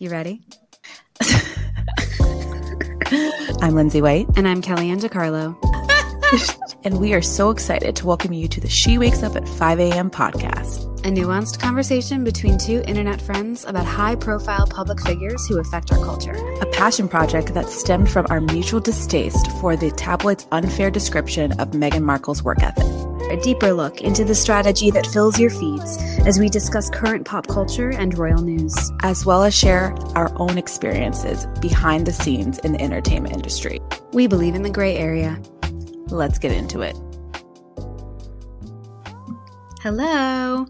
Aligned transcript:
You 0.00 0.08
ready? 0.08 0.40
I'm 3.60 3.74
Lindsey 3.74 4.00
White. 4.00 4.28
And 4.34 4.48
I'm 4.48 4.62
Kelliann 4.62 4.98
DeCarlo. 4.98 5.54
and 6.84 6.98
we 6.98 7.12
are 7.12 7.20
so 7.20 7.50
excited 7.50 7.96
to 7.96 8.06
welcome 8.06 8.32
you 8.32 8.48
to 8.48 8.62
the 8.62 8.68
She 8.68 8.96
Wakes 8.96 9.22
Up 9.22 9.36
at 9.36 9.46
5 9.46 9.78
a.m. 9.78 10.10
podcast. 10.10 10.86
A 11.00 11.10
nuanced 11.10 11.60
conversation 11.60 12.24
between 12.24 12.56
two 12.56 12.82
internet 12.86 13.20
friends 13.20 13.66
about 13.66 13.84
high 13.84 14.14
profile 14.14 14.66
public 14.66 15.02
figures 15.02 15.46
who 15.46 15.58
affect 15.58 15.92
our 15.92 15.98
culture. 15.98 16.32
A 16.62 16.66
passion 16.72 17.06
project 17.06 17.52
that 17.52 17.68
stemmed 17.68 18.08
from 18.08 18.26
our 18.30 18.40
mutual 18.40 18.80
distaste 18.80 19.50
for 19.60 19.76
the 19.76 19.90
tabloid's 19.90 20.46
unfair 20.50 20.90
description 20.90 21.52
of 21.60 21.72
Meghan 21.72 22.04
Markle's 22.04 22.42
work 22.42 22.62
ethic. 22.62 22.99
A 23.30 23.36
deeper 23.36 23.72
look 23.72 24.00
into 24.00 24.24
the 24.24 24.34
strategy 24.34 24.90
that 24.90 25.06
fills 25.06 25.38
your 25.38 25.50
feeds 25.50 25.98
as 26.26 26.40
we 26.40 26.48
discuss 26.48 26.90
current 26.90 27.24
pop 27.24 27.46
culture 27.46 27.90
and 27.90 28.18
royal 28.18 28.42
news, 28.42 28.76
as 29.04 29.24
well 29.24 29.44
as 29.44 29.56
share 29.56 29.94
our 30.16 30.32
own 30.40 30.58
experiences 30.58 31.46
behind 31.60 32.08
the 32.08 32.12
scenes 32.12 32.58
in 32.58 32.72
the 32.72 32.80
entertainment 32.80 33.32
industry. 33.32 33.78
We 34.12 34.26
believe 34.26 34.56
in 34.56 34.62
the 34.62 34.70
gray 34.70 34.96
area. 34.96 35.40
Let's 36.08 36.40
get 36.40 36.50
into 36.50 36.80
it. 36.80 36.96
Hello. 39.80 40.66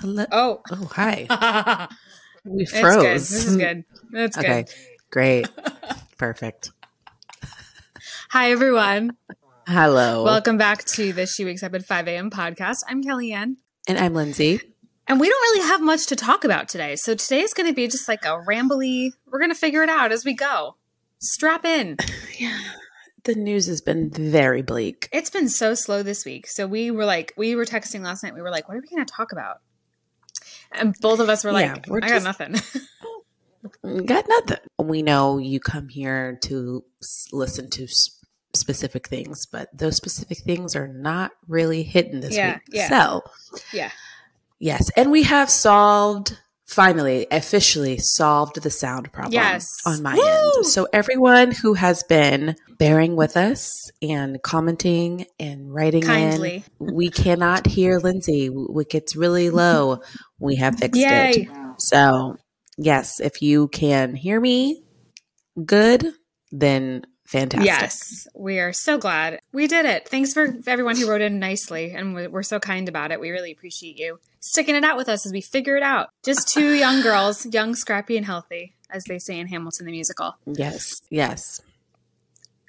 Hello. 0.00 0.24
Oh. 0.32 0.62
Oh, 0.72 0.84
hi. 0.86 1.88
we 2.46 2.64
froze. 2.64 3.28
This 3.28 3.46
is 3.48 3.56
good. 3.58 3.84
That's 4.12 4.34
good. 4.34 4.46
okay. 4.46 4.62
good. 4.62 4.74
Great. 5.10 5.48
Perfect. 6.16 6.70
Hi, 8.30 8.50
everyone. 8.50 9.16
Hello. 9.66 10.22
Welcome 10.22 10.58
back 10.58 10.84
to 10.94 11.12
the 11.12 11.26
She 11.26 11.44
Wakes 11.44 11.62
Up 11.62 11.74
at 11.74 11.84
5 11.84 12.06
a.m. 12.08 12.30
podcast. 12.30 12.82
I'm 12.88 13.02
Kelliann. 13.02 13.56
And 13.88 13.98
I'm 13.98 14.14
Lindsey. 14.14 14.60
And 15.08 15.18
we 15.20 15.28
don't 15.28 15.40
really 15.54 15.68
have 15.68 15.80
much 15.82 16.06
to 16.06 16.16
talk 16.16 16.44
about 16.44 16.68
today. 16.68 16.94
So 16.96 17.14
today 17.14 17.40
is 17.40 17.52
going 17.52 17.68
to 17.68 17.74
be 17.74 17.88
just 17.88 18.06
like 18.08 18.24
a 18.24 18.38
rambly, 18.48 19.10
we're 19.26 19.38
going 19.40 19.50
to 19.50 19.56
figure 19.56 19.82
it 19.82 19.88
out 19.88 20.12
as 20.12 20.24
we 20.24 20.34
go. 20.34 20.76
Strap 21.18 21.64
in. 21.64 21.96
Yeah. 22.38 22.58
The 23.24 23.34
news 23.34 23.66
has 23.66 23.80
been 23.80 24.10
very 24.10 24.60
bleak. 24.60 25.08
It's 25.10 25.30
been 25.30 25.48
so 25.48 25.72
slow 25.74 26.02
this 26.02 26.24
week. 26.26 26.46
So 26.46 26.66
we 26.66 26.90
were 26.90 27.06
like, 27.06 27.32
we 27.36 27.56
were 27.56 27.64
texting 27.64 28.02
last 28.02 28.22
night. 28.22 28.34
We 28.34 28.42
were 28.42 28.50
like, 28.50 28.68
what 28.68 28.76
are 28.76 28.80
we 28.80 28.86
going 28.94 29.04
to 29.04 29.10
talk 29.10 29.32
about? 29.32 29.62
And 30.70 30.94
both 31.00 31.18
of 31.18 31.30
us 31.30 31.42
were 31.42 31.50
like, 31.50 31.64
Yeah, 31.66 31.76
we're 31.88 32.00
I 32.02 32.08
just- 32.08 32.24
got 32.24 32.50
nothing. 32.50 32.82
Got 34.06 34.26
nothing. 34.28 34.58
We 34.78 35.02
know 35.02 35.38
you 35.38 35.58
come 35.58 35.88
here 35.88 36.38
to 36.44 36.84
listen 37.32 37.68
to 37.70 37.88
specific 38.58 39.08
things, 39.08 39.46
but 39.46 39.68
those 39.76 39.96
specific 39.96 40.38
things 40.38 40.74
are 40.76 40.88
not 40.88 41.32
really 41.48 41.82
hitting 41.82 42.20
this 42.20 42.36
Yeah, 42.36 42.54
week. 42.54 42.62
yeah. 42.72 42.88
So, 42.88 43.22
yeah. 43.72 43.90
yes. 44.58 44.90
And 44.96 45.10
we 45.10 45.22
have 45.24 45.48
solved, 45.50 46.38
finally, 46.66 47.26
officially 47.30 47.98
solved 47.98 48.60
the 48.62 48.70
sound 48.70 49.12
problem 49.12 49.32
Yes. 49.34 49.68
on 49.86 50.02
my 50.02 50.14
Woo! 50.14 50.22
end. 50.58 50.66
So, 50.66 50.86
everyone 50.92 51.50
who 51.52 51.74
has 51.74 52.02
been 52.02 52.56
bearing 52.78 53.16
with 53.16 53.36
us 53.36 53.90
and 54.02 54.42
commenting 54.42 55.26
and 55.40 55.72
writing 55.72 56.02
Kindly. 56.02 56.64
in, 56.80 56.94
we 56.94 57.08
cannot 57.10 57.66
hear 57.66 57.98
Lindsey. 57.98 58.50
It 58.52 58.90
gets 58.90 59.16
really 59.16 59.48
low. 59.50 60.00
We 60.38 60.56
have 60.56 60.78
fixed 60.78 61.00
it. 61.00 61.48
So, 61.78 62.36
yes, 62.76 63.20
if 63.20 63.40
you 63.40 63.68
can 63.68 64.14
hear 64.14 64.38
me 64.40 64.82
good, 65.64 66.06
then 66.52 67.06
fantastic. 67.26 67.66
Yes, 67.66 68.26
we 68.34 68.58
are 68.60 68.72
so 68.72 68.98
glad 68.98 69.40
we 69.52 69.66
did 69.66 69.84
it. 69.86 70.08
Thanks 70.08 70.32
for 70.32 70.54
everyone 70.66 70.96
who 70.96 71.08
wrote 71.08 71.20
in 71.20 71.38
nicely, 71.38 71.92
and 71.92 72.14
we- 72.14 72.26
we're 72.26 72.42
so 72.42 72.58
kind 72.58 72.88
about 72.88 73.10
it. 73.12 73.20
We 73.20 73.30
really 73.30 73.52
appreciate 73.52 73.98
you 73.98 74.18
sticking 74.40 74.74
it 74.76 74.84
out 74.84 74.96
with 74.96 75.08
us 75.08 75.26
as 75.26 75.32
we 75.32 75.40
figure 75.40 75.76
it 75.76 75.82
out. 75.82 76.10
Just 76.24 76.48
two 76.48 76.72
young 76.74 77.02
girls, 77.02 77.44
young, 77.46 77.74
scrappy, 77.74 78.16
and 78.16 78.24
healthy, 78.24 78.74
as 78.90 79.04
they 79.04 79.18
say 79.18 79.38
in 79.40 79.48
Hamilton 79.48 79.86
the 79.86 79.92
musical. 79.92 80.36
Yes. 80.46 81.00
Yes. 81.10 81.60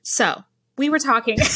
So 0.03 0.44
we 0.78 0.89
were 0.89 1.00
talking. 1.00 1.38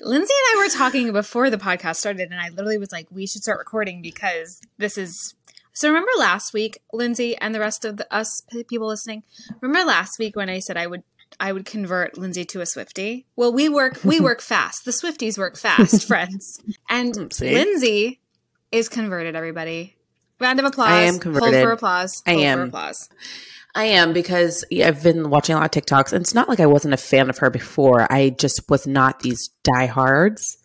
Lindsey 0.00 0.32
and 0.34 0.58
I 0.58 0.62
were 0.64 0.68
talking 0.68 1.12
before 1.12 1.48
the 1.50 1.56
podcast 1.58 1.96
started, 1.96 2.30
and 2.30 2.40
I 2.40 2.48
literally 2.48 2.78
was 2.78 2.92
like, 2.92 3.06
"We 3.10 3.26
should 3.26 3.42
start 3.42 3.58
recording 3.58 4.02
because 4.02 4.60
this 4.78 4.98
is." 4.98 5.34
So 5.72 5.88
remember 5.88 6.10
last 6.18 6.52
week, 6.52 6.78
Lindsey 6.92 7.36
and 7.36 7.54
the 7.54 7.60
rest 7.60 7.84
of 7.84 7.96
the, 7.96 8.14
us 8.14 8.42
people 8.68 8.88
listening. 8.88 9.22
Remember 9.60 9.86
last 9.86 10.18
week 10.18 10.36
when 10.36 10.48
I 10.48 10.58
said 10.58 10.76
I 10.76 10.86
would 10.86 11.02
I 11.40 11.52
would 11.52 11.64
convert 11.64 12.18
Lindsey 12.18 12.44
to 12.44 12.60
a 12.60 12.66
Swifty? 12.66 13.26
Well, 13.36 13.52
we 13.52 13.68
work 13.68 14.00
we 14.04 14.20
work 14.20 14.40
fast. 14.52 14.84
The 14.84 14.90
Swifties 14.90 15.38
work 15.38 15.56
fast, 15.56 16.04
friends. 16.06 16.60
And? 16.90 17.16
Lindsey 17.40 18.20
is 18.70 18.88
converted. 18.88 19.34
Everybody, 19.34 19.96
round 20.40 20.58
of 20.58 20.66
applause. 20.66 20.90
I 20.90 21.00
am 21.02 21.14
Hold 21.14 21.22
converted. 21.22 21.62
for 21.64 21.72
applause. 21.72 22.22
I 22.26 22.32
am. 22.32 22.58
for 22.58 22.64
applause. 22.64 23.08
I 23.74 23.84
am 23.84 24.12
because 24.12 24.66
yeah, 24.70 24.88
I've 24.88 25.02
been 25.02 25.30
watching 25.30 25.54
a 25.56 25.58
lot 25.58 25.74
of 25.74 25.82
TikToks, 25.82 26.12
and 26.12 26.20
it's 26.20 26.34
not 26.34 26.48
like 26.48 26.60
I 26.60 26.66
wasn't 26.66 26.92
a 26.92 26.98
fan 26.98 27.30
of 27.30 27.38
her 27.38 27.48
before. 27.48 28.06
I 28.12 28.28
just 28.30 28.68
was 28.68 28.86
not 28.86 29.20
these 29.20 29.48
diehards, 29.62 30.58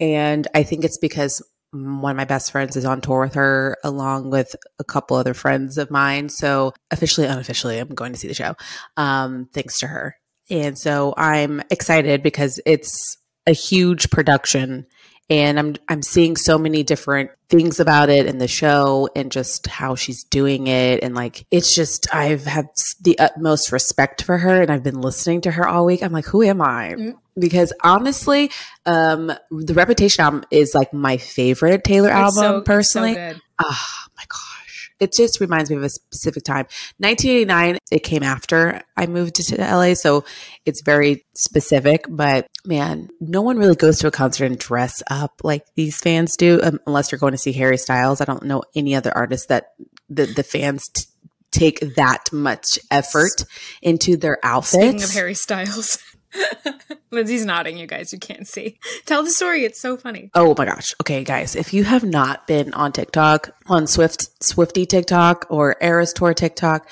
and 0.00 0.48
I 0.54 0.64
think 0.64 0.84
it's 0.84 0.98
because 0.98 1.40
one 1.72 2.12
of 2.12 2.16
my 2.16 2.24
best 2.24 2.50
friends 2.52 2.76
is 2.76 2.84
on 2.84 3.00
tour 3.00 3.20
with 3.20 3.34
her, 3.34 3.76
along 3.84 4.30
with 4.30 4.56
a 4.78 4.84
couple 4.84 5.16
other 5.16 5.34
friends 5.34 5.78
of 5.78 5.90
mine. 5.90 6.28
So 6.28 6.72
officially, 6.90 7.26
unofficially, 7.26 7.78
I'm 7.78 7.88
going 7.88 8.12
to 8.12 8.18
see 8.18 8.28
the 8.28 8.34
show, 8.34 8.54
um, 8.96 9.48
thanks 9.52 9.78
to 9.80 9.86
her, 9.86 10.16
and 10.50 10.78
so 10.78 11.14
I'm 11.16 11.62
excited 11.70 12.22
because 12.22 12.60
it's 12.64 13.18
a 13.46 13.52
huge 13.52 14.10
production. 14.10 14.86
And 15.30 15.58
I'm 15.58 15.74
I'm 15.88 16.00
seeing 16.02 16.36
so 16.36 16.56
many 16.56 16.82
different 16.82 17.30
things 17.50 17.80
about 17.80 18.08
it 18.08 18.26
in 18.26 18.38
the 18.38 18.48
show 18.48 19.10
and 19.14 19.30
just 19.30 19.66
how 19.66 19.94
she's 19.94 20.24
doing 20.24 20.66
it 20.68 21.02
and 21.02 21.14
like 21.14 21.46
it's 21.50 21.74
just 21.74 22.14
I've 22.14 22.44
had 22.44 22.68
the 23.02 23.18
utmost 23.18 23.70
respect 23.72 24.22
for 24.22 24.38
her 24.38 24.62
and 24.62 24.70
I've 24.70 24.82
been 24.82 25.00
listening 25.00 25.42
to 25.42 25.50
her 25.50 25.66
all 25.68 25.84
week. 25.86 26.02
I'm 26.02 26.12
like, 26.12 26.24
who 26.26 26.42
am 26.42 26.62
I? 26.62 26.94
Mm. 26.98 27.14
Because 27.38 27.72
honestly, 27.84 28.50
um, 28.86 29.30
the 29.50 29.74
Reputation 29.74 30.24
album 30.24 30.44
is 30.50 30.74
like 30.74 30.92
my 30.94 31.18
favorite 31.18 31.84
Taylor 31.84 32.08
It's 32.08 32.16
album 32.16 32.34
so- 32.34 32.58
so 32.58 32.62
personally. 32.62 33.14
good. 33.14 33.40
Oh 33.60 33.86
my 34.16 34.24
gosh. 34.28 34.57
It 35.00 35.12
just 35.12 35.40
reminds 35.40 35.70
me 35.70 35.76
of 35.76 35.84
a 35.84 35.88
specific 35.88 36.44
time. 36.44 36.66
1989, 36.98 37.78
it 37.90 38.00
came 38.00 38.22
after 38.22 38.82
I 38.96 39.06
moved 39.06 39.36
to 39.36 39.56
LA, 39.56 39.94
so 39.94 40.24
it's 40.66 40.82
very 40.82 41.24
specific, 41.34 42.04
but 42.08 42.48
man, 42.64 43.08
no 43.20 43.42
one 43.42 43.58
really 43.58 43.76
goes 43.76 43.98
to 44.00 44.08
a 44.08 44.10
concert 44.10 44.46
and 44.46 44.58
dress 44.58 45.02
up 45.10 45.40
like 45.44 45.64
these 45.74 46.00
fans 46.00 46.36
do 46.36 46.60
um, 46.62 46.80
unless 46.86 47.12
you're 47.12 47.18
going 47.18 47.32
to 47.32 47.38
see 47.38 47.52
Harry 47.52 47.78
Styles. 47.78 48.20
I 48.20 48.24
don't 48.24 48.44
know 48.44 48.62
any 48.74 48.94
other 48.94 49.16
artist 49.16 49.48
that 49.48 49.74
the, 50.08 50.26
the 50.26 50.42
fans 50.42 50.88
t- 50.88 51.04
take 51.50 51.80
that 51.96 52.32
much 52.32 52.78
effort 52.90 53.44
into 53.82 54.16
their 54.16 54.38
outfits. 54.42 54.82
Speaking 54.82 55.02
of 55.02 55.10
Harry 55.12 55.34
Styles, 55.34 55.98
Lindsey's 57.10 57.44
nodding. 57.44 57.78
You 57.78 57.86
guys, 57.86 58.12
you 58.12 58.18
can't 58.18 58.46
see. 58.46 58.78
Tell 59.06 59.22
the 59.22 59.30
story. 59.30 59.64
It's 59.64 59.80
so 59.80 59.96
funny. 59.96 60.30
Oh 60.34 60.54
my 60.56 60.64
gosh. 60.64 60.94
Okay, 61.00 61.24
guys, 61.24 61.56
if 61.56 61.72
you 61.72 61.84
have 61.84 62.04
not 62.04 62.46
been 62.46 62.72
on 62.74 62.92
TikTok, 62.92 63.50
on 63.66 63.86
Swift 63.86 64.42
Swifty 64.42 64.86
TikTok 64.86 65.46
or 65.48 65.76
Eras 65.80 66.12
Tour 66.12 66.34
TikTok, 66.34 66.88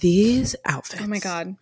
these 0.00 0.56
outfits 0.64 1.02
Oh 1.02 1.06
my 1.06 1.18
god. 1.18 1.56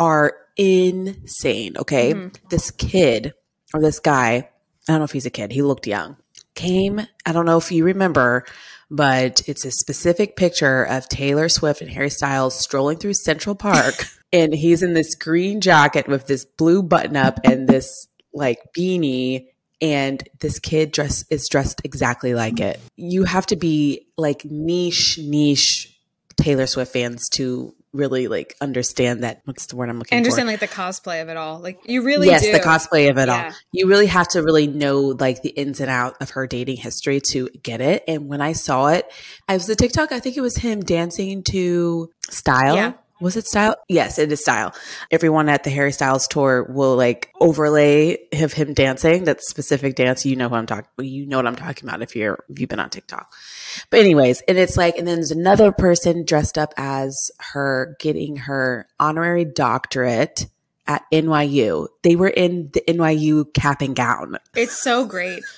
Are 0.00 0.34
insane. 0.56 1.76
Okay. 1.76 2.14
Mm-hmm. 2.14 2.46
This 2.48 2.70
kid 2.70 3.34
or 3.74 3.80
this 3.80 3.98
guy, 3.98 4.34
I 4.34 4.48
don't 4.86 4.98
know 4.98 5.04
if 5.04 5.12
he's 5.12 5.26
a 5.26 5.30
kid, 5.30 5.52
he 5.52 5.62
looked 5.62 5.86
young, 5.86 6.16
came, 6.54 7.00
I 7.26 7.32
don't 7.32 7.46
know 7.46 7.58
if 7.58 7.70
you 7.70 7.84
remember, 7.84 8.44
but 8.90 9.42
it's 9.46 9.64
a 9.64 9.70
specific 9.70 10.36
picture 10.36 10.82
of 10.84 11.08
Taylor 11.08 11.48
Swift 11.48 11.80
and 11.80 11.90
Harry 11.90 12.10
Styles 12.10 12.58
strolling 12.58 12.98
through 12.98 13.14
Central 13.14 13.54
Park. 13.54 14.06
and 14.32 14.54
he's 14.54 14.82
in 14.82 14.94
this 14.94 15.14
green 15.14 15.60
jacket 15.60 16.08
with 16.08 16.26
this 16.26 16.44
blue 16.44 16.82
button 16.82 17.16
up 17.16 17.40
and 17.44 17.68
this 17.68 18.08
like 18.32 18.58
beanie. 18.76 19.48
And 19.80 20.26
this 20.40 20.58
kid 20.58 20.90
dress 20.90 21.24
is 21.30 21.48
dressed 21.48 21.82
exactly 21.84 22.34
like 22.34 22.58
it. 22.58 22.80
You 22.96 23.24
have 23.24 23.46
to 23.46 23.56
be 23.56 24.08
like 24.16 24.44
niche, 24.44 25.20
niche 25.22 25.96
Taylor 26.36 26.66
Swift 26.66 26.92
fans 26.92 27.28
to 27.30 27.74
really 27.92 28.28
like 28.28 28.54
understand 28.60 29.22
that. 29.24 29.40
What's 29.44 29.66
the 29.66 29.76
word 29.76 29.88
I'm 29.88 29.98
looking 29.98 30.16
I 30.16 30.18
understand 30.18 30.46
for? 30.46 30.52
like 30.52 30.60
the 30.60 30.68
cosplay 30.68 31.22
of 31.22 31.28
it 31.28 31.36
all. 31.36 31.58
Like 31.58 31.80
you 31.84 32.02
really 32.02 32.28
yes, 32.28 32.42
do. 32.42 32.52
the 32.52 32.60
cosplay 32.60 33.10
of 33.10 33.18
it 33.18 33.28
Yeah. 33.28 33.46
all. 33.46 33.52
You 33.72 33.88
really 33.88 34.06
have 34.06 34.28
to 34.28 34.42
really 34.42 34.66
know 34.66 35.16
like 35.18 35.42
the 35.42 35.50
ins 35.50 35.80
and 35.80 35.90
out 35.90 36.16
of 36.20 36.30
her 36.30 36.46
dating 36.46 36.76
history 36.76 37.20
to 37.30 37.48
get 37.62 37.80
it. 37.80 38.04
And 38.06 38.28
when 38.28 38.40
I 38.40 38.52
saw 38.52 38.88
it, 38.88 39.10
I 39.48 39.54
was 39.54 39.66
the 39.66 39.76
TikTok. 39.76 40.12
I 40.12 40.20
think 40.20 40.36
it 40.36 40.42
was 40.42 40.56
him 40.56 40.80
dancing 40.80 41.42
to 41.44 42.10
Style. 42.30 42.76
Yeah. 42.76 42.92
Was 43.20 43.36
it 43.36 43.46
Style? 43.48 43.74
Yes, 43.88 44.20
it 44.20 44.30
is 44.30 44.40
Style. 44.42 44.72
Everyone 45.10 45.48
at 45.48 45.64
the 45.64 45.70
Harry 45.70 45.90
Styles 45.90 46.28
tour 46.28 46.62
will 46.72 46.94
like 46.94 47.32
overlay 47.40 48.16
of 48.32 48.52
him 48.52 48.74
dancing 48.74 49.24
that 49.24 49.42
specific 49.42 49.96
dance. 49.96 50.24
You 50.24 50.36
know 50.36 50.48
who 50.48 50.54
I'm 50.54 50.66
talking. 50.66 50.88
You 51.04 51.26
know 51.26 51.38
what 51.38 51.46
I'm 51.48 51.56
talking 51.56 51.88
about 51.88 52.00
if 52.00 52.14
you're 52.14 52.44
if 52.48 52.60
you've 52.60 52.68
been 52.68 52.78
on 52.78 52.90
TikTok. 52.90 53.32
But 53.90 54.00
anyways, 54.00 54.42
and 54.42 54.58
it's 54.58 54.76
like, 54.76 54.98
and 54.98 55.06
then 55.06 55.16
there's 55.16 55.30
another 55.30 55.72
person 55.72 56.24
dressed 56.24 56.58
up 56.58 56.72
as 56.76 57.30
her 57.52 57.96
getting 58.00 58.36
her 58.36 58.86
honorary 58.98 59.44
doctorate 59.44 60.46
at 60.88 61.04
NYU. 61.12 61.86
They 62.02 62.16
were 62.16 62.28
in 62.28 62.70
the 62.72 62.80
NYU 62.88 63.52
cap 63.54 63.82
and 63.82 63.94
gown. 63.94 64.38
It's 64.56 64.82
so 64.82 65.06
great. 65.06 65.42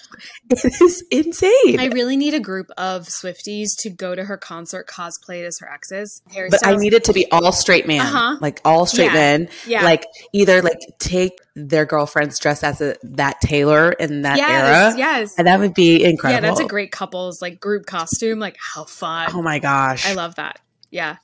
It 0.50 0.82
is 0.82 1.02
insane. 1.10 1.78
I 1.80 1.86
really 1.94 2.16
need 2.16 2.34
a 2.34 2.40
group 2.40 2.66
of 2.76 3.06
Swifties 3.06 3.68
to 3.78 3.88
go 3.90 4.14
to 4.14 4.24
her 4.24 4.36
concert 4.36 4.86
cosplayed 4.86 5.46
as 5.46 5.58
her 5.60 5.72
exes. 5.72 6.20
Harry 6.34 6.50
but 6.50 6.66
I 6.66 6.74
need 6.76 6.92
it 6.92 7.04
to 7.04 7.14
be 7.14 7.30
all 7.30 7.52
straight 7.52 7.86
men, 7.86 8.00
Uh-huh. 8.00 8.36
like 8.40 8.60
all 8.64 8.84
straight 8.84 9.06
Yeah. 9.06 9.12
men. 9.14 9.48
Yeah. 9.66 9.82
Like 9.84 10.04
either 10.34 10.60
like 10.60 10.80
take 10.98 11.38
their 11.54 11.86
girlfriends 11.86 12.38
dressed 12.38 12.64
as 12.64 12.82
a, 12.82 12.96
that 13.04 13.40
Taylor 13.40 13.92
in 13.92 14.22
that 14.22 14.36
yes, 14.36 14.50
era, 14.50 14.98
yes. 14.98 15.34
and 15.38 15.46
that 15.46 15.58
would 15.60 15.72
be 15.74 16.04
incredible. 16.04 16.42
Yeah, 16.44 16.50
that's 16.50 16.60
a 16.60 16.68
great 16.68 16.90
couples 16.90 17.40
like 17.40 17.58
group 17.60 17.86
costume. 17.86 18.40
Like 18.40 18.56
how 18.58 18.84
fun. 18.84 19.30
Oh 19.32 19.40
my 19.40 19.58
gosh, 19.58 20.06
I 20.06 20.12
love 20.14 20.34
that. 20.34 20.58
Yeah. 20.90 21.16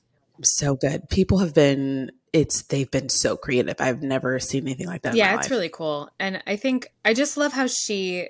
so 0.42 0.74
good. 0.76 1.08
People 1.10 1.38
have 1.38 1.52
been 1.52 2.12
it's 2.40 2.62
they've 2.62 2.90
been 2.90 3.08
so 3.08 3.36
creative. 3.36 3.76
I've 3.80 4.02
never 4.02 4.38
seen 4.38 4.62
anything 4.64 4.86
like 4.86 5.02
that. 5.02 5.14
yeah, 5.14 5.34
it's 5.34 5.44
life. 5.44 5.50
really 5.50 5.68
cool. 5.68 6.10
And 6.20 6.42
I 6.46 6.56
think 6.56 6.88
I 7.04 7.14
just 7.14 7.36
love 7.36 7.52
how 7.52 7.66
she 7.66 8.28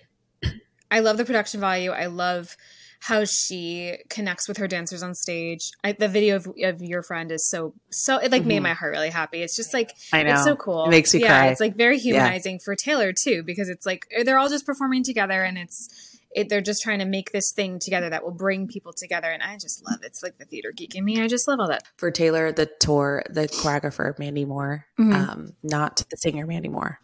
I 0.90 1.00
love 1.00 1.16
the 1.16 1.24
production 1.24 1.60
value. 1.60 1.90
I 1.90 2.06
love 2.06 2.56
how 3.00 3.24
she 3.24 3.96
connects 4.08 4.48
with 4.48 4.56
her 4.56 4.66
dancers 4.66 5.02
on 5.02 5.14
stage. 5.14 5.70
I, 5.84 5.92
the 5.92 6.08
video 6.08 6.36
of, 6.36 6.46
of 6.62 6.80
your 6.82 7.02
friend 7.02 7.30
is 7.30 7.48
so 7.48 7.74
so 7.90 8.16
it 8.18 8.32
like 8.32 8.44
made 8.44 8.60
Mhm. 8.60 8.64
my 8.64 8.72
heart 8.74 8.92
really 8.92 9.10
happy. 9.10 9.42
It's 9.42 9.56
just 9.56 9.74
like 9.74 9.92
I 10.12 10.22
know. 10.22 10.32
it's 10.34 10.44
so 10.44 10.56
cool. 10.56 10.86
It 10.86 10.90
makes 10.90 11.12
me 11.14 11.20
yeah, 11.20 11.28
cry. 11.40 11.48
It's 11.48 11.60
like 11.60 11.76
very 11.76 11.98
humanizing 11.98 12.58
for 12.64 12.74
Taylor 12.74 13.12
too 13.12 13.42
because 13.44 13.68
it's 13.68 13.84
like 13.86 14.06
they're 14.24 14.38
all 14.38 14.48
just 14.48 14.64
performing 14.66 15.02
together 15.04 15.42
and 15.42 15.58
it's 15.58 16.15
it, 16.36 16.48
they're 16.50 16.60
just 16.60 16.82
trying 16.82 16.98
to 17.00 17.04
make 17.06 17.32
this 17.32 17.50
thing 17.56 17.78
together 17.80 18.10
that 18.10 18.22
will 18.22 18.30
bring 18.34 18.68
people 18.68 18.92
together 18.92 19.28
and 19.28 19.42
I 19.42 19.54
just 19.54 19.82
love 19.84 20.00
it. 20.02 20.06
It's 20.08 20.22
like 20.22 20.36
the 20.38 20.44
theater 20.44 20.70
geek 20.76 20.94
in 20.94 21.04
me. 21.04 21.20
I 21.20 21.26
just 21.28 21.48
love 21.48 21.58
all 21.60 21.68
that. 21.68 21.82
For 21.96 22.10
Taylor, 22.10 22.52
the 22.52 22.66
tour, 22.78 23.24
the 23.30 23.48
choreographer 23.48 24.16
Mandy 24.18 24.44
Moore, 24.44 24.84
Mhm. 25.00 25.14
um, 25.14 25.52
not 25.62 26.04
the 26.10 26.16
singer 26.18 26.46
Mandy 26.46 26.68
Moore, 26.68 27.00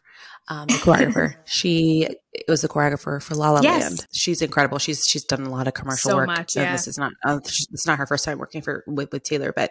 um, 0.48 0.66
the 0.66 0.74
choreographer. 0.74 1.34
she 1.44 2.08
was 2.48 2.62
the 2.62 2.68
choreographer 2.68 3.22
for 3.22 3.34
La 3.34 3.50
La 3.50 3.60
Yes. 3.60 3.82
Land. 3.82 4.06
She's 4.12 4.42
incredible. 4.42 4.78
She's 4.78 5.04
she's 5.08 5.24
done 5.24 5.42
a 5.42 5.50
lot 5.50 5.68
of 5.68 5.74
commercial 5.74 6.10
So 6.10 6.16
work. 6.16 6.26
much, 6.26 6.56
yeah. 6.56 6.72
This 6.72 6.88
is 6.88 6.98
not 6.98 7.12
uh, 7.24 7.38
it's 7.42 7.86
not 7.86 7.98
her 7.98 8.06
first 8.06 8.24
time 8.24 8.38
working 8.38 8.60
for 8.62 8.82
with, 8.86 9.12
with 9.12 9.22
Taylor, 9.22 9.52
but 9.54 9.70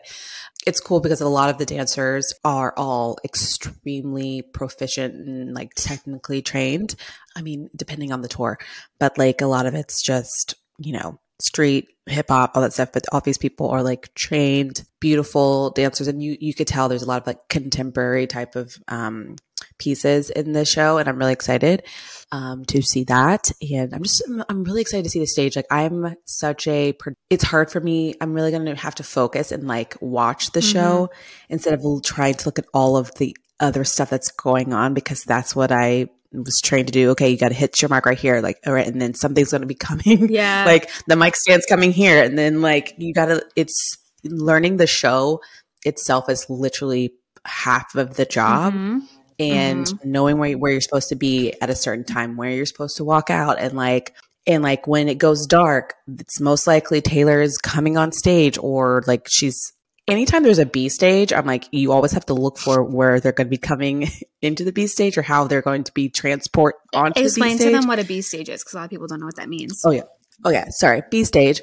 it's 0.66 0.80
cool 0.80 1.00
because 1.02 1.22
a 1.22 1.28
lot 1.28 1.50
of 1.50 1.58
the 1.58 1.66
dancers 1.66 2.34
are 2.44 2.74
all 2.78 3.18
extremely 3.26 4.42
proficient 4.42 5.14
and 5.16 5.54
like 5.54 5.74
technically 5.76 6.42
trained. 6.42 6.96
I 7.36 7.42
mean, 7.42 7.70
depending 7.76 8.12
on 8.12 8.22
the 8.22 8.28
tour, 8.28 8.58
but 9.00 9.18
like 9.18 9.42
a 9.42 9.48
lot 9.48 9.66
of 9.66 9.74
it's 9.76 10.02
just 10.02 10.56
you 10.78 10.94
know 10.94 11.20
street 11.42 11.88
hip 12.06 12.28
hop, 12.30 12.52
all 12.56 12.62
that 12.62 12.74
stuff. 12.74 12.92
But 12.94 13.06
all 13.12 13.22
these 13.22 13.38
people 13.38 13.70
are 13.70 13.84
like 13.84 14.14
trained, 14.16 14.84
beautiful 15.00 15.72
dancers, 15.72 16.08
and 16.08 16.22
you 16.22 16.38
you 16.40 16.54
could 16.54 16.68
tell 16.68 16.88
there's 16.90 17.04
a 17.04 17.08
lot 17.08 17.22
of 17.22 17.28
like 17.28 17.48
contemporary 17.50 18.28
type 18.28 18.56
of 18.56 18.74
um, 18.88 19.36
pieces 19.82 20.30
in 20.30 20.54
the 20.54 20.66
show, 20.66 20.98
and 20.98 21.10
I'm 21.10 21.18
really 21.18 21.34
excited 21.34 21.84
um, 22.32 22.64
to 22.66 22.82
see 22.82 23.04
that. 23.06 23.52
And 23.62 23.94
I'm 23.94 24.04
just 24.04 24.22
I'm 24.50 24.64
really 24.64 24.82
excited 24.82 25.04
to 25.04 25.10
see 25.10 25.20
the 25.20 25.28
stage. 25.28 25.56
Like 25.56 25.66
I'm 25.72 26.16
such 26.26 26.68
a 26.68 26.94
it's 27.30 27.44
hard 27.44 27.72
for 27.72 27.80
me. 27.82 28.14
I'm 28.22 28.34
really 28.34 28.52
going 28.52 28.66
to 28.66 28.76
have 28.76 28.96
to 28.96 29.04
focus 29.04 29.52
and 29.52 29.68
like 29.68 29.96
watch 30.02 30.52
the 30.52 30.62
show 30.62 31.10
instead 31.50 31.74
of 31.74 31.82
trying 32.04 32.36
to 32.36 32.46
look 32.48 32.60
at 32.60 32.66
all 32.74 32.96
of 32.98 33.14
the 33.16 33.36
other 33.60 33.84
stuff 33.84 34.10
that's 34.10 34.32
going 34.32 34.74
on 34.74 34.94
because 34.94 35.24
that's 35.24 35.56
what 35.56 35.72
I 35.72 36.08
was 36.34 36.62
trained 36.64 36.88
to 36.88 36.94
do. 36.94 37.10
Okay, 37.12 37.30
you 37.30 37.38
got 37.38 37.50
to 37.50 37.54
hit 37.54 37.82
your 37.82 37.90
mark 37.90 38.06
right 38.06 38.18
here, 38.18 38.40
like 38.42 38.58
all 38.66 38.74
right, 38.74 38.88
and 38.88 39.02
then 39.02 39.14
something's 39.14 39.52
going 39.52 39.62
to 39.62 39.68
be 39.68 39.76
coming. 39.90 40.30
Yeah. 40.32 40.64
like 40.66 40.90
the 41.08 41.16
mic 41.16 41.36
stand's 41.36 41.66
coming 41.66 41.92
here, 41.92 42.24
and 42.24 42.38
then 42.38 42.62
like 42.62 42.94
you 42.98 43.14
got 43.14 43.26
to. 43.26 43.46
It's 43.56 43.98
learning 44.24 44.78
the 44.78 44.88
show 44.88 45.42
itself 45.84 46.30
is 46.30 46.46
literally 46.50 47.12
half 47.44 47.96
of 47.96 48.16
the 48.18 48.26
job 48.26 48.72
Mhm. 48.74 49.02
And 49.42 49.86
mm-hmm. 49.86 50.12
knowing 50.12 50.38
where, 50.38 50.58
where 50.58 50.72
you're 50.72 50.82
supposed 50.82 51.10
to 51.10 51.16
be 51.16 51.54
at 51.62 51.70
a 51.70 51.76
certain 51.76 52.06
time, 52.06 52.38
where 52.38 52.52
you're 52.52 52.66
supposed 52.66 52.98
to 52.98 53.04
walk 53.04 53.30
out, 53.30 53.60
and 53.60 53.74
like 53.74 54.14
and 54.48 54.64
like 54.64 54.88
when 54.88 55.08
it 55.08 55.18
goes 55.18 55.46
dark, 55.46 55.96
it's 56.08 56.40
most 56.40 56.68
likely 56.68 57.02
Taylor 57.02 57.42
is 57.42 57.58
coming 57.58 57.98
on 57.98 58.12
stage 58.12 58.58
or 58.58 59.04
like 59.08 59.28
she's. 59.30 59.74
Anytime 60.08 60.42
there's 60.42 60.60
a 60.60 60.66
B 60.66 60.90
stage, 60.90 61.32
I'm 61.32 61.46
like, 61.46 61.68
you 61.72 61.92
always 61.92 62.12
have 62.14 62.26
to 62.26 62.34
look 62.34 62.58
for 62.58 62.84
where 62.84 63.20
they're 63.20 63.32
going 63.32 63.48
to 63.48 63.52
be 63.52 63.58
coming 63.58 64.10
into 64.42 64.64
the 64.64 64.72
B 64.72 64.88
stage 64.88 65.18
or 65.18 65.22
how 65.22 65.46
they're 65.46 65.62
going 65.62 65.84
to 65.84 65.92
be 65.94 66.10
transport 66.10 66.76
onto 66.94 67.22
Explain 67.22 67.58
the 67.58 67.66
B 67.66 67.72
to 67.72 67.78
them 67.78 67.88
what 67.88 68.00
a 68.00 68.04
B 68.04 68.22
stage 68.22 68.50
is 68.50 68.62
because 68.62 68.74
a 68.74 68.78
lot 68.78 68.84
of 68.86 68.90
people 68.90 69.08
don't 69.08 69.20
know 69.20 69.28
what 69.28 69.36
that 69.36 69.48
means. 69.48 69.84
Oh 69.86 69.92
yeah. 69.92 70.02
Oh 70.44 70.50
yeah. 70.50 70.66
Sorry. 70.70 71.04
B 71.10 71.24
stage. 71.24 71.62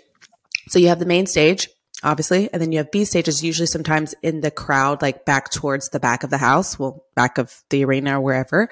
So 0.68 0.78
you 0.78 0.88
have 0.88 1.00
the 1.00 1.06
main 1.06 1.26
stage, 1.26 1.68
obviously, 2.02 2.52
and 2.52 2.62
then 2.62 2.72
you 2.72 2.78
have 2.78 2.90
B 2.90 3.04
stages 3.04 3.42
usually 3.42 3.66
sometimes 3.66 4.14
in 4.22 4.40
the 4.40 4.50
crowd, 4.50 5.02
like 5.02 5.24
back 5.24 5.50
towards 5.50 5.88
the 5.88 6.00
back 6.00 6.22
of 6.22 6.30
the 6.30 6.38
house, 6.38 6.78
well, 6.78 7.04
back 7.14 7.38
of 7.38 7.62
the 7.70 7.84
arena 7.84 8.18
or 8.18 8.22
wherever. 8.22 8.68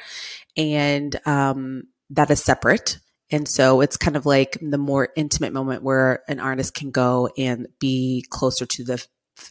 And 0.56 1.14
um 1.26 1.84
that 2.10 2.30
is 2.30 2.42
separate. 2.42 2.98
And 3.30 3.48
so 3.48 3.80
it's 3.80 3.96
kind 3.96 4.16
of 4.16 4.24
like 4.24 4.56
the 4.60 4.78
more 4.78 5.08
intimate 5.16 5.52
moment 5.52 5.82
where 5.82 6.22
an 6.28 6.38
artist 6.38 6.74
can 6.74 6.92
go 6.92 7.28
and 7.36 7.66
be 7.80 8.24
closer 8.30 8.66
to 8.66 8.84
the 8.84 9.04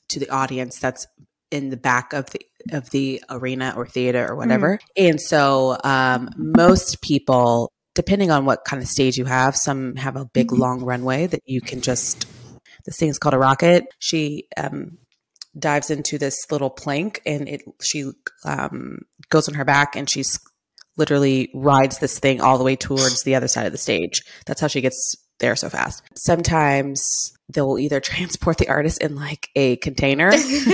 to 0.10 0.19
the 0.19 0.30
audience 0.30 0.80
that's 0.80 1.06
in 1.51 1.69
the 1.69 1.78
back 1.78 2.13
of 2.13 2.30
the 2.31 2.42
of 2.71 2.89
the 2.89 3.21
arena 3.30 3.74
or 3.75 3.86
theater 3.86 4.28
or 4.28 4.36
whatever. 4.36 4.80
And 4.98 5.21
so 5.21 5.78
um 5.83 6.30
most 6.38 7.01
people 7.01 7.71
depending 7.94 8.30
on 8.30 8.45
what 8.45 8.66
kind 8.66 8.81
of 8.83 8.89
stage 8.89 9.18
you 9.18 9.25
have, 9.25 9.56
some 9.56 9.95
have 9.95 10.18
a 10.18 10.25
big 10.25 10.51
long 10.51 10.83
runway 10.83 11.28
that 11.28 11.42
you 11.45 11.62
can 11.62 11.81
just 11.81 12.28
this 12.85 12.97
thing 12.97 13.09
is 13.09 13.17
called 13.17 13.33
a 13.33 13.39
rocket. 13.39 13.85
She 13.99 14.47
um 14.57 14.97
dives 15.57 15.89
into 15.89 16.17
this 16.17 16.35
little 16.51 16.69
plank 16.69 17.21
and 17.25 17.47
it 17.47 17.61
she 17.81 18.11
um 18.43 18.99
goes 19.29 19.47
on 19.47 19.55
her 19.55 19.65
back 19.65 19.95
and 19.95 20.09
she's 20.09 20.39
literally 20.97 21.49
rides 21.53 21.99
this 21.99 22.19
thing 22.19 22.41
all 22.41 22.57
the 22.57 22.63
way 22.63 22.75
towards 22.75 23.23
the 23.23 23.35
other 23.35 23.47
side 23.47 23.65
of 23.65 23.71
the 23.71 23.77
stage. 23.77 24.21
That's 24.45 24.61
how 24.61 24.67
she 24.67 24.81
gets 24.81 25.15
there 25.39 25.55
so 25.55 25.69
fast. 25.69 26.03
Sometimes 26.15 27.33
they'll 27.49 27.77
either 27.77 27.99
transport 28.01 28.57
the 28.57 28.69
artist 28.69 29.01
in 29.01 29.15
like 29.15 29.49
a 29.55 29.75
container 29.77 30.31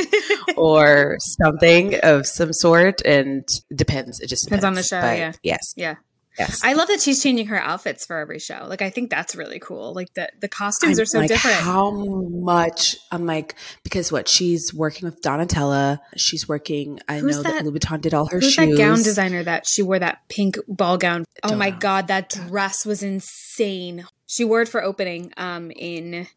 or 0.57 1.17
something 1.19 1.95
of 2.01 2.27
some 2.27 2.53
sort 2.53 3.01
and 3.05 3.43
it 3.69 3.77
depends. 3.77 4.19
It 4.19 4.27
just 4.27 4.45
Depends 4.45 4.61
depends 4.61 4.65
on 4.65 4.73
the 4.75 4.83
show, 4.83 5.01
But 5.01 5.17
yeah. 5.17 5.31
Yes. 5.43 5.73
yeah. 5.75 5.95
Yes. 6.41 6.61
I 6.63 6.73
love 6.73 6.87
that 6.87 7.01
she's 7.01 7.21
changing 7.21 7.47
her 7.47 7.59
outfits 7.59 8.05
for 8.05 8.17
every 8.17 8.39
show. 8.39 8.65
Like 8.67 8.81
I 8.81 8.89
think 8.89 9.09
that's 9.09 9.35
really 9.35 9.59
cool. 9.59 9.93
Like 9.93 10.13
the 10.13 10.29
the 10.39 10.47
costumes 10.47 10.97
I'm 10.97 11.03
are 11.03 11.05
so 11.05 11.19
like, 11.19 11.27
different. 11.27 11.57
How 11.57 11.91
much? 11.91 12.95
I'm 13.11 13.25
like, 13.25 13.55
because 13.83 14.11
what? 14.11 14.27
She's 14.27 14.73
working 14.73 15.05
with 15.07 15.21
Donatella. 15.21 15.99
She's 16.15 16.47
working. 16.49 16.99
I 17.07 17.19
Who's 17.19 17.37
know 17.37 17.43
that, 17.43 17.51
that- 17.53 17.65
Louis 17.65 17.79
Vuitton 17.79 18.01
did 18.01 18.13
all 18.13 18.25
her 18.27 18.39
Who's 18.39 18.53
shoes. 18.53 18.69
that 18.69 18.77
gown 18.77 18.97
designer 19.03 19.43
that 19.43 19.67
she 19.67 19.83
wore 19.83 19.99
that 19.99 20.27
pink 20.29 20.57
ball 20.67 20.97
gown? 20.97 21.25
Oh 21.43 21.49
Don't 21.49 21.57
my 21.59 21.69
know. 21.69 21.77
god, 21.79 22.07
that 22.07 22.29
dress 22.29 22.85
was 22.85 23.03
insane. 23.03 24.05
She 24.25 24.43
wore 24.45 24.61
it 24.61 24.67
for 24.69 24.83
opening 24.83 25.31
um 25.37 25.71
in 25.71 26.27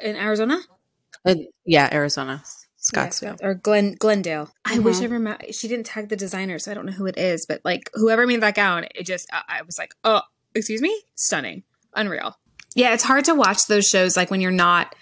in 0.00 0.16
Arizona. 0.16 0.60
And- 1.24 1.46
yeah, 1.66 1.88
Arizona, 1.92 2.42
Scottsdale. 2.80 3.38
or 3.42 3.54
Glen 3.54 3.94
Glendale. 3.98 4.50
I 4.64 4.78
wish. 4.78 5.00
I 5.00 5.04
remember. 5.04 5.38
She 5.52 5.68
didn't 5.68 5.86
tag 5.86 6.08
the 6.08 6.16
designer, 6.16 6.58
so 6.58 6.70
I 6.70 6.74
don't 6.74 6.86
know 6.86 6.92
who 6.92 7.06
it 7.06 7.18
is. 7.18 7.46
But 7.46 7.60
like 7.64 7.90
whoever 7.94 8.26
made 8.26 8.40
that 8.42 8.54
gown, 8.54 8.86
it 8.94 9.04
just 9.06 9.28
I, 9.32 9.58
I 9.58 9.62
was 9.62 9.78
like, 9.78 9.94
oh, 10.04 10.22
excuse 10.54 10.80
me, 10.80 11.02
stunning, 11.14 11.62
unreal. 11.94 12.36
Yeah, 12.74 12.94
it's 12.94 13.02
hard 13.04 13.24
to 13.26 13.34
watch 13.34 13.66
those 13.66 13.86
shows 13.86 14.16
like 14.16 14.30
when 14.30 14.40
you're 14.40 14.50
not 14.52 14.94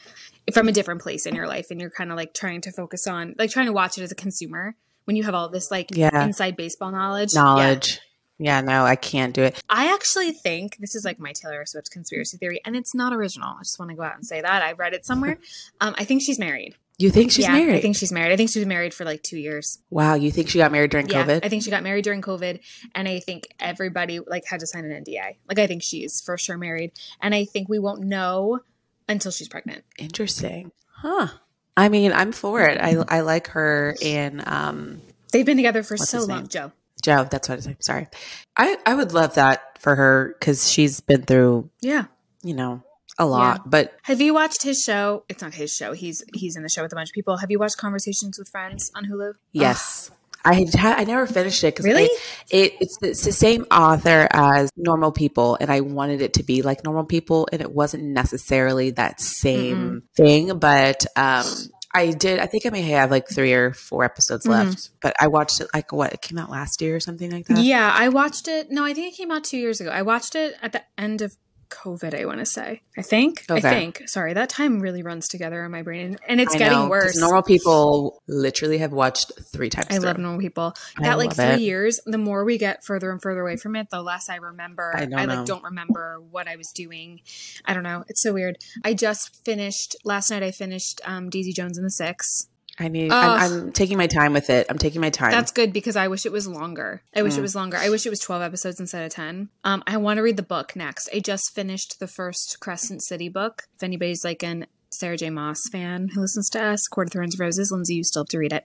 from 0.53 0.67
a 0.69 0.73
different 0.73 1.03
place 1.03 1.27
in 1.27 1.35
your 1.35 1.47
life 1.47 1.67
and 1.71 1.81
you're 1.81 1.91
kind 1.91 2.11
of 2.11 2.17
like 2.17 2.33
trying 2.35 2.63
to 2.63 2.73
focus 2.73 3.07
on 3.07 3.35
like 3.39 3.51
trying 3.51 3.67
to 3.67 3.73
watch 3.73 3.99
it 3.99 4.03
as 4.03 4.11
a 4.11 4.15
consumer 4.15 4.75
when 5.05 5.15
you 5.17 5.23
have 5.25 5.35
all 5.35 5.49
this 5.51 5.71
like 5.71 5.89
Yeah. 5.95 6.25
inside 6.25 6.57
baseball 6.57 6.91
knowledge. 6.91 7.31
Yeah. 7.35 7.43
Knowledge. 7.43 8.01
Yeah. 8.39 8.61
no, 8.63 8.85
I 8.85 8.97
can't 8.97 9.35
do 9.35 9.43
it. 9.43 9.63
I 9.69 9.93
actually 9.93 10.33
think 10.33 10.79
this 10.79 10.95
is 10.95 11.05
like 11.05 11.19
my 11.21 11.33
Taylor 11.33 11.65
Swift 11.67 11.91
conspiracy 11.91 12.39
theory, 12.39 12.61
and 12.65 12.75
it's 12.77 12.95
not 12.95 13.13
original. 13.13 13.55
I 13.59 13.63
just 13.63 13.79
want 13.79 13.91
to 13.91 13.97
go 13.97 14.03
out 14.03 14.15
and 14.15 14.25
say 14.27 14.41
that 14.41 14.63
I 14.63 14.73
read 14.73 14.95
it 14.95 15.05
somewhere. 15.05 15.39
um, 15.81 15.95
I 15.99 16.05
think 16.05 16.23
she's 16.23 16.39
married. 16.39 16.77
You 16.99 17.11
think 17.11 17.31
she's 17.31 17.45
yeah, 17.45 17.53
married? 17.53 17.77
I 17.77 17.81
think 17.81 17.95
she's 17.97 18.11
married. 18.11 18.33
I 18.33 18.37
think 18.37 18.51
she 18.51 18.59
was 18.59 18.67
married 18.67 18.93
for 18.93 19.05
like 19.05 19.23
two 19.23 19.39
years. 19.39 19.79
wow. 19.89 20.15
You 20.15 20.33
think 20.33 20.49
she 20.49 20.59
got 20.59 20.73
married 20.73 20.91
during 20.91 21.09
Yeah, 21.09 21.25
COVID? 21.25 21.45
I 21.45 21.49
think 21.49 21.63
she 21.63 21.71
got 21.71 21.85
married 21.85 22.03
during 22.05 22.23
COVID, 22.23 22.59
and 22.95 23.07
I 23.09 23.21
think 23.21 23.47
everybody 23.61 24.19
like 24.19 24.45
had 24.47 24.61
to 24.61 24.67
sign 24.67 24.85
an 24.85 25.05
NDA. 25.05 25.37
Like 25.49 25.59
I 25.61 25.69
think 25.69 25.83
she's 25.85 26.21
for 26.21 26.37
sure 26.37 26.59
married, 26.59 26.93
and 27.23 27.35
I 27.35 27.45
think 27.45 27.69
we 27.69 27.79
won't 27.79 28.01
know 28.03 28.61
until 29.09 29.31
she's 29.31 29.49
pregnant. 29.49 29.85
Interesting. 29.97 30.73
Huh. 30.91 31.29
I 31.77 31.89
mean, 31.89 32.13
I'm 32.13 32.33
for 32.33 32.63
it. 32.63 32.79
I 32.81 32.97
I 33.09 33.21
like 33.21 33.47
her 33.49 33.95
and 34.03 34.47
um 34.49 35.01
They've 35.33 35.47
been 35.47 35.57
together 35.59 35.85
for 35.85 35.97
so 35.97 36.25
long. 36.25 36.49
Joe. 36.49 36.73
Joe. 37.01 37.29
That's 37.31 37.49
what 37.49 37.65
I'm 37.65 37.77
Sorry. 37.81 38.09
I 38.57 38.77
I 38.85 38.95
would 38.95 39.13
love 39.13 39.35
that 39.37 39.79
for 39.79 39.95
her 39.95 40.35
because 40.37 40.69
she's 40.69 41.01
been 41.01 41.23
through 41.23 41.71
Yeah. 41.81 42.07
you 42.43 42.55
know 42.55 42.83
a 43.19 43.27
lot. 43.27 43.69
But 43.69 43.95
Have 44.03 44.21
you 44.21 44.33
watched 44.35 44.63
his 44.63 44.83
show? 44.83 45.25
It's 45.29 45.43
not 45.43 45.55
his 45.55 45.73
show. 45.75 45.93
He's 45.93 46.23
he's 46.35 46.57
in 46.57 46.63
the 46.63 46.69
show 46.69 46.83
with 46.83 46.93
a 46.93 46.97
bunch 46.97 47.11
of 47.11 47.15
people. 47.15 47.37
Have 47.39 47.51
you 47.51 47.59
watched 47.59 47.77
Conversations 47.77 48.39
with 48.39 48.49
Friends 48.49 48.91
on 48.95 49.05
Hulu? 49.05 49.35
Yes. 49.53 50.11
I 50.45 50.67
had, 50.73 51.01
I 51.01 51.05
never 51.05 51.27
finished 51.27 51.63
it 51.65 51.75
because 51.75 51.85
Really? 51.85 52.05
it, 52.51 52.73
it's 52.81 52.97
the, 52.99 53.09
it's 53.11 53.25
the 53.25 53.33
same 53.33 53.67
author 53.73 54.29
as 54.31 54.71
Normal 54.77 55.11
People, 55.11 55.59
and 55.61 55.69
I 55.69 55.81
wanted 55.81 56.23
it 56.23 56.35
to 56.35 56.45
be 56.45 56.63
like 56.63 56.85
Normal 56.85 57.05
People, 57.05 57.49
and 57.53 57.61
it 57.61 57.73
wasn't 57.73 58.05
necessarily 58.05 58.91
that 58.93 59.21
same 59.21 60.05
thing. 60.17 60.57
But 60.59 61.05
um, 61.17 61.45
I 61.93 62.13
did. 62.13 62.39
I 62.39 62.47
think 62.47 62.67
I 62.67 62.71
may 62.71 62.83
have 62.83 63.11
like 63.11 63.29
three 63.29 63.53
or 63.53 63.73
four 63.75 64.05
episodes 64.05 64.47
Mhm. 64.47 64.51
left, 64.51 64.91
but 65.03 65.15
I 65.21 65.27
watched 65.27 65.61
it 65.61 65.69
like 65.75 65.93
what? 65.93 66.13
It 66.13 66.23
came 66.23 66.39
out 66.39 66.51
last 66.51 66.81
year 66.81 66.95
or 66.97 67.01
something 67.01 67.31
like 67.33 67.47
that. 67.49 67.59
Yeah, 67.59 67.93
I 67.93 68.09
watched 68.09 68.47
it. 68.47 68.71
No, 68.71 68.85
I 68.85 68.95
think 68.95 69.13
it 69.13 69.17
came 69.17 69.33
out 69.33 69.43
two 69.45 69.59
years 69.59 69.81
ago. 69.81 69.91
I 69.91 70.03
watched 70.03 70.35
it 70.37 70.55
at 70.63 70.73
the 70.73 70.83
end 70.97 71.21
of 71.21 71.37
COVID, 71.71 72.19
I 72.19 72.25
want 72.25 72.39
to 72.39 72.47
say. 72.47 72.83
I 72.97 73.03
think. 73.03 73.45
I 73.51 73.61
think. 73.61 74.03
Sorry, 74.09 74.33
that 74.35 74.49
time 74.49 74.81
really 74.81 75.03
runs 75.03 75.29
together 75.29 75.65
in 75.65 75.71
my 75.71 75.83
brain. 75.83 76.17
And 76.27 76.41
it's 76.41 76.55
I 76.55 76.59
getting 76.59 76.79
know, 76.79 76.89
worse. 76.89 77.17
Normal 77.17 77.43
people 77.43 78.23
literally 78.27 78.79
have 78.79 78.93
watched 78.93 79.33
three 79.53 79.71
times. 79.71 79.89
I 79.91 79.99
love 79.99 80.19
normal 80.19 80.41
people. 80.41 80.75
I 80.99 81.05
That 81.05 81.19
like 81.19 81.35
three 81.35 81.45
it. 81.45 81.61
years, 81.61 82.01
the 82.07 82.19
more 82.19 82.45
we 82.45 82.59
get 82.59 82.85
further 82.85 83.11
and 83.11 83.21
further 83.21 83.41
away 83.41 83.57
from 83.57 83.77
it, 83.77 83.89
the 83.91 84.03
less 84.03 84.29
I 84.29 84.37
remember. 84.37 84.93
I 84.95 85.09
I, 85.15 85.25
like 85.25 85.47
don't 85.47 85.65
remember 85.65 86.21
what 86.31 86.49
I 86.49 86.57
was 86.57 86.71
doing. 86.75 87.21
I 87.65 87.75
don't 87.75 87.83
know. 87.83 88.05
It's 88.09 88.23
so 88.23 88.33
weird. 88.33 88.59
I 88.85 88.95
just 88.95 89.45
finished 89.45 89.97
last 90.05 90.31
night. 90.31 90.43
I 90.43 90.51
finished 90.51 91.01
um, 91.05 91.31
Daisy 91.31 91.53
Jones 91.53 91.79
and 91.79 91.85
the 91.87 91.91
Six. 91.91 92.49
I 92.81 92.89
mean. 92.89 93.11
I'm, 93.13 93.53
I'm 93.65 93.73
taking 93.73 93.99
my 93.99 94.07
time 94.07 94.33
with 94.33 94.51
it. 94.51 94.67
I'm 94.71 94.79
taking 94.79 95.01
my 95.01 95.11
time. 95.11 95.31
That's 95.33 95.53
good 95.53 95.73
because 95.73 95.97
I 95.97 96.09
wish 96.09 96.25
it 96.27 96.33
was 96.33 96.47
longer. 96.47 97.03
I 97.15 97.23
wish 97.23 97.35
Mm. 97.35 97.39
it 97.39 97.43
was 97.43 97.55
longer. 97.55 97.77
I 97.77 97.91
wish 97.91 98.07
it 98.07 98.11
was 98.11 98.21
12 98.21 98.43
episodes 98.43 98.79
instead 98.81 99.05
of 99.05 99.11
10. 99.13 99.49
Um, 99.65 99.83
I 99.87 99.97
want 99.97 100.19
to 100.19 100.23
read 100.23 100.37
the 100.37 100.43
book 100.43 100.77
next. 100.77 101.09
I 101.15 101.19
just 101.21 101.55
finished 101.55 101.99
the 102.01 102.07
first 102.07 102.61
Crescent 102.61 103.03
City 103.03 103.29
book. 103.29 103.65
If 103.77 103.83
anybody's 103.83 104.25
like 104.25 104.43
an 104.43 104.67
Sarah 104.91 105.17
J. 105.17 105.31
Maas 105.31 105.69
fan 105.71 106.09
who 106.15 106.21
listens 106.21 106.49
to 106.51 106.63
us, 106.63 106.87
Court 106.89 107.09
of 107.09 107.13
Thorns 107.13 107.35
and 107.35 107.41
Roses, 107.41 107.71
Lindsey, 107.71 107.97
you 107.97 108.05
still 108.05 108.23
have 108.23 108.29
to 108.29 108.39
read 108.39 108.53
it. 108.53 108.65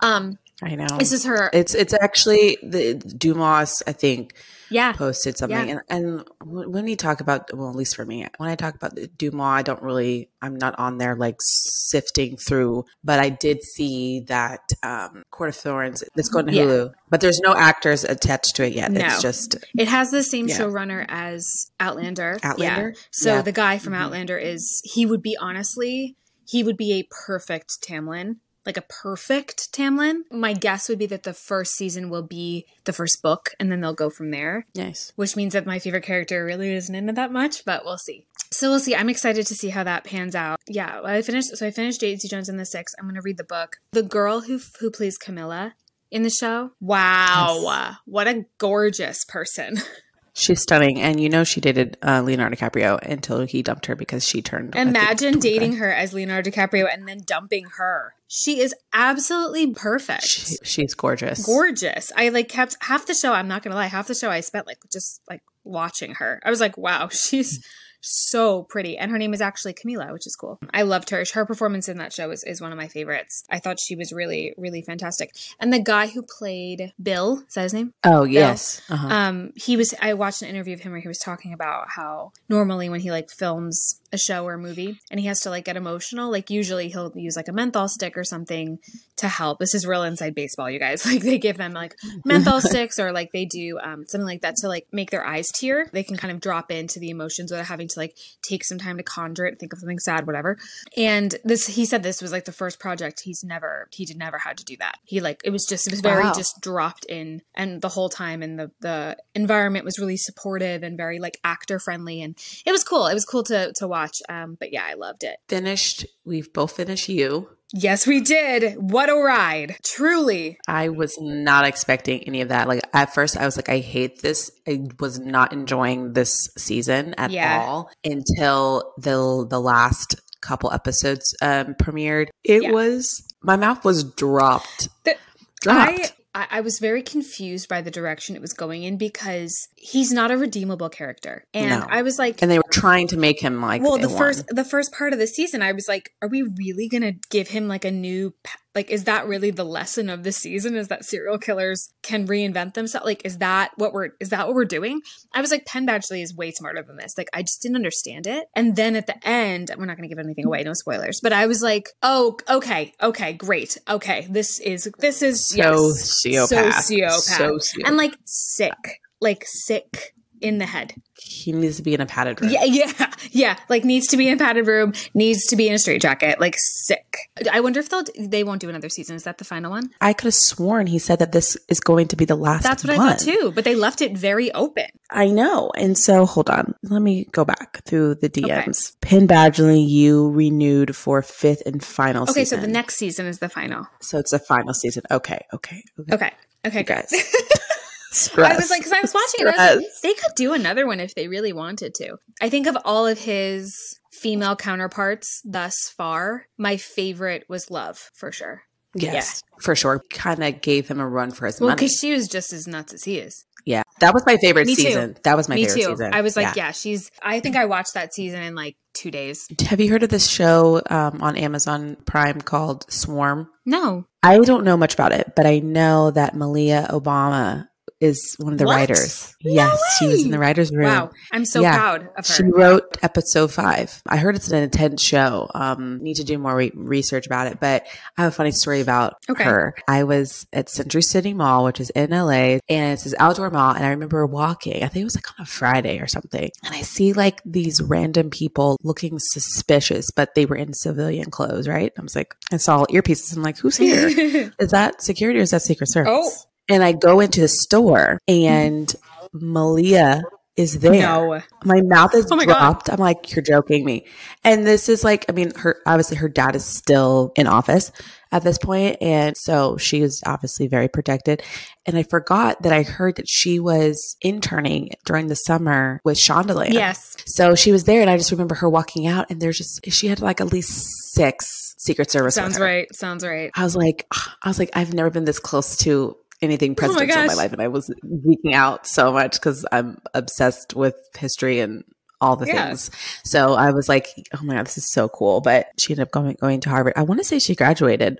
Um, 0.00 0.38
I 0.62 0.74
know. 0.74 0.86
this 0.98 1.12
is 1.12 1.24
her. 1.24 1.50
It's 1.52 1.74
it's 1.74 1.94
actually 1.94 2.58
the 2.62 2.94
Dumas. 2.94 3.82
I 3.86 3.92
think 3.92 4.34
yeah. 4.72 4.92
posted 4.92 5.36
something, 5.38 5.68
Yeah. 5.68 5.80
and 5.88 6.24
and 6.44 6.70
when 6.72 6.84
we 6.84 6.96
talk 6.96 7.20
about 7.20 7.52
well, 7.56 7.70
at 7.70 7.76
least 7.76 7.96
for 7.96 8.04
me, 8.04 8.26
when 8.38 8.48
I 8.50 8.56
talk 8.56 8.74
about 8.74 8.94
the 8.94 9.06
Dumas, 9.06 9.40
I 9.44 9.62
don't 9.62 9.82
really. 9.82 10.28
I'm 10.40 10.56
not 10.56 10.76
on 10.78 10.98
there 10.98 11.14
like 11.14 11.36
sifting 11.40 12.36
through, 12.36 12.84
but 13.04 13.20
I 13.20 13.28
did 13.28 13.62
see 13.62 14.20
that 14.28 14.60
um, 14.82 15.22
Court 15.30 15.50
of 15.50 15.56
Thorns. 15.56 16.02
It's 16.16 16.28
going 16.28 16.46
to 16.46 16.52
Yeah. 16.52 16.64
Hulu, 16.64 16.92
but 17.10 17.20
there's 17.20 17.40
no 17.40 17.54
actors 17.54 18.04
attached 18.04 18.56
to 18.56 18.66
it 18.66 18.72
yet. 18.72 18.90
No. 18.90 19.04
It's 19.04 19.22
just 19.22 19.56
It 19.78 19.88
has 19.88 20.10
the 20.10 20.22
same 20.22 20.48
Yeah. 20.48 20.58
showrunner 20.58 21.04
as 21.08 21.70
Outlander. 21.78 22.38
Outlander? 22.42 22.94
So 23.10 23.42
the 23.42 23.52
guy 23.52 23.78
from 23.78 23.92
Mhm. 23.92 23.98
Outlander 23.98 24.38
is 24.38 24.80
he 24.84 25.06
would 25.06 25.22
be 25.22 25.36
honestly 25.40 26.16
he 26.44 26.64
would 26.64 26.76
be 26.76 26.92
a 26.94 27.08
perfect 27.26 27.80
Tamlin. 27.82 28.36
Like 28.64 28.76
a 28.76 28.82
perfect 28.82 29.72
Tamlin. 29.72 30.20
My 30.30 30.52
guess 30.52 30.88
would 30.88 30.98
be 30.98 31.06
that 31.06 31.24
the 31.24 31.32
first 31.32 31.72
season 31.74 32.10
will 32.10 32.22
be 32.22 32.66
the 32.84 32.92
first 32.92 33.20
book 33.22 33.50
and 33.58 33.70
then 33.70 33.80
they'll 33.80 33.92
go 33.92 34.10
from 34.10 34.30
there, 34.30 34.66
nice. 34.74 35.12
which 35.16 35.36
means 35.36 35.52
that 35.52 35.66
my 35.66 35.78
favorite 35.78 36.04
character 36.04 36.44
really 36.44 36.72
isn't 36.72 36.94
in 36.94 37.08
it 37.08 37.14
that 37.16 37.32
much, 37.32 37.64
but 37.64 37.84
we'll 37.84 37.98
see. 37.98 38.26
So 38.52 38.70
we'll 38.70 38.80
see. 38.80 38.94
I'm 38.94 39.08
excited 39.08 39.46
to 39.46 39.54
see 39.54 39.70
how 39.70 39.82
that 39.84 40.04
pans 40.04 40.34
out. 40.34 40.60
Yeah, 40.68 41.00
I 41.02 41.22
finished 41.22 41.56
so 41.56 41.66
I 41.66 41.70
finished 41.70 42.00
Daisy 42.00 42.28
Jones 42.28 42.48
in 42.48 42.58
the 42.58 42.66
Six. 42.66 42.92
I'm 42.98 43.06
going 43.06 43.14
to 43.14 43.22
read 43.22 43.38
the 43.38 43.44
book. 43.44 43.78
The 43.92 44.02
girl 44.02 44.42
who 44.42 44.60
who 44.78 44.90
plays 44.90 45.18
Camila 45.18 45.72
in 46.10 46.22
the 46.22 46.30
show. 46.30 46.72
Wow. 46.78 47.96
What 48.04 48.28
a 48.28 48.44
gorgeous 48.58 49.24
person. 49.24 49.78
She's 50.34 50.62
stunning, 50.62 51.00
and 51.00 51.20
you 51.20 51.28
know 51.28 51.44
she 51.44 51.60
dated 51.60 51.98
uh, 52.02 52.22
Leonardo 52.22 52.56
DiCaprio 52.56 52.98
until 53.02 53.40
he 53.42 53.62
dumped 53.62 53.84
her 53.86 53.94
because 53.94 54.26
she 54.26 54.40
turned. 54.40 54.74
Imagine 54.74 55.38
dating 55.38 55.76
her 55.76 55.92
as 55.92 56.14
Leonardo 56.14 56.50
DiCaprio 56.50 56.86
and 56.90 57.06
then 57.06 57.20
dumping 57.26 57.66
her. 57.76 58.14
She 58.28 58.60
is 58.60 58.74
absolutely 58.94 59.74
perfect. 59.74 60.24
She, 60.24 60.56
she's 60.64 60.94
gorgeous. 60.94 61.44
Gorgeous. 61.44 62.10
I 62.16 62.30
like 62.30 62.48
kept 62.48 62.78
half 62.80 63.04
the 63.04 63.14
show, 63.14 63.34
I'm 63.34 63.46
not 63.46 63.62
gonna 63.62 63.76
lie, 63.76 63.86
half 63.86 64.06
the 64.06 64.14
show 64.14 64.30
I 64.30 64.40
spent 64.40 64.66
like 64.66 64.78
just 64.90 65.20
like 65.28 65.42
watching 65.64 66.14
her. 66.14 66.40
I 66.42 66.48
was 66.48 66.60
like, 66.60 66.78
wow, 66.78 67.08
she's 67.12 67.62
so 68.02 68.64
pretty. 68.64 68.98
And 68.98 69.10
her 69.10 69.18
name 69.18 69.34
is 69.34 69.40
actually 69.40 69.74
Camila, 69.74 70.12
which 70.12 70.26
is 70.26 70.36
cool. 70.36 70.58
I 70.72 70.82
loved 70.82 71.10
her. 71.10 71.24
Her 71.32 71.46
performance 71.46 71.88
in 71.88 71.98
that 71.98 72.12
show 72.12 72.30
is, 72.30 72.44
is 72.44 72.60
one 72.60 72.72
of 72.72 72.78
my 72.78 72.88
favorites. 72.88 73.44
I 73.50 73.58
thought 73.58 73.78
she 73.80 73.96
was 73.96 74.12
really, 74.12 74.54
really 74.56 74.82
fantastic. 74.82 75.34
And 75.60 75.72
the 75.72 75.80
guy 75.80 76.08
who 76.08 76.22
played 76.38 76.92
Bill, 77.02 77.44
is 77.46 77.54
that 77.54 77.62
his 77.62 77.74
name? 77.74 77.94
Oh 78.04 78.24
yes. 78.24 78.82
Uh-huh. 78.88 79.08
um 79.08 79.52
he 79.56 79.76
was 79.76 79.94
i 80.00 80.14
watched 80.14 80.42
an 80.42 80.48
interview 80.48 80.74
of 80.74 80.80
him 80.80 80.92
where 80.92 81.00
he 81.00 81.08
was 81.08 81.18
talking 81.18 81.52
about 81.52 81.88
how 81.88 82.32
normally 82.48 82.88
when 82.88 83.00
he 83.00 83.10
like 83.10 83.30
films 83.30 84.00
a 84.12 84.18
show 84.18 84.44
or 84.44 84.54
a 84.54 84.58
movie 84.58 84.98
and 85.10 85.18
he 85.18 85.26
has 85.26 85.40
to 85.40 85.50
like 85.50 85.64
get 85.64 85.76
emotional 85.76 86.30
like 86.30 86.50
usually 86.50 86.88
he'll 86.88 87.12
use 87.14 87.36
like 87.36 87.48
a 87.48 87.52
menthol 87.52 87.88
stick 87.88 88.16
or 88.16 88.24
something 88.24 88.78
to 89.16 89.28
help 89.28 89.58
this 89.58 89.74
is 89.74 89.86
real 89.86 90.02
inside 90.02 90.34
baseball 90.34 90.70
you 90.70 90.78
guys 90.78 91.06
like 91.10 91.22
they 91.22 91.38
give 91.38 91.56
them 91.56 91.72
like 91.72 91.94
menthol 92.24 92.60
sticks 92.70 92.98
or 92.98 93.12
like 93.12 93.30
they 93.32 93.44
do 93.44 93.78
um, 93.82 94.04
something 94.06 94.26
like 94.26 94.42
that 94.42 94.56
to 94.56 94.68
like 94.68 94.86
make 94.92 95.10
their 95.10 95.24
eyes 95.24 95.48
tear 95.50 95.88
they 95.92 96.02
can 96.02 96.16
kind 96.16 96.32
of 96.32 96.40
drop 96.40 96.70
into 96.70 96.98
the 96.98 97.10
emotions 97.10 97.50
without 97.50 97.66
having 97.66 97.88
to 97.94 98.00
like 98.00 98.16
take 98.42 98.64
some 98.64 98.78
time 98.78 98.96
to 98.96 99.02
conjure 99.02 99.46
it 99.46 99.58
think 99.58 99.72
of 99.72 99.78
something 99.78 99.98
sad 99.98 100.26
whatever 100.26 100.58
and 100.96 101.36
this 101.44 101.66
he 101.66 101.84
said 101.86 102.02
this 102.02 102.20
was 102.22 102.32
like 102.32 102.44
the 102.44 102.52
first 102.52 102.78
project 102.78 103.20
he's 103.24 103.42
never 103.44 103.88
he 103.92 104.04
did 104.04 104.16
never 104.16 104.38
had 104.38 104.56
to 104.58 104.64
do 104.64 104.76
that 104.78 104.98
he 105.04 105.20
like 105.20 105.40
it 105.44 105.50
was 105.50 105.64
just 105.68 105.86
it 105.86 105.92
was 105.92 106.00
very 106.00 106.24
Wow. 106.24 106.32
just 106.34 106.60
dropped 106.60 107.04
in 107.06 107.42
and 107.54 107.80
the 107.82 107.88
whole 107.88 108.08
time 108.08 108.42
and 108.42 108.58
the 108.58 108.70
the 108.80 109.16
environment 109.34 109.84
was 109.84 109.98
really 109.98 110.16
supportive 110.16 110.82
and 110.82 110.96
very 110.96 111.18
like 111.18 111.38
actor 111.44 111.78
friendly 111.78 112.22
and 112.22 112.36
it 112.64 112.70
was 112.72 112.84
cool 112.84 113.06
it 113.06 113.14
was 113.14 113.24
cool 113.24 113.42
to 113.42 113.72
to 113.76 113.88
watch 113.88 114.18
um 114.28 114.56
but 114.58 114.72
yeah 114.72 114.84
i 114.88 114.94
loved 114.94 115.24
it 115.24 115.36
finished. 115.48 116.06
We've 116.24 116.52
both 116.52 116.72
finished. 116.76 117.08
You. 117.08 117.48
Yes 117.72 118.06
we 118.06 118.20
did 118.20 118.74
what 118.76 119.08
a 119.08 119.14
ride 119.14 119.76
truly 119.84 120.58
I 120.68 120.88
was 120.90 121.16
not 121.20 121.66
expecting 121.66 122.22
any 122.24 122.40
of 122.40 122.48
that. 122.50 122.68
Like 122.68 122.82
at 122.92 123.14
first, 123.14 123.36
I 123.36 123.44
was 123.44 123.56
like, 123.56 123.68
I 123.68 123.78
hate 123.78 124.20
this. 124.22 124.50
I 124.68 124.86
was 125.00 125.18
not 125.18 125.52
enjoying 125.52 126.12
this 126.12 126.48
season 126.56 127.14
at 127.18 127.30
Yeah. 127.30 127.60
all 127.66 127.90
until 128.04 128.92
the 128.98 129.46
the 129.48 129.60
last 129.60 130.16
couple 130.40 130.72
episodes 130.72 131.34
um, 131.42 131.74
premiered. 131.74 132.28
It 132.44 132.64
Yeah. 132.64 132.70
was 132.72 133.22
my 133.42 133.56
mouth 133.56 133.84
was 133.84 134.04
dropped. 134.04 134.88
The- 135.04 135.16
dropped. 135.60 136.14
I, 136.34 136.42
I 136.42 136.46
I 136.58 136.60
was 136.60 136.78
very 136.78 137.02
confused 137.02 137.68
by 137.68 137.80
the 137.82 137.90
direction 137.90 138.36
it 138.36 138.42
was 138.42 138.52
going 138.52 138.82
in 138.82 138.96
because 138.96 139.68
he's 139.84 140.12
not 140.12 140.30
a 140.30 140.36
redeemable 140.38 140.88
character, 140.88 141.44
and 141.52 141.68
No. 141.80 141.86
I 141.90 142.02
was 142.02 142.16
like, 142.18 142.40
and 142.40 142.48
they 142.50 142.58
were 142.58 142.64
trying 142.70 143.08
to 143.08 143.16
make 143.16 143.40
him 143.40 143.60
like 143.60 143.82
well, 143.82 143.98
the 143.98 144.08
first 144.08 144.46
the 144.48 144.64
first 144.64 144.92
part 144.92 145.12
of 145.12 145.18
the 145.18 145.26
season, 145.26 145.60
I 145.60 145.72
was 145.72 145.88
like, 145.88 146.10
are 146.22 146.28
we 146.28 146.42
really 146.42 146.88
gonna 146.88 147.12
give 147.30 147.48
him 147.48 147.66
like 147.68 147.84
a 147.84 147.90
new 147.90 148.32
like? 148.76 148.90
Is 148.90 149.04
that 149.04 149.26
really 149.26 149.50
the 149.50 149.64
lesson 149.64 150.08
of 150.08 150.22
the 150.22 150.30
season? 150.32 150.76
Is 150.76 150.86
that 150.88 151.04
serial 151.04 151.36
killers 151.36 151.92
can 152.02 152.28
reinvent 152.28 152.74
themselves? 152.74 153.04
Like, 153.04 153.22
is 153.24 153.38
that 153.38 153.72
what 153.76 153.92
we're 153.92 154.10
is 154.20 154.28
that 154.30 154.46
what 154.46 154.54
we're 154.54 154.64
doing? 154.64 155.00
I 155.34 155.40
was 155.40 155.50
like, 155.50 155.66
Penn 155.66 155.84
Badgley 155.86 156.22
is 156.22 156.34
way 156.34 156.52
smarter 156.52 156.82
than 156.82 156.96
this. 156.96 157.14
Like, 157.18 157.28
I 157.34 157.42
just 157.42 157.60
didn't 157.60 157.76
understand 157.76 158.28
it. 158.28 158.46
And 158.54 158.76
then 158.76 158.94
at 158.94 159.08
the 159.08 159.16
end, 159.26 159.72
we're 159.76 159.86
not 159.86 159.96
gonna 159.96 160.08
give 160.08 160.18
anything 160.18 160.46
away, 160.46 160.62
no 160.62 160.74
spoilers. 160.74 161.20
But 161.20 161.32
I 161.32 161.46
was 161.46 161.60
like, 161.60 161.88
oh, 162.04 162.36
okay, 162.48 162.92
okay, 163.02 163.32
great, 163.32 163.76
okay, 163.90 164.28
this 164.30 164.60
is 164.60 164.88
this 165.00 165.22
is 165.22 165.44
so 165.48 165.56
yes, 165.56 166.22
sociopath. 166.24 166.46
so 166.46 166.94
sociopath, 166.94 167.12
So 167.20 167.56
sociopath. 167.58 167.86
and 167.88 167.96
like 167.96 168.14
sick, 168.24 169.00
like 169.22 169.44
sick 169.46 170.14
in 170.42 170.58
the 170.58 170.66
head. 170.66 170.94
he 171.16 171.52
needs 171.52 171.76
to 171.76 171.82
be 171.82 171.94
in 171.94 172.00
a 172.00 172.06
padded 172.06 172.40
room. 172.40 172.50
Yeah, 172.50 172.64
yeah, 172.64 173.12
yeah. 173.30 173.56
Like 173.68 173.84
needs 173.84 174.08
to 174.08 174.16
be 174.16 174.26
in 174.26 174.34
a 174.34 174.36
padded 174.36 174.66
room, 174.66 174.92
needs 175.14 175.46
to 175.46 175.56
be 175.56 175.68
in 175.68 175.74
a 175.74 175.78
straitjacket. 175.78 176.40
Like 176.40 176.56
sick. 176.58 177.16
I 177.50 177.60
wonder 177.60 177.78
if 177.78 177.88
they'll 177.88 178.02
they 178.18 178.42
won't 178.42 178.60
do 178.60 178.68
another 178.68 178.88
season. 178.88 179.14
Is 179.14 179.22
that 179.22 179.38
the 179.38 179.44
final 179.44 179.70
one? 179.70 179.90
I 180.00 180.12
could 180.12 180.24
have 180.24 180.34
sworn 180.34 180.88
he 180.88 180.98
said 180.98 181.20
that 181.20 181.30
this 181.32 181.56
is 181.68 181.78
going 181.78 182.08
to 182.08 182.16
be 182.16 182.24
the 182.24 182.34
last. 182.34 182.64
That's 182.64 182.84
what 182.84 182.96
one. 182.96 183.06
I 183.06 183.10
thought 183.12 183.20
too. 183.20 183.52
But 183.54 183.64
they 183.64 183.76
left 183.76 184.02
it 184.02 184.18
very 184.18 184.52
open. 184.52 184.86
I 185.10 185.28
know. 185.28 185.70
And 185.76 185.96
so 185.96 186.26
hold 186.26 186.50
on. 186.50 186.74
Let 186.82 187.02
me 187.02 187.26
go 187.30 187.44
back 187.44 187.84
through 187.84 188.16
the 188.16 188.28
DMs. 188.28 189.00
Penn 189.00 189.28
Badgley, 189.28 189.86
you 189.88 190.30
renewed 190.30 190.96
for 190.96 191.22
fifth 191.22 191.62
and 191.66 191.84
final 191.84 192.26
season. 192.26 192.40
Okay, 192.40 192.44
season. 192.44 192.60
so 192.60 192.66
the 192.66 192.72
next 192.72 192.96
season 192.96 193.26
is 193.26 193.38
the 193.38 193.48
final. 193.48 193.86
So 194.00 194.18
it's 194.18 194.32
the 194.32 194.40
final 194.40 194.74
season. 194.74 195.04
Okay, 195.10 195.44
okay. 195.52 195.84
okay. 196.00 196.14
Okay, 196.14 196.32
okay, 196.66 196.82
Guys. 196.82 197.12
Stress. 198.12 198.52
I 198.52 198.56
was 198.56 198.70
like, 198.70 198.80
because 198.80 198.92
I 198.92 199.00
was 199.00 199.14
watching 199.14 199.46
it, 199.46 199.58
I 199.58 199.74
was 199.74 199.84
like, 199.84 199.86
they 200.02 200.14
could 200.14 200.34
do 200.36 200.52
another 200.52 200.86
one 200.86 201.00
if 201.00 201.14
they 201.14 201.28
really 201.28 201.52
wanted 201.52 201.94
to. 201.94 202.16
I 202.40 202.48
think 202.50 202.66
of 202.66 202.76
all 202.84 203.06
of 203.06 203.18
his 203.18 203.74
female 204.12 204.54
counterparts 204.54 205.40
thus 205.44 205.74
far, 205.96 206.46
my 206.58 206.76
favorite 206.76 207.44
was 207.48 207.70
Love 207.70 207.98
for 208.14 208.30
sure. 208.30 208.62
yes, 208.94 209.42
for 209.60 209.74
sure. 209.74 210.02
Kind 210.10 210.44
of 210.44 210.60
gave 210.60 210.88
him 210.88 211.00
a 211.00 211.08
run 211.08 211.30
for 211.30 211.46
his 211.46 211.58
Well, 211.60 211.70
money. 211.70 211.76
because 211.76 211.96
she 211.98 212.12
was 212.12 212.28
just 212.28 212.52
as 212.52 212.66
nuts 212.68 212.92
as 212.92 213.04
he 213.04 213.18
is. 213.18 213.44
Yeah, 213.64 213.82
that 214.00 214.12
was 214.12 214.26
my 214.26 214.36
favorite 214.38 214.66
Me 214.66 214.74
too. 214.74 214.82
season. 214.82 215.16
That 215.22 215.36
was 215.36 215.48
my 215.48 215.54
Me 215.54 215.64
favorite 215.64 215.82
too. 215.84 215.90
season. 215.92 216.14
I 216.14 216.20
was 216.22 216.36
like, 216.36 216.56
yeah. 216.56 216.72
she's. 216.72 217.08
I 217.22 217.38
think 217.38 217.54
I 217.54 217.66
watched 217.66 217.94
that 217.94 218.12
season 218.12 218.42
in 218.42 218.56
like 218.56 218.76
two 218.92 219.12
days. 219.12 219.46
Have 219.68 219.80
you 219.80 219.88
heard 219.88 220.02
of 220.02 220.08
this 220.08 220.28
show 220.28 220.82
um, 220.90 221.22
on 221.22 221.36
Amazon 221.36 221.96
Prime 222.04 222.40
called 222.40 222.90
Swarm? 222.90 223.48
No, 223.64 224.04
I 224.22 224.38
don't 224.40 224.64
know 224.64 224.76
much 224.76 224.94
about 224.94 225.12
it, 225.12 225.34
but 225.36 225.46
I 225.46 225.60
know 225.60 226.10
that 226.10 226.34
Malia 226.34 226.88
Obama 226.90 227.68
is 228.02 228.34
one 228.38 228.52
of 228.52 228.58
the 228.58 228.64
What? 228.66 228.76
writers. 228.76 229.34
No 229.44 229.52
yes, 229.52 229.78
she 229.98 230.06
was 230.08 230.24
in 230.24 230.30
the 230.30 230.38
writer's 230.38 230.70
room. 230.72 230.84
Wow, 230.86 231.10
I'm 231.32 231.44
so 231.44 231.60
Yeah. 231.60 231.76
proud 231.76 232.00
of 232.18 232.26
her. 232.26 232.34
She 232.34 232.42
wrote 232.42 232.98
episode 233.02 233.52
five. 233.52 234.02
I 234.08 234.16
heard 234.16 234.34
it's 234.36 234.50
an 234.50 234.62
intense 234.62 235.00
show. 235.02 235.48
Um, 235.54 236.02
need 236.02 236.14
to 236.16 236.24
do 236.24 236.36
more 236.38 236.54
re- 236.56 236.72
research 236.74 237.26
about 237.26 237.46
it, 237.46 237.58
but 237.60 237.84
I 238.18 238.22
have 238.24 238.32
a 238.32 238.34
funny 238.34 238.50
story 238.52 238.80
about 238.80 239.14
Okay. 239.30 239.44
her. 239.44 239.74
I 239.88 240.04
was 240.04 240.46
at 240.52 240.68
Century 240.68 241.02
City 241.02 241.32
Mall, 241.32 241.64
which 241.64 241.80
is 241.80 241.90
in 241.90 242.12
LA, 242.12 242.58
and 242.68 242.92
it's 242.92 243.04
this 243.04 243.14
outdoor 243.18 243.50
mall. 243.50 243.74
And 243.74 243.84
I 243.84 243.90
remember 243.90 244.26
walking. 244.26 244.82
I 244.82 244.88
think 244.88 245.02
it 245.02 245.04
was 245.04 245.14
like 245.16 245.30
on 245.38 245.42
a 245.44 245.46
Friday 245.46 245.98
or 246.00 246.06
something, 246.08 246.50
and 246.64 246.74
I 246.74 246.82
see 246.82 247.12
like 247.12 247.40
these 247.44 247.80
random 247.80 248.30
people 248.30 248.78
looking 248.82 249.18
suspicious, 249.18 250.10
but 250.10 250.34
they 250.34 250.46
were 250.46 250.56
in 250.56 250.72
civilian 250.72 251.30
clothes. 251.30 251.68
Right? 251.68 251.92
I 251.98 252.02
was 252.02 252.16
like, 252.16 252.34
I 252.52 252.56
saw 252.56 252.84
earpieces. 252.86 253.36
I'm 253.36 253.42
like, 253.42 253.58
who's 253.58 253.76
here? 253.76 254.52
is 254.58 254.70
that 254.72 255.02
security 255.02 255.38
or 255.38 255.42
is 255.42 255.50
that 255.50 255.62
Secret 255.62 255.88
Service? 255.88 256.12
Oh. 256.12 256.30
And 256.72 256.82
I 256.82 256.92
go 256.92 257.20
into 257.20 257.40
the 257.40 257.48
store, 257.48 258.18
and 258.26 258.92
Malia 259.32 260.22
is 260.56 260.80
there 260.80 260.92
no. 260.92 261.40
my 261.64 261.80
mouth 261.82 262.14
is 262.14 262.30
Oh 262.30 262.36
my 262.36 262.44
God. 262.44 262.52
dropped. 262.52 262.90
I'm 262.90 262.98
like, 262.98 263.34
you're 263.34 263.42
joking 263.42 263.84
me. 263.86 264.06
And 264.44 264.66
this 264.66 264.88
is 264.90 265.02
like, 265.02 265.24
I 265.28 265.32
mean, 265.32 265.54
her 265.56 265.76
obviously 265.86 266.18
her 266.18 266.28
dad 266.28 266.54
is 266.54 266.64
still 266.64 267.32
in 267.36 267.46
office 267.46 267.90
at 268.30 268.42
this 268.42 268.58
point, 268.58 268.96
and 269.00 269.36
so 269.36 269.76
she 269.76 270.00
is 270.00 270.22
obviously 270.26 270.66
very 270.66 270.88
protected. 270.88 271.42
And 271.86 271.96
I 271.96 272.02
forgot 272.02 272.62
that 272.62 272.72
I 272.72 272.82
heard 272.82 273.16
that 273.16 273.28
she 273.28 273.60
was 273.60 274.16
interning 274.22 274.90
during 275.04 275.26
the 275.26 275.36
summer 275.36 276.00
with 276.04 276.16
Shondaland. 276.16 276.72
Yes. 276.72 277.16
So 277.26 277.54
she 277.54 277.72
was 277.72 277.84
there, 277.84 278.00
and 278.00 278.10
I 278.10 278.16
just 278.16 278.32
remember 278.32 278.54
her 278.56 278.68
walking 278.68 279.06
out, 279.06 279.30
and 279.30 279.40
there's 279.40 279.58
just 279.58 279.80
she 279.90 280.08
had 280.08 280.20
like 280.20 280.40
at 280.40 280.52
least 280.52 281.12
six 281.14 281.74
Secret 281.78 282.10
Service. 282.10 282.34
Sounds 282.34 282.60
right. 282.60 282.94
Sounds 282.94 283.24
right. 283.24 283.50
I 283.54 283.64
was 283.64 283.74
like, 283.74 284.06
I 284.42 284.48
was 284.48 284.58
like, 284.58 284.70
I've 284.74 284.94
never 284.94 285.10
been 285.10 285.24
this 285.24 285.40
close 285.40 285.76
to 285.78 286.16
anything 286.42 286.72
oh 286.72 286.74
presidential 286.74 287.20
in 287.20 287.26
my 287.28 287.34
life, 287.34 287.52
and 287.52 287.62
I 287.62 287.68
was 287.68 287.92
geeking 288.04 288.54
out 288.54 288.86
so 288.86 289.12
much 289.12 289.34
because 289.34 289.64
I'm 289.72 289.98
obsessed 290.14 290.74
with 290.74 290.96
history 291.16 291.60
and 291.60 291.84
all 292.20 292.36
the 292.36 292.46
Yeah. 292.46 292.68
things. 292.68 292.90
So 293.24 293.54
I 293.54 293.72
was 293.72 293.88
like, 293.88 294.08
oh 294.34 294.42
my 294.44 294.54
god, 294.54 294.66
this 294.66 294.78
is 294.78 294.90
so 294.90 295.08
cool. 295.08 295.40
But 295.40 295.66
she 295.78 295.92
ended 295.92 296.04
up 296.06 296.12
going 296.12 296.36
going 296.40 296.60
to 296.60 296.70
Harvard. 296.70 296.94
I 296.96 297.02
want 297.02 297.20
to 297.20 297.24
say 297.24 297.38
she 297.38 297.54
graduated. 297.54 298.18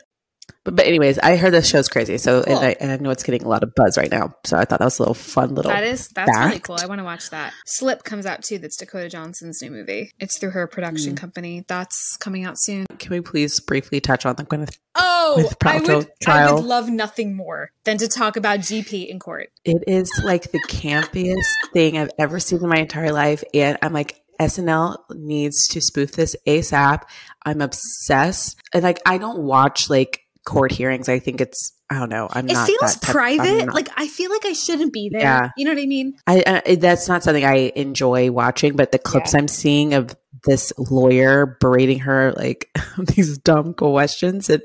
But, 0.65 0.77
but 0.77 0.87
anyways, 0.87 1.19
I 1.19 1.37
heard 1.37 1.53
the 1.53 1.63
show's 1.63 1.89
crazy. 1.89 2.19
So 2.19 2.43
Cool. 2.43 2.57
and, 2.57 2.67
I, 2.67 2.77
and 2.81 2.93
I 2.93 2.97
know 2.97 3.11
it's 3.11 3.23
getting 3.23 3.43
a 3.43 3.49
lot 3.49 3.63
of 3.63 3.75
buzz 3.75 3.97
right 3.99 4.11
now. 4.11 4.35
So 4.45 4.57
I 4.57 4.65
thought 4.65 4.79
that 4.79 4.85
was 4.85 4.99
a 4.99 5.03
little 5.03 5.15
fun 5.15 5.55
little. 5.55 5.71
That 5.71 5.85
is 5.85 6.09
that's 6.09 6.37
really 6.37 6.61
cool. 6.61 6.79
I 6.81 6.87
want 6.87 6.99
to 7.01 7.05
watch 7.05 7.31
that. 7.31 7.53
Slip 7.67 8.05
comes 8.05 8.27
out 8.27 8.43
too. 8.43 8.59
That's 8.59 8.77
Dakota 8.77 9.09
Johnson's 9.09 9.61
new 9.63 9.71
movie. 9.71 10.11
It's 10.21 10.39
through 10.39 10.51
her 10.51 10.67
production 10.67 11.15
mm. 11.15 11.17
company. 11.17 11.65
That's 11.69 12.17
coming 12.19 12.45
out 12.45 12.57
soon. 12.59 12.87
Can 12.99 13.11
we 13.11 13.21
please 13.21 13.59
briefly 13.61 14.01
touch 14.01 14.27
on 14.27 14.37
the 14.37 14.45
Gwyneth? 14.45 14.79
Oh, 15.25 15.51
I 15.65 15.79
would 15.79 16.09
I 16.27 16.53
would 16.53 16.65
love 16.65 16.89
nothing 16.89 17.37
more 17.37 17.71
than 17.85 17.97
to 17.99 18.09
talk 18.09 18.37
about 18.37 18.59
GP 18.61 19.07
in 19.09 19.19
court. 19.21 19.51
It 19.65 19.85
is 19.87 20.11
like 20.25 20.51
the 20.51 20.61
campiest 20.69 21.73
thing 21.73 21.97
I've 21.97 22.11
ever 22.19 22.41
seen 22.41 22.61
in 22.63 22.69
my 22.69 22.79
entire 22.79 23.13
life. 23.13 23.45
And 23.55 23.79
I'm 23.83 23.93
like, 23.93 24.21
SNL 24.41 24.97
needs 25.11 25.69
to 25.69 25.81
spoof 25.81 26.13
this 26.13 26.35
ASAP. 26.47 27.03
I'm 27.45 27.61
obsessed. 27.61 28.61
And 28.73 28.83
like, 28.83 29.01
I 29.07 29.19
don't 29.19 29.43
watch 29.45 29.89
like 29.89 30.23
court 30.45 30.73
hearings. 30.73 31.09
I 31.09 31.21
think 31.21 31.41
it's, 31.41 31.73
I 31.89 31.99
don't 32.01 32.09
know. 32.09 32.29
I'm 32.31 32.49
It 32.49 32.55
not 32.55 32.67
feels 32.67 32.81
that 32.97 33.03
private. 33.03 33.67
not- 33.67 33.75
Like 33.75 33.89
I 33.97 34.09
feel 34.09 34.31
like 34.31 34.45
I 34.45 34.55
shouldn't 34.55 34.93
be 34.93 35.09
there. 35.13 35.21
Yeah. 35.21 35.51
You 35.57 35.65
know 35.67 35.73
what 35.73 35.83
I 35.83 35.87
mean? 35.87 36.15
I, 36.27 36.63
I, 36.67 36.75
that's 36.77 37.07
not 37.07 37.23
something 37.23 37.45
I 37.45 37.71
enjoy 37.77 38.31
watching, 38.33 38.75
but 38.75 38.91
the 38.91 38.99
clips 38.99 39.35
I'm 39.35 39.47
seeing 39.49 39.95
of 39.95 40.17
this 40.45 40.73
lawyer 40.79 41.57
berating 41.61 42.01
her 42.01 42.33
like 42.33 42.71
these 42.99 43.39
dumb 43.39 43.75
questions 43.75 44.49
and 44.49 44.63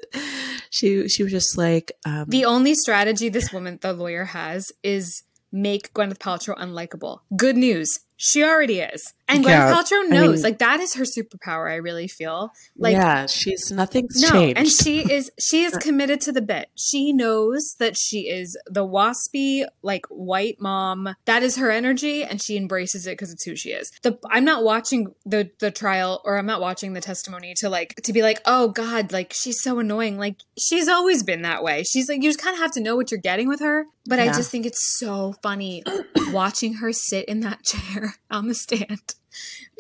she, 0.70 1.08
she 1.08 1.24
was 1.24 1.32
just 1.32 1.58
like, 1.58 1.92
um, 2.06 2.26
The 2.28 2.46
only 2.46 2.76
strategy 2.76 3.30
this 3.30 3.54
woman, 3.54 3.80
the 3.82 3.94
lawyer, 3.94 4.26
has 4.26 4.72
is 4.84 5.24
make 5.52 5.94
Gwyneth 5.94 6.20
Paltrow 6.20 6.58
unlikable. 6.58 7.20
Good 7.36 7.58
news. 7.58 8.00
She 8.20 8.44
already 8.44 8.80
is. 8.80 9.14
And 9.30 9.44
Gwyneth 9.44 9.50
Yeah, 9.50 9.74
Paltrow 9.74 10.06
I 10.06 10.08
knows. 10.08 10.34
mean- 10.36 10.42
like 10.42 10.58
that 10.60 10.80
is 10.80 10.96
her 10.96 11.04
superpower, 11.04 11.70
I 11.70 11.76
really 11.76 12.08
feel. 12.08 12.50
Like 12.78 12.94
yeah, 12.94 13.26
she's 13.28 13.72
nothing's 13.72 14.22
No, 14.22 14.30
changed. 14.32 14.58
and 14.58 14.68
she 14.70 15.00
is 15.12 15.30
she 15.40 15.64
is 15.66 15.76
committed 15.82 16.22
to 16.22 16.32
the 16.32 16.42
bit. 16.42 16.70
She 16.78 17.12
knows 17.14 17.76
that 17.80 17.98
she 17.98 18.22
is 18.30 18.58
the 18.68 18.88
waspy 18.88 19.66
like 19.84 20.06
white 20.10 20.56
mom. 20.62 21.10
That 21.26 21.44
is 21.44 21.58
her 21.58 21.70
energy, 21.70 22.24
and 22.24 22.42
she 22.42 22.56
embraces 22.58 23.06
it 23.06 23.12
because 23.12 23.32
it's 23.34 23.44
who 23.44 23.56
she 23.58 23.70
is. 23.72 23.92
The 24.02 24.18
I'm 24.32 24.46
not 24.46 24.64
watching 24.64 25.14
the 25.26 25.52
the 25.60 25.72
trial 25.72 26.22
or 26.24 26.38
I'm 26.38 26.46
not 26.46 26.62
watching 26.62 26.94
the 26.94 27.02
testimony 27.02 27.54
to 27.58 27.70
like 27.70 27.96
to 28.04 28.14
be 28.14 28.22
like, 28.22 28.40
oh 28.46 28.70
God, 28.70 29.12
like 29.12 29.34
she's 29.36 29.62
so 29.62 29.80
annoying. 29.80 30.18
Like 30.18 30.38
she's 30.58 30.88
always 30.88 31.22
been 31.22 31.42
that 31.42 31.64
way. 31.64 31.84
She's 31.84 32.08
like 32.08 32.24
you 32.24 32.30
just 32.30 32.42
kind 32.42 32.54
of 32.56 32.62
have 32.62 32.72
to 32.72 32.82
know 32.82 32.96
what 32.96 33.12
you're 33.12 33.20
getting 33.20 33.50
with 33.50 33.60
her. 33.60 33.86
But 34.10 34.20
I 34.20 34.28
just 34.28 34.50
think 34.50 34.66
it's 34.66 34.98
so 35.00 35.36
funny 35.44 35.84
watching 36.32 36.76
her 36.76 36.94
sit 36.94 37.26
in 37.26 37.42
that 37.42 37.62
chair 37.66 38.07
on 38.32 38.48
the 38.48 38.56
stand. 38.56 39.16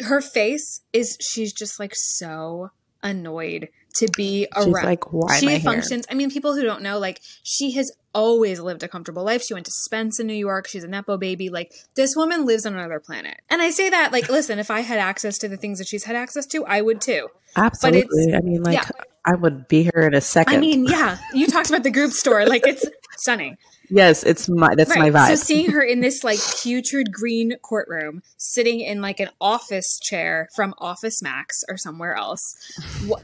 Her 0.01 0.22
face 0.22 0.81
is 0.93 1.17
she's 1.19 1.53
just 1.53 1.79
like 1.79 1.93
so 1.95 2.71
annoyed 3.04 3.69
to 3.95 4.08
be 4.15 4.47
She's 4.56 4.67
around. 4.67 4.86
like, 4.86 5.12
why 5.12 5.39
she 5.39 5.47
I 5.47 5.52
here? 5.52 5.60
functions. 5.60 6.06
I 6.10 6.13
mean, 6.13 6.30
people 6.30 6.54
who 6.56 6.63
don't 6.63 6.84
know, 6.84 6.99
like 6.99 7.19
she 7.43 7.71
has 7.71 7.91
always 8.13 8.60
lived 8.60 8.84
a 8.84 8.88
comfortable 8.88 9.23
life. 9.23 9.43
She 9.43 9.54
went 9.54 9.65
to 9.65 9.71
Spence 9.71 10.19
in 10.19 10.28
New 10.28 10.34
York. 10.34 10.67
She's 10.67 10.84
a 10.84 10.88
nepo 10.88 11.17
baby. 11.17 11.49
Like 11.49 11.73
this 11.95 12.15
woman 12.15 12.45
lives 12.45 12.65
on 12.65 12.73
another 12.73 12.99
planet. 12.99 13.39
And 13.49 13.62
I 13.62 13.71
say 13.71 13.89
that, 13.89 14.12
like, 14.12 14.30
listen, 14.30 14.60
if 14.60 14.69
I 14.69 14.82
had 14.82 14.99
access 14.99 15.38
to 15.39 15.47
the 15.47 15.58
things 15.58 15.80
that 15.80 15.88
she's 15.88 16.04
had 16.04 16.15
access 16.15 16.45
to, 16.47 16.65
I 16.65 16.82
would 16.82 17.02
too. 17.02 17.28
Absolutely. 17.56 18.36
I 18.36 18.41
mean, 18.41 18.62
like, 18.63 18.75
yeah. 18.75 18.89
I 19.25 19.36
would 19.36 19.67
be 19.67 19.84
here 19.84 20.04
in 20.08 20.13
a 20.13 20.21
second. 20.21 20.56
I 20.56 20.60
mean, 20.60 20.86
yeah, 20.86 21.17
you 21.34 21.47
talked 21.47 21.69
about 21.69 21.84
the 21.84 21.91
Goop 21.91 22.12
store. 22.12 22.45
Like 22.45 22.65
it's 22.65 22.86
stunning. 23.17 23.58
Yes, 23.89 24.23
it's 24.23 24.50
my 24.50 24.76
that's 24.76 24.95
my 24.95 25.10
vibe. 25.10 25.28
So 25.30 25.36
seeing 25.36 25.71
her 25.71 25.82
in 25.82 26.02
this 26.02 26.23
like 26.23 26.39
putrid 26.62 27.12
green 27.12 27.58
courtroom, 27.62 28.21
sitting 28.38 28.80
in 28.80 29.02
like 29.02 29.19
an 29.19 29.30
office 29.39 30.00
chair 30.00 30.50
from 30.56 30.73
Office 30.78 31.21
Max 31.21 31.63
or 31.69 31.78
somewhere 31.78 32.15
else, 32.15 32.41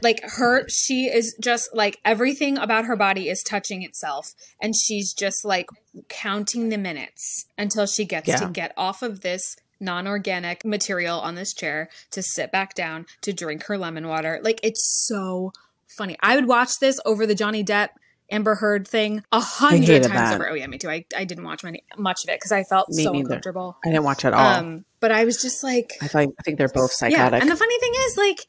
like 0.02 0.20
her, 0.22 0.68
she 0.68 1.06
is 1.06 1.36
just 1.40 1.74
like 1.74 2.00
everything 2.04 2.58
about 2.58 2.84
her 2.84 2.96
body 2.96 3.28
is 3.28 3.42
touching 3.42 3.82
itself, 3.82 4.34
and 4.60 4.74
she's 4.76 5.12
just 5.12 5.44
like 5.44 5.66
counting 6.08 6.68
the 6.68 6.78
minutes 6.78 7.46
until 7.56 7.86
she 7.86 8.04
gets 8.04 8.40
to 8.40 8.48
get 8.48 8.72
off 8.76 9.02
of 9.02 9.20
this 9.20 9.56
non-organic 9.80 10.64
material 10.64 11.18
on 11.20 11.34
this 11.34 11.52
chair 11.52 11.88
to 12.10 12.22
sit 12.22 12.50
back 12.50 12.74
down 12.74 13.06
to 13.20 13.32
drink 13.32 13.64
her 13.64 13.76
lemon 13.76 14.08
water. 14.08 14.40
Like 14.42 14.60
it's 14.62 15.04
so 15.06 15.52
funny. 15.96 16.16
I 16.20 16.36
would 16.36 16.48
watch 16.48 16.78
this 16.80 16.98
over 17.04 17.26
the 17.26 17.34
Johnny 17.34 17.62
Depp 17.64 17.90
Amber 18.30 18.54
Heard 18.54 18.88
thing 18.88 19.22
a 19.32 19.40
hundred 19.40 20.02
times 20.02 20.14
that. 20.14 20.34
over. 20.34 20.50
Oh 20.50 20.54
yeah, 20.54 20.66
me 20.66 20.78
too. 20.78 20.90
I, 20.90 21.04
I 21.16 21.24
didn't 21.24 21.44
watch 21.44 21.62
many, 21.62 21.84
much 21.96 22.24
of 22.24 22.30
it 22.30 22.38
because 22.38 22.52
I 22.52 22.64
felt 22.64 22.88
Me 22.90 23.02
so 23.02 23.12
neither. 23.12 23.24
uncomfortable. 23.24 23.76
I 23.84 23.90
didn't 23.90 24.04
watch 24.04 24.24
at 24.24 24.32
all. 24.32 24.44
Um, 24.44 24.84
but 25.00 25.12
I 25.12 25.24
was 25.24 25.40
just 25.40 25.62
like, 25.62 25.92
I 26.00 26.08
think 26.08 26.34
I 26.38 26.42
think 26.42 26.58
they're 26.58 26.68
both 26.68 26.92
yeah. 26.92 27.10
psychotic. 27.10 27.42
And 27.42 27.50
the 27.50 27.56
funny 27.56 27.78
thing 27.78 27.92
is, 28.06 28.16
like, 28.16 28.46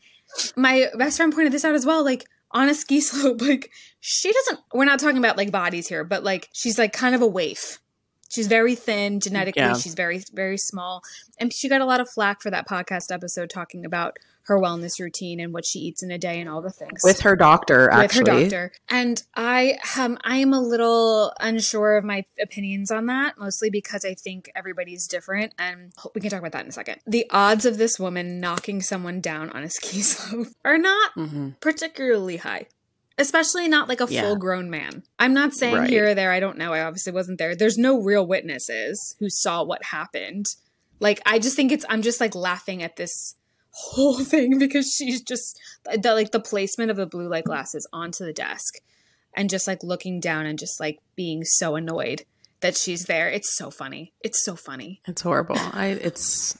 my 0.55 0.87
best 0.97 1.17
friend 1.17 1.33
pointed 1.33 1.51
this 1.51 1.65
out 1.65 1.75
as 1.75 1.85
well. 1.85 2.03
Like 2.03 2.25
on 2.51 2.69
a 2.69 2.73
ski 2.73 3.01
slope, 3.01 3.41
like 3.43 3.71
she 3.99 4.31
doesn't. 4.31 4.59
We're 4.73 4.85
not 4.85 4.99
talking 4.99 5.17
about 5.17 5.37
like 5.37 5.51
bodies 5.51 5.87
here, 5.87 6.03
but 6.03 6.23
like 6.23 6.49
she's 6.53 6.77
like 6.77 6.93
kind 6.93 7.15
of 7.15 7.21
a 7.21 7.27
waif. 7.27 7.79
She's 8.29 8.47
very 8.47 8.75
thin 8.75 9.19
genetically. 9.19 9.61
Yeah. 9.61 9.77
She's 9.77 9.93
very 9.93 10.23
very 10.33 10.57
small, 10.57 11.01
and 11.39 11.53
she 11.53 11.69
got 11.69 11.81
a 11.81 11.85
lot 11.85 11.99
of 11.99 12.09
flack 12.09 12.41
for 12.41 12.49
that 12.51 12.67
podcast 12.67 13.11
episode 13.11 13.49
talking 13.49 13.85
about 13.85 14.17
her 14.45 14.59
wellness 14.59 14.99
routine 14.99 15.39
and 15.39 15.53
what 15.53 15.65
she 15.65 15.79
eats 15.79 16.03
in 16.03 16.11
a 16.11 16.17
day 16.17 16.39
and 16.39 16.47
all 16.47 16.61
the 16.61 16.71
things 16.71 17.01
with 17.03 17.21
her 17.21 17.35
doctor, 17.35 17.89
with 17.91 18.03
actually. 18.03 18.31
her 18.31 18.41
doctor. 18.41 18.71
And 18.89 19.21
I 19.35 19.77
um 19.97 20.17
I 20.23 20.37
am 20.37 20.53
a 20.53 20.61
little 20.61 21.33
unsure 21.39 21.97
of 21.97 22.03
my 22.03 22.25
opinions 22.41 22.91
on 22.91 23.07
that, 23.07 23.37
mostly 23.39 23.69
because 23.69 24.05
I 24.05 24.13
think 24.13 24.51
everybody's 24.55 25.07
different 25.07 25.53
and 25.57 25.93
we 26.13 26.21
can 26.21 26.29
talk 26.29 26.39
about 26.39 26.51
that 26.51 26.63
in 26.63 26.69
a 26.69 26.73
second. 26.73 27.01
The 27.07 27.25
odds 27.31 27.65
of 27.65 27.77
this 27.77 27.99
woman 27.99 28.39
knocking 28.39 28.81
someone 28.81 29.19
down 29.19 29.49
on 29.49 29.63
a 29.63 29.69
ski 29.69 30.01
slope 30.01 30.47
are 30.63 30.77
not 30.77 31.11
hmm 31.13 31.49
particularly 31.59 32.37
high. 32.37 32.67
Especially 33.17 33.67
not 33.69 33.87
like 33.87 34.01
a 34.01 34.07
Yeah. 34.09 34.21
full 34.21 34.35
grown 34.35 34.69
man. 34.69 35.03
I'm 35.19 35.33
not 35.33 35.53
saying 35.53 35.75
Right. 35.75 35.89
here 35.89 36.07
or 36.09 36.13
there, 36.15 36.31
I 36.31 36.39
don't 36.41 36.57
know. 36.57 36.73
I 36.73 36.81
obviously 36.81 37.13
wasn't 37.13 37.37
there. 37.39 37.55
There's 37.55 37.77
no 37.77 38.01
real 38.01 38.25
witnesses 38.27 39.15
who 39.19 39.29
saw 39.29 39.63
what 39.63 39.85
happened. 39.85 40.47
Like, 40.99 41.21
I 41.25 41.39
just 41.39 41.55
think 41.55 41.71
it's, 41.71 41.85
I'm 41.89 42.01
just 42.01 42.19
like 42.19 42.35
laughing 42.35 42.83
at 42.83 42.97
this 42.97 43.35
whole 43.71 44.19
thing 44.19 44.57
because 44.59 44.91
she's 44.91 45.21
just, 45.21 45.57
the, 45.85 46.13
like, 46.13 46.31
the 46.31 46.39
placement 46.39 46.91
of 46.91 46.97
the 46.97 47.05
blue 47.05 47.27
light 47.29 47.45
glasses 47.45 47.87
onto 47.93 48.25
the 48.25 48.33
desk 48.33 48.75
and 49.33 49.49
just 49.49 49.67
like 49.67 49.83
looking 49.83 50.19
down 50.19 50.45
and 50.45 50.57
just 50.59 50.79
like 50.79 50.99
being 51.15 51.43
so 51.45 51.75
annoyed 51.75 52.23
that 52.61 52.75
she's 52.77 53.05
there. 53.05 53.29
It's 53.29 53.55
so 53.55 53.69
funny. 53.69 54.13
It's 54.21 54.43
so 54.43 54.55
funny. 54.55 55.01
It's 55.07 55.21
horrible. 55.21 55.57
I 55.57 55.87
it's 56.01 56.57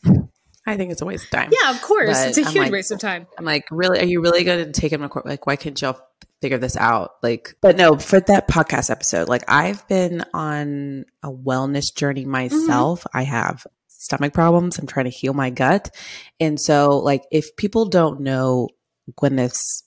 I 0.67 0.75
think 0.77 0.91
it's 0.91 1.01
a 1.01 1.05
waste 1.05 1.25
of 1.25 1.29
time. 1.31 1.51
Yeah, 1.61 1.69
of 1.71 1.81
course. 1.81 2.17
But 2.17 2.29
it's 2.29 2.37
a 2.37 2.41
I'm 2.41 2.47
huge 2.47 2.57
like- 2.63 2.71
waste 2.71 2.91
of 2.91 2.99
time. 2.99 3.27
I'm 3.37 3.45
like, 3.45 3.65
really? 3.71 3.99
Are 3.99 4.05
you 4.05 4.21
really 4.21 4.43
going 4.43 4.65
to 4.65 4.71
take 4.71 4.91
him 4.91 5.01
to 5.01 5.09
court? 5.09 5.25
Like, 5.25 5.45
why 5.47 5.55
can't 5.55 5.79
y'all 5.81 5.99
figure 6.41 6.57
this 6.57 6.77
out? 6.77 7.11
Like, 7.21 7.55
but 7.61 7.77
no, 7.77 7.97
for 7.97 8.19
that 8.19 8.47
podcast 8.47 8.89
episode, 8.89 9.29
like, 9.29 9.43
I've 9.47 9.87
been 9.87 10.23
on 10.33 11.05
a 11.23 11.31
wellness 11.31 11.93
journey 11.95 12.21
mm-hmm. 12.23 12.31
myself. 12.31 13.05
I 13.13 13.23
have 13.23 13.65
stomach 13.87 14.33
problems. 14.33 14.77
I'm 14.77 14.87
trying 14.87 15.05
to 15.05 15.11
heal 15.11 15.33
my 15.33 15.49
gut. 15.49 15.89
And 16.39 16.59
so, 16.59 16.99
like, 16.99 17.23
if 17.31 17.55
people 17.55 17.85
don't 17.85 18.21
know 18.21 18.69
Gwyneth's 19.15 19.83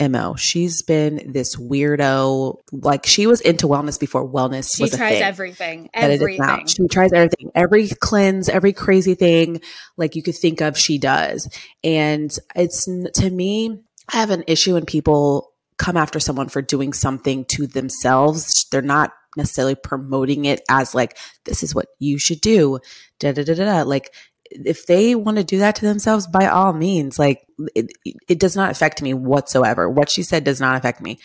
MO. 0.00 0.34
She's 0.36 0.82
been 0.82 1.32
this 1.32 1.56
weirdo. 1.56 2.58
Like 2.72 3.04
she 3.04 3.26
was 3.26 3.40
into 3.40 3.66
wellness 3.66 4.00
before 4.00 4.26
wellness 4.26 4.74
She 4.76 4.82
was 4.82 4.94
a 4.94 4.96
tries 4.96 5.14
thing. 5.14 5.22
everything. 5.22 5.90
that 5.94 6.10
it 6.10 6.14
is 6.14 6.22
Everything. 6.22 6.66
She 6.66 6.88
tries 6.88 7.12
everything, 7.12 7.50
every 7.54 7.88
cleanse, 7.88 8.48
every 8.48 8.72
crazy 8.72 9.14
thing 9.14 9.60
like 9.96 10.16
you 10.16 10.22
could 10.22 10.36
think 10.36 10.60
of, 10.60 10.78
she 10.78 10.98
does. 10.98 11.48
And 11.84 12.34
it's 12.56 12.84
to 12.86 13.30
me, 13.30 13.82
I 14.08 14.16
have 14.16 14.30
an 14.30 14.44
issue 14.46 14.74
when 14.74 14.86
people 14.86 15.49
come 15.80 15.96
after 15.96 16.20
someone 16.20 16.48
for 16.48 16.62
doing 16.62 16.92
something 16.92 17.44
to 17.46 17.66
themselves. 17.66 18.66
They're 18.70 18.82
not 18.82 19.12
necessarily 19.36 19.74
promoting 19.74 20.44
it 20.44 20.60
as 20.68 20.94
like, 20.94 21.16
this 21.44 21.62
is 21.62 21.74
what 21.74 21.86
you 21.98 22.18
should 22.18 22.40
do. 22.40 22.78
Da 23.18 23.32
da 23.32 23.42
da 23.42 23.54
da. 23.54 23.64
da. 23.64 23.82
Like, 23.82 24.14
if 24.52 24.86
they 24.86 25.14
want 25.14 25.36
to 25.38 25.44
do 25.44 25.58
that 25.58 25.76
to 25.76 25.84
themselves, 25.84 26.26
by 26.26 26.46
all 26.46 26.72
means, 26.72 27.18
like 27.18 27.46
it, 27.76 27.92
it 28.28 28.40
does 28.40 28.56
not 28.56 28.72
affect 28.72 29.00
me 29.00 29.14
whatsoever. 29.14 29.88
What 29.88 30.10
she 30.10 30.24
said 30.24 30.42
does 30.42 30.60
not 30.60 30.76
affect 30.76 31.00
me 31.00 31.18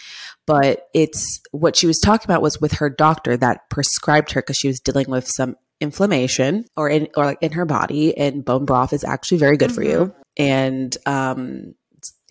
but 0.46 0.88
it's 0.94 1.42
what 1.52 1.76
she 1.76 1.88
was 1.88 2.00
talking 2.00 2.26
about 2.26 2.42
was 2.42 2.62
with 2.62 2.74
her 2.74 2.90
doctor 2.90 3.36
that 3.38 3.70
prescribed 3.70 4.32
her 4.32 4.42
because 4.42 4.58
she 4.58 4.68
was 4.68 4.80
dealing 4.80 5.10
with 5.10 5.28
some 5.28 5.56
inflammation 5.82 6.66
or 6.78 6.90
in 6.90 7.08
or 7.18 7.26
like 7.26 7.38
in 7.42 7.52
her 7.52 7.66
body 7.66 8.16
and 8.18 8.46
bone 8.46 8.66
broth 8.66 8.94
is 8.94 9.04
actually 9.04 9.38
very 9.38 9.58
good 9.58 9.74
for 9.74 9.84
you 9.84 10.14
and 10.38 10.96
um 11.06 11.76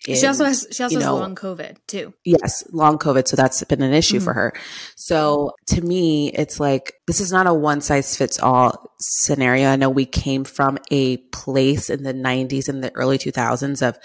she 0.07 0.27
also 0.27 0.45
has 0.45 0.67
she 0.71 0.83
also 0.83 0.95
you 0.97 1.01
has 1.01 1.11
long 1.11 1.35
COVID 1.35 1.77
too. 1.87 2.12
yes 2.25 2.62
long 2.73 2.99
covid 2.99 3.27
so 3.27 3.37
that's 3.37 3.62
been 3.64 3.83
an 3.83 3.93
issue 3.93 4.17
Mm-hmm. 4.17 4.25
for 4.25 4.33
her 4.35 4.53
so 4.97 5.53
to 5.69 5.81
me 5.81 6.31
it's 6.33 6.61
like 6.61 6.95
this 7.07 7.21
is 7.21 7.31
not 7.31 7.47
a 7.47 7.53
one 7.53 7.83
size 7.83 8.17
fits 8.17 8.40
all 8.40 8.90
scenario. 8.99 9.69
I 9.69 9.77
know 9.77 9.90
we 9.90 10.07
came 10.07 10.45
from 10.45 10.79
a 10.90 11.19
place 11.19 11.90
in 11.90 12.03
the 12.03 12.14
90s 12.14 12.69
and 12.69 12.83
the 12.83 12.95
early 12.95 13.19
2000s 13.19 13.87
of 13.87 13.99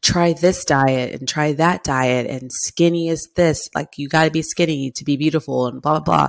try 0.00 0.32
this 0.32 0.64
diet 0.64 1.18
and 1.18 1.28
try 1.28 1.52
that 1.52 1.84
diet 1.84 2.26
and 2.26 2.50
skinny 2.50 3.08
is 3.08 3.28
this. 3.36 3.68
Like 3.74 3.98
you 3.98 4.08
got 4.08 4.24
to 4.24 4.30
be 4.30 4.40
skinny 4.40 4.90
to 4.92 5.04
be 5.04 5.18
beautiful 5.18 5.66
and 5.66 5.82
blah 5.82 6.00
blah 6.00 6.28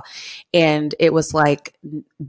And 0.52 0.94
it 0.98 1.14
was 1.14 1.32
like 1.32 1.74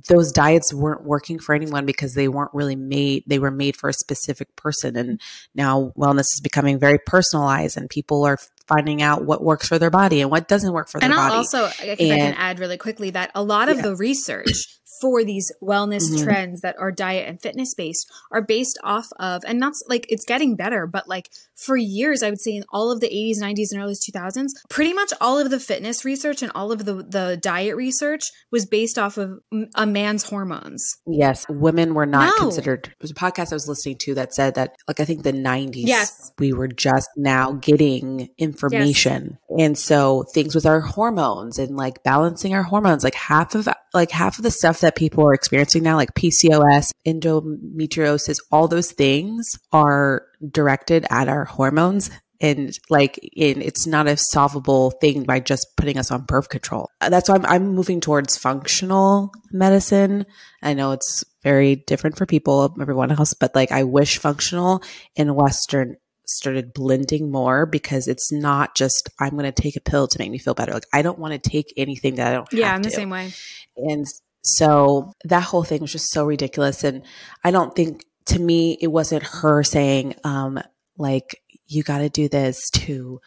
those 0.08 0.32
diets 0.32 0.74
weren't 0.74 1.04
working 1.04 1.38
for 1.38 1.54
anyone 1.54 1.86
because 1.86 2.14
they 2.14 2.30
weren't 2.30 2.54
really 2.54 2.78
made 2.78 3.24
they 3.28 3.40
were 3.40 3.52
made 3.52 3.76
for 3.76 3.90
a 3.90 3.94
specific 3.94 4.56
person. 4.56 4.96
And 4.96 5.20
now 5.54 5.92
wellness 5.98 6.34
is 6.34 6.42
becoming 6.42 6.80
very 6.80 7.00
personalized 7.06 7.76
and 7.76 7.90
people 7.90 8.24
are 8.24 8.38
finding 8.69 9.01
out 9.01 9.25
what 9.25 9.43
works 9.43 9.67
for 9.67 9.77
their 9.77 9.89
body 9.89 10.21
and 10.21 10.32
what 10.32 10.47
doesn't 10.47 10.71
work 10.71 10.88
for 10.88 10.99
their 10.99 11.10
body. 11.10 11.19
And 11.19 11.21
I'll 11.21 11.29
body 11.29 11.38
also, 11.38 11.65
if 11.84 11.99
I 11.99 12.17
can 12.17 12.34
add 12.36 12.60
really 12.60 12.77
quickly, 12.77 13.10
that 13.10 13.32
a 13.36 13.43
lot 13.43 13.67
of 13.67 13.77
Yeah. 13.77 13.82
the 13.84 13.95
research 13.97 14.79
for 15.02 15.24
these 15.24 15.52
wellness 15.62 16.10
Mhm. 16.10 16.24
trends 16.24 16.62
that 16.62 16.76
are 16.80 16.92
diet 16.92 17.28
and 17.28 17.42
fitness 17.42 17.74
based 17.74 18.10
are 18.32 18.42
based 18.42 18.78
off 18.84 19.08
of, 19.20 19.44
and 19.48 19.60
not 19.60 19.74
like 19.88 20.06
it's 20.10 20.26
getting 20.26 20.56
better, 20.56 20.86
but 20.88 21.08
like 21.08 21.30
for 21.56 21.76
years, 21.78 22.24
I 22.24 22.30
would 22.30 22.40
say 22.42 22.52
in 22.56 22.64
all 22.72 22.92
of 22.92 23.00
the 23.02 23.08
80s, 23.08 23.40
90s, 23.40 23.72
and 23.72 23.82
early 23.82 23.96
2000s, 23.96 24.54
pretty 24.70 24.94
much 24.94 25.12
all 25.20 25.38
of 25.40 25.50
the 25.50 25.60
fitness 25.60 26.06
research 26.06 26.42
and 26.42 26.52
all 26.56 26.72
of 26.72 26.86
the, 26.86 26.96
the 26.96 27.38
diet 27.42 27.76
research 27.76 28.24
was 28.52 28.66
based 28.66 28.98
off 28.98 29.18
of 29.18 29.40
a 29.76 29.86
man's 29.86 30.24
hormones. 30.24 30.98
Yes, 31.08 31.46
women 31.50 31.94
were 31.94 32.06
not 32.06 32.34
No. 32.38 32.46
considered. 32.46 32.86
There 32.86 32.96
was 33.02 33.12
a 33.12 33.16
podcast 33.16 33.52
I 33.52 33.56
was 33.56 33.68
listening 33.68 33.98
to 34.00 34.16
that 34.16 34.34
said 34.34 34.56
that, 34.56 34.76
like, 34.88 35.00
I 35.00 35.06
think 35.06 35.24
the 35.24 35.34
90s, 35.34 35.88
Yes. 35.88 36.32
we 36.40 36.54
were 36.54 36.68
just 36.68 37.10
now 37.18 37.52
getting 37.54 38.30
information. 38.38 39.38
And 39.58 39.78
so 39.78 40.24
things 40.34 40.56
with 40.56 40.66
our 40.66 40.80
hormones 40.82 41.60
and 41.60 41.76
like 41.76 42.04
balancing 42.04 42.54
our 42.54 42.64
hormones, 42.64 43.04
like 43.04 43.16
half 43.16 43.56
of, 43.56 43.68
like 43.93 44.12
half 44.12 44.38
of 44.38 44.43
the 44.43 44.52
stuff 44.52 44.82
that 44.82 44.95
people 44.95 45.25
are 45.25 45.34
experiencing 45.34 45.84
now, 45.84 45.95
like 45.95 46.13
PCOS, 46.13 46.91
endometriosis, 47.06 48.38
all 48.52 48.67
those 48.67 48.91
things 48.91 49.58
are 49.71 50.25
directed 50.52 51.06
at 51.10 51.28
our 51.28 51.45
hormones. 51.45 52.10
And 52.41 52.78
like, 52.89 53.19
in, 53.36 53.62
it's 53.62 53.86
not 53.86 54.08
a 54.08 54.15
solvable 54.15 54.91
thing 54.91 55.23
by 55.23 55.41
just 55.41 55.75
putting 55.75 55.97
us 55.97 56.10
on 56.10 56.23
birth 56.23 56.47
control. 56.47 56.89
That's 57.02 57.28
why 57.28 57.36
I'm, 57.36 57.45
I'm 57.45 57.67
moving 57.75 57.99
towards 57.99 58.38
functional 58.38 59.34
medicine. 59.52 60.25
I 60.63 60.73
know 60.73 60.93
it's 60.93 61.25
very 61.43 61.75
different 61.75 62.17
for 62.17 62.25
people, 62.25 62.75
everyone 62.80 63.12
else, 63.12 63.34
but 63.34 63.56
like, 63.56 63.71
I 63.71 63.84
wish 63.84 64.19
functional 64.19 64.84
and 65.17 65.36
Western 65.36 65.97
started 66.30 66.74
blending 66.74 67.32
more 67.32 67.65
because 67.65 68.08
it's 68.08 68.32
not 68.32 68.76
just 68.76 69.10
I'm 69.20 69.32
going 69.32 69.52
to 69.52 69.62
take 69.62 69.76
a 69.76 69.82
pill 69.82 70.08
to 70.08 70.20
make 70.20 70.32
me 70.32 70.38
feel 70.38 70.54
better. 70.54 70.74
Like 70.74 70.86
I 70.94 71.02
don't 71.02 71.20
want 71.20 71.42
to 71.42 71.50
take 71.50 71.74
anything 71.78 72.15
that 72.15 72.28
I 72.28 72.34
don't 72.34 72.48
Yeah, 72.54 72.74
I'm 72.74 72.84
the 72.84 72.89
to. 72.89 72.96
same 72.96 73.10
way. 73.10 73.34
And 73.78 74.06
so 74.42 75.12
that 75.26 75.44
whole 75.44 75.63
thing 75.63 75.82
was 75.82 75.92
just 75.92 76.12
so 76.12 76.26
ridiculous. 76.26 76.84
And 76.84 77.04
I 77.44 77.52
don't 77.52 77.76
think 77.76 78.06
to 78.28 78.39
me, 78.39 78.78
it 78.82 78.88
wasn't 78.88 79.24
her 79.24 79.63
saying, 79.63 80.15
um, 80.24 80.60
like, 80.98 81.42
you 81.68 81.84
got 81.84 82.00
to 82.00 82.10
do 82.10 82.28
this 82.30 82.70
to, 82.72 83.20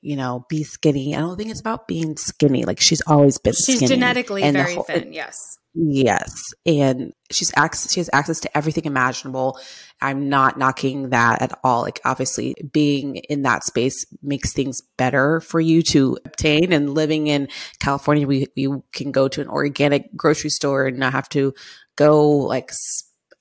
you 0.00 0.16
know, 0.16 0.44
be 0.48 0.62
skinny. 0.64 1.14
I 1.16 1.20
don't 1.20 1.36
think 1.36 1.50
it's 1.50 1.60
about 1.60 1.86
being 1.88 2.16
skinny. 2.16 2.64
Like 2.64 2.80
she's 2.80 3.00
always 3.06 3.38
been 3.38 3.52
She's 3.54 3.76
skinny. 3.76 3.88
genetically 3.88 4.42
And 4.42 4.56
very 4.56 4.74
whole- 4.74 4.84
thin. 4.84 5.12
Yes. 5.12 5.58
Yes. 5.74 6.54
And 6.64 7.12
she's 7.32 7.52
access, 7.56 7.92
she 7.92 7.98
has 8.00 8.08
access 8.12 8.38
to 8.40 8.56
everything 8.56 8.84
imaginable. 8.84 9.58
I'm 10.00 10.28
not 10.28 10.56
knocking 10.56 11.10
that 11.10 11.42
at 11.42 11.58
all. 11.64 11.82
Like 11.82 12.00
obviously 12.04 12.54
being 12.72 13.16
in 13.16 13.42
that 13.42 13.64
space 13.64 14.06
makes 14.22 14.52
things 14.52 14.80
better 14.96 15.40
for 15.40 15.60
you 15.60 15.82
to 15.82 16.16
obtain 16.24 16.72
and 16.72 16.94
living 16.94 17.26
in 17.26 17.48
California, 17.80 18.26
we, 18.26 18.46
you 18.54 18.84
can 18.92 19.10
go 19.10 19.26
to 19.26 19.40
an 19.40 19.48
organic 19.48 20.16
grocery 20.16 20.50
store 20.50 20.86
and 20.86 20.98
not 20.98 21.12
have 21.12 21.28
to 21.30 21.52
go 21.96 22.28
like 22.30 22.70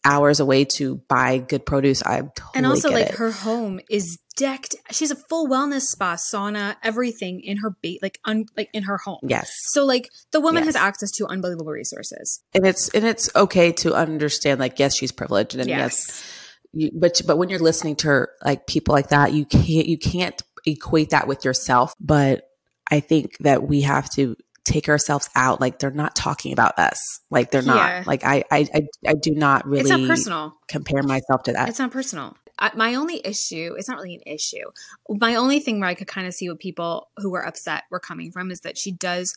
hours 0.05 0.39
away 0.39 0.65
to 0.65 0.97
buy 1.07 1.37
good 1.37 1.65
produce. 1.65 2.03
I 2.03 2.21
totally 2.21 2.51
and 2.55 2.65
also 2.65 2.91
like 2.91 3.07
it. 3.07 3.15
her 3.15 3.31
home 3.31 3.79
is 3.89 4.19
decked 4.35 4.75
she's 4.89 5.11
a 5.11 5.15
full 5.15 5.47
wellness 5.47 5.81
spa 5.81 6.15
sauna 6.15 6.75
everything 6.81 7.39
in 7.41 7.57
her 7.57 7.69
ba- 7.83 7.99
like 8.01 8.19
un- 8.25 8.47
like 8.57 8.67
in 8.73 8.81
her 8.81 8.97
home 8.97 9.19
yes. 9.21 9.51
so 9.67 9.85
like 9.85 10.09
the 10.31 10.39
woman 10.39 10.63
has 10.63 10.75
access 10.75 11.11
to 11.11 11.27
unbelievable 11.27 11.71
resources 11.71 12.41
And 12.55 12.65
it's, 12.65 12.89
and 12.89 13.05
it's 13.05 13.29
okay 13.35 13.71
to 13.73 13.93
understand 13.93 14.59
like, 14.59 14.79
yes, 14.79 14.97
she's 14.97 15.11
privileged 15.11 15.53
and 15.53 15.69
yes 15.69 16.23
you, 16.73 16.91
but 16.93 17.21
but 17.25 17.37
when 17.37 17.49
you're 17.49 17.59
listening 17.59 17.95
to 17.97 18.07
her, 18.07 18.29
like 18.43 18.67
people 18.67 18.93
like 18.93 19.09
that, 19.09 19.33
you 19.33 19.45
can't 19.45 19.87
you 19.87 19.97
can't 19.97 20.41
equate 20.65 21.11
that 21.11 21.27
with 21.27 21.45
yourself. 21.45 21.93
But 21.99 22.49
I 22.89 22.99
think 22.99 23.37
that 23.39 23.63
we 23.63 23.81
have 23.81 24.09
to 24.11 24.35
take 24.65 24.88
ourselves 24.89 25.30
out. 25.36 25.60
Like 25.60 25.80
they're 25.80 25.91
not 25.91 26.15
talking 26.15 26.54
about 26.54 26.78
us. 26.80 27.19
Like 27.30 27.52
they're 27.52 27.62
not. 27.62 27.76
Yeah. 27.76 28.04
Like 28.06 28.23
I, 28.23 28.43
I 28.52 28.67
I 28.73 28.88
I 29.08 29.13
do 29.13 29.32
not 29.36 29.67
really 29.67 29.82
it's 29.82 29.89
not 29.89 30.08
personal 30.08 30.58
compare 30.67 31.04
myself 31.04 31.43
to 31.43 31.54
that. 31.54 31.69
it's 31.69 31.80
not 31.80 31.91
personal 31.91 32.38
I, 32.60 32.71
my 32.76 32.95
only 32.95 33.19
issue 33.26 33.73
it's 33.78 33.89
not 33.89 33.97
really 33.97 34.15
an 34.15 34.21
issue 34.34 34.65
my 35.10 35.36
only 35.36 35.60
thing 35.60 35.80
where 35.80 35.89
i 35.89 35.95
could 35.95 36.08
kind 36.08 36.28
of 36.28 36.34
see 36.36 36.47
what 36.49 36.60
people 36.60 37.10
who 37.17 37.32
were 37.32 37.45
upset 37.45 37.84
were 37.89 37.99
coming 37.99 38.32
from 38.32 38.52
is 38.52 38.62
that 38.62 38.78
she 38.78 38.91
does 38.91 39.36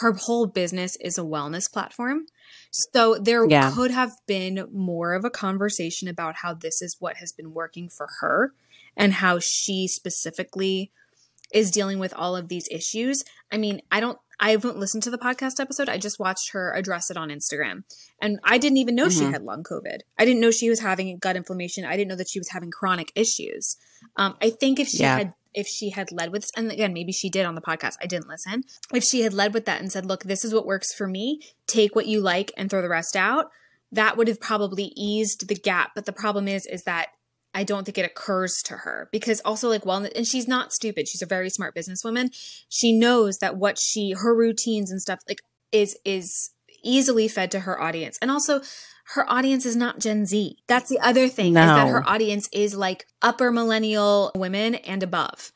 her 0.00 0.12
whole 0.12 0.46
business 0.46 0.96
is 0.96 1.16
a 1.16 1.22
wellness 1.22 1.72
platform 1.72 2.26
so 2.72 3.16
there 3.20 3.46
Yeah. 3.48 3.70
could 3.72 3.92
have 3.92 4.12
been 4.26 4.68
more 4.72 5.14
of 5.14 5.24
a 5.24 5.30
conversation 5.30 6.08
about 6.08 6.34
how 6.36 6.54
this 6.54 6.82
is 6.82 6.96
what 6.98 7.16
has 7.18 7.32
been 7.32 7.54
working 7.54 7.88
for 7.88 8.08
her 8.20 8.52
and 8.96 9.12
how 9.14 9.38
she 9.38 9.86
specifically 9.88 10.90
is 11.56 11.70
dealing 11.70 11.98
with 11.98 12.12
all 12.14 12.36
of 12.36 12.48
these 12.48 12.68
issues. 12.70 13.24
I 13.50 13.56
mean, 13.56 13.80
I 13.90 14.00
don't 14.00 14.18
I 14.38 14.50
haven't 14.50 14.76
listened 14.78 15.02
to 15.04 15.10
the 15.10 15.16
podcast 15.16 15.58
episode. 15.60 15.88
I 15.88 15.96
just 15.96 16.20
watched 16.20 16.50
her 16.52 16.74
address 16.74 17.10
it 17.10 17.16
on 17.16 17.30
Instagram. 17.30 17.84
And 18.20 18.38
I 18.44 18.58
didn't 18.58 18.76
even 18.76 18.94
know 18.94 19.08
she 19.08 19.20
Mhm. 19.22 19.32
had 19.32 19.42
long 19.42 19.62
COVID. 19.64 20.00
I 20.18 20.26
didn't 20.26 20.40
know 20.40 20.50
she 20.50 20.68
was 20.68 20.80
having 20.80 21.16
gut 21.16 21.36
inflammation. 21.36 21.86
I 21.86 21.96
didn't 21.96 22.08
know 22.10 22.16
that 22.16 22.28
she 22.28 22.38
was 22.38 22.50
having 22.50 22.70
chronic 22.70 23.10
issues. 23.14 23.76
Um, 24.16 24.36
I 24.42 24.50
think 24.50 24.78
if 24.78 24.88
she 24.88 24.98
Yeah. 25.04 25.16
had 25.16 25.32
if 25.54 25.66
she 25.66 25.88
had 25.88 26.12
led 26.12 26.32
with 26.32 26.50
and 26.54 26.70
again 26.70 26.92
maybe 26.92 27.12
she 27.12 27.30
did 27.30 27.46
on 27.46 27.54
the 27.54 27.62
podcast 27.62 27.94
i 28.02 28.06
didn't 28.06 28.28
listen 28.28 28.62
if 28.92 29.02
she 29.02 29.22
had 29.22 29.32
led 29.32 29.54
with 29.54 29.64
that 29.64 29.80
and 29.80 29.90
said 29.90 30.04
look 30.04 30.22
this 30.24 30.44
is 30.44 30.52
what 30.52 30.66
works 30.66 30.92
for 30.92 31.06
me 31.08 31.40
take 31.66 31.96
what 31.96 32.04
you 32.04 32.20
like 32.20 32.52
and 32.58 32.68
throw 32.68 32.82
the 32.82 32.90
rest 32.90 33.16
out 33.16 33.50
that 33.90 34.18
would 34.18 34.28
have 34.28 34.38
probably 34.38 34.92
eased 34.96 35.48
the 35.48 35.54
gap 35.54 35.92
but 35.94 36.04
the 36.04 36.12
problem 36.12 36.46
is 36.46 36.66
is 36.66 36.82
that 36.82 37.08
i 37.56 37.64
don't 37.64 37.84
think 37.84 37.98
it 37.98 38.04
occurs 38.04 38.62
to 38.64 38.74
her 38.74 39.08
because 39.10 39.40
also 39.44 39.68
like 39.68 39.82
wellness 39.82 40.12
and 40.14 40.26
she's 40.26 40.46
not 40.46 40.72
stupid 40.72 41.08
she's 41.08 41.22
a 41.22 41.26
very 41.26 41.50
smart 41.50 41.74
businesswoman 41.74 42.28
she 42.68 42.96
knows 42.96 43.38
that 43.38 43.56
what 43.56 43.78
she 43.78 44.12
her 44.12 44.34
routines 44.36 44.90
and 44.90 45.02
stuff 45.02 45.18
like 45.28 45.40
is 45.72 45.96
is 46.04 46.50
easily 46.84 47.26
fed 47.26 47.50
to 47.50 47.60
her 47.60 47.80
audience 47.80 48.18
and 48.22 48.30
also 48.30 48.60
her 49.10 49.28
audience 49.30 49.64
is 49.64 49.76
not 49.76 50.00
Gen 50.00 50.26
Z. 50.26 50.56
That's 50.66 50.88
the 50.88 50.98
other 50.98 51.28
thing 51.28 51.48
is 51.48 51.54
that 51.54 51.88
her 51.88 52.08
audience 52.08 52.48
is 52.52 52.74
like 52.74 53.06
upper 53.22 53.52
millennial 53.52 54.32
women 54.34 54.74
and 54.74 55.02
above. 55.02 55.52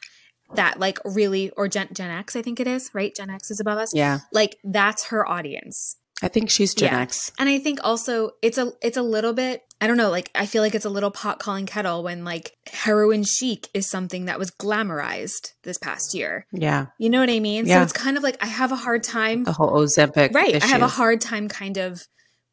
That 0.55 0.79
like 0.79 0.99
really 1.05 1.51
or 1.51 1.67
Gen 1.69 1.89
Gen 1.93 2.11
X 2.11 2.37
I 2.37 2.43
think 2.43 2.61
it 2.61 2.69
is, 2.69 2.91
right? 2.95 3.15
Gen 3.15 3.31
X 3.31 3.51
is 3.51 3.61
above 3.61 3.79
us. 3.79 3.93
yeah, 3.95 4.21
Like 4.33 4.57
that's 4.63 5.07
her 5.07 5.29
audience. 5.29 5.97
I 6.23 6.29
think 6.29 6.51
she's 6.51 6.75
Gen 6.75 6.93
Yeah. 6.93 7.01
X. 7.01 7.33
And 7.39 7.49
I 7.49 7.59
think 7.59 7.81
also 7.83 8.33
it's 8.43 8.59
a 8.59 8.73
it's 8.83 8.97
a 8.97 9.03
little 9.03 9.33
bit 9.33 9.63
I 9.81 9.87
don't 9.87 9.97
know, 9.97 10.11
like 10.11 10.31
I 10.35 10.45
feel 10.45 10.63
like 10.63 10.75
it's 10.75 10.85
a 10.85 10.91
little 10.91 11.11
pot 11.11 11.39
calling 11.39 11.65
kettle 11.67 12.03
when 12.03 12.25
like 12.25 12.53
heroin 12.71 13.25
chic 13.25 13.69
is 13.73 13.89
something 13.89 14.27
that 14.27 14.39
was 14.39 14.51
glamorized 14.51 15.53
this 15.63 15.79
past 15.79 16.15
year. 16.15 16.47
Yeah, 16.53 16.87
You 16.99 17.09
know 17.09 17.21
what 17.21 17.31
I 17.31 17.41
mean? 17.41 17.67
Yeah. 17.67 17.79
So 17.79 17.83
it's 17.85 17.93
kind 17.93 18.17
of 18.17 18.23
like 18.23 18.37
I 18.43 18.47
have 18.47 18.73
a 18.73 18.77
hard 18.77 19.03
time 19.03 19.45
the 19.45 19.53
whole 19.53 19.71
Ozempic. 19.73 20.35
right 20.35 20.63
i 20.63 20.67
have 20.67 20.83
a 20.83 20.89
hard 20.89 21.21
time 21.21 21.49
kind 21.49 21.77
of 21.79 22.03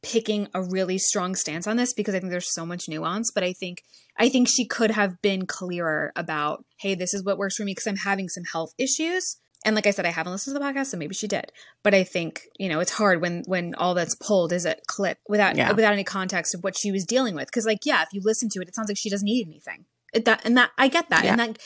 picking 0.03 0.47
a 0.53 0.61
really 0.61 0.97
strong 0.97 1.35
stance 1.35 1.67
on 1.67 1.75
this 1.75 1.93
because 1.93 2.15
I 2.15 2.19
think 2.19 2.31
there's 2.31 2.53
so 2.53 2.65
much 2.65 2.87
nuance, 2.87 3.31
but 3.33 3.43
I 3.43 3.53
think 3.53 3.81
I 4.17 4.29
think 4.29 4.47
she 4.47 4.65
could 4.65 4.91
have 4.91 5.21
been 5.21 5.45
clearer 5.45 6.11
about, 6.15 6.63
hey, 6.79 6.95
this 6.95 7.13
is 7.13 7.23
what 7.23 7.37
works 7.37 7.55
for 7.55 7.63
me 7.63 7.71
because 7.71 7.87
I'm 7.87 7.97
having 7.97 8.29
some 8.29 8.45
health 8.51 8.71
issues. 8.77 9.37
And 9.65 9.75
like 9.75 9.87
I 9.87 9.91
said, 9.91 10.05
I 10.05 10.11
haven't 10.11 10.31
listened 10.31 10.55
to 10.55 10.59
the 10.59 10.65
podcast, 10.65 10.87
so 10.87 10.97
maybe 10.97 11.13
she 11.13 11.27
did. 11.27 11.51
But 11.83 11.93
I 11.93 12.03
think 12.03 12.43
you 12.57 12.69
know 12.69 12.79
it's 12.79 12.91
hard 12.91 13.21
when 13.21 13.43
when 13.47 13.75
all 13.75 13.93
that's 13.93 14.15
pulled 14.15 14.53
is 14.53 14.65
a 14.65 14.75
clip 14.87 15.17
without 15.27 15.55
Yeah. 15.55 15.71
without 15.71 15.93
any 15.93 16.03
context 16.03 16.55
of 16.55 16.63
what 16.63 16.77
she 16.77 16.91
was 16.91 17.05
dealing 17.05 17.35
with. 17.35 17.47
Because 17.47 17.65
like 17.65 17.79
yeah, 17.85 18.01
if 18.01 18.09
you 18.13 18.21
listen 18.23 18.49
to 18.49 18.61
it, 18.61 18.67
it 18.67 18.75
sounds 18.75 18.89
like 18.89 18.97
she 18.97 19.09
doesn't 19.09 19.25
need 19.25 19.47
anything. 19.47 19.85
It, 20.13 20.25
that 20.25 20.41
and 20.45 20.55
that 20.57 20.71
I 20.77 20.87
get 20.87 21.09
that, 21.09 21.25
and 21.25 21.39
that 21.39 21.57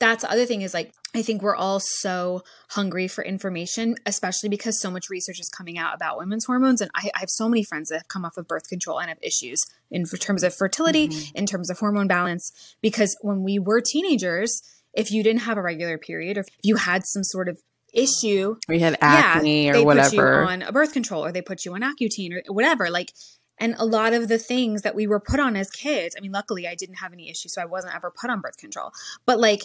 that's 0.00 0.22
the 0.22 0.30
other 0.30 0.46
thing 0.46 0.62
is 0.62 0.74
like 0.74 0.92
I 1.14 1.22
think 1.22 1.42
we're 1.42 1.56
all 1.56 1.80
so 1.80 2.42
hungry 2.70 3.08
for 3.08 3.24
information, 3.24 3.96
especially 4.04 4.50
because 4.50 4.80
so 4.80 4.90
much 4.90 5.08
research 5.08 5.40
is 5.40 5.48
coming 5.48 5.78
out 5.78 5.94
about 5.94 6.18
women's 6.18 6.44
hormones. 6.44 6.80
And 6.80 6.90
I, 6.94 7.10
I 7.14 7.20
have 7.20 7.30
so 7.30 7.48
many 7.48 7.64
friends 7.64 7.88
that 7.88 7.96
have 7.96 8.08
come 8.08 8.24
off 8.24 8.36
of 8.36 8.46
birth 8.46 8.68
control 8.68 9.00
and 9.00 9.08
have 9.08 9.18
issues 9.22 9.64
in 9.90 10.04
for 10.04 10.18
terms 10.18 10.42
of 10.42 10.54
fertility, 10.54 11.08
mm-hmm. 11.08 11.36
in 11.36 11.46
terms 11.46 11.70
of 11.70 11.78
hormone 11.78 12.08
balance. 12.08 12.76
Because 12.82 13.16
when 13.22 13.42
we 13.42 13.58
were 13.58 13.80
teenagers, 13.80 14.62
if 14.94 15.10
you 15.10 15.22
didn't 15.22 15.42
have 15.42 15.56
a 15.58 15.62
regular 15.62 15.98
period 15.98 16.36
or 16.36 16.40
if 16.40 16.46
you 16.62 16.76
had 16.76 17.04
some 17.06 17.22
sort 17.24 17.48
of 17.48 17.58
issue, 17.92 18.56
We 18.68 18.80
had 18.80 18.96
acne 19.00 19.64
yeah, 19.66 19.70
or 19.70 19.72
they 19.74 19.84
put 19.84 20.12
you 20.12 20.20
on 20.22 20.62
a 20.62 20.72
birth 20.72 20.92
control 20.92 21.24
or 21.24 21.32
they 21.32 21.42
put 21.42 21.64
you 21.64 21.74
on 21.74 21.80
Accutane 21.82 22.32
or 22.34 22.52
whatever. 22.52 22.90
Like, 22.90 23.12
and 23.58 23.74
a 23.78 23.84
lot 23.86 24.12
of 24.12 24.28
the 24.28 24.38
things 24.38 24.82
that 24.82 24.94
we 24.94 25.06
were 25.06 25.20
put 25.20 25.40
on 25.40 25.56
as 25.56 25.70
kids. 25.70 26.14
I 26.16 26.20
mean, 26.20 26.32
luckily 26.32 26.66
I 26.68 26.74
didn't 26.74 26.96
have 26.96 27.12
any 27.12 27.28
issues, 27.30 27.54
so 27.54 27.62
I 27.62 27.64
wasn't 27.64 27.94
ever 27.94 28.10
put 28.10 28.30
on 28.30 28.40
birth 28.40 28.56
control. 28.58 28.90
But 29.26 29.40
like, 29.40 29.62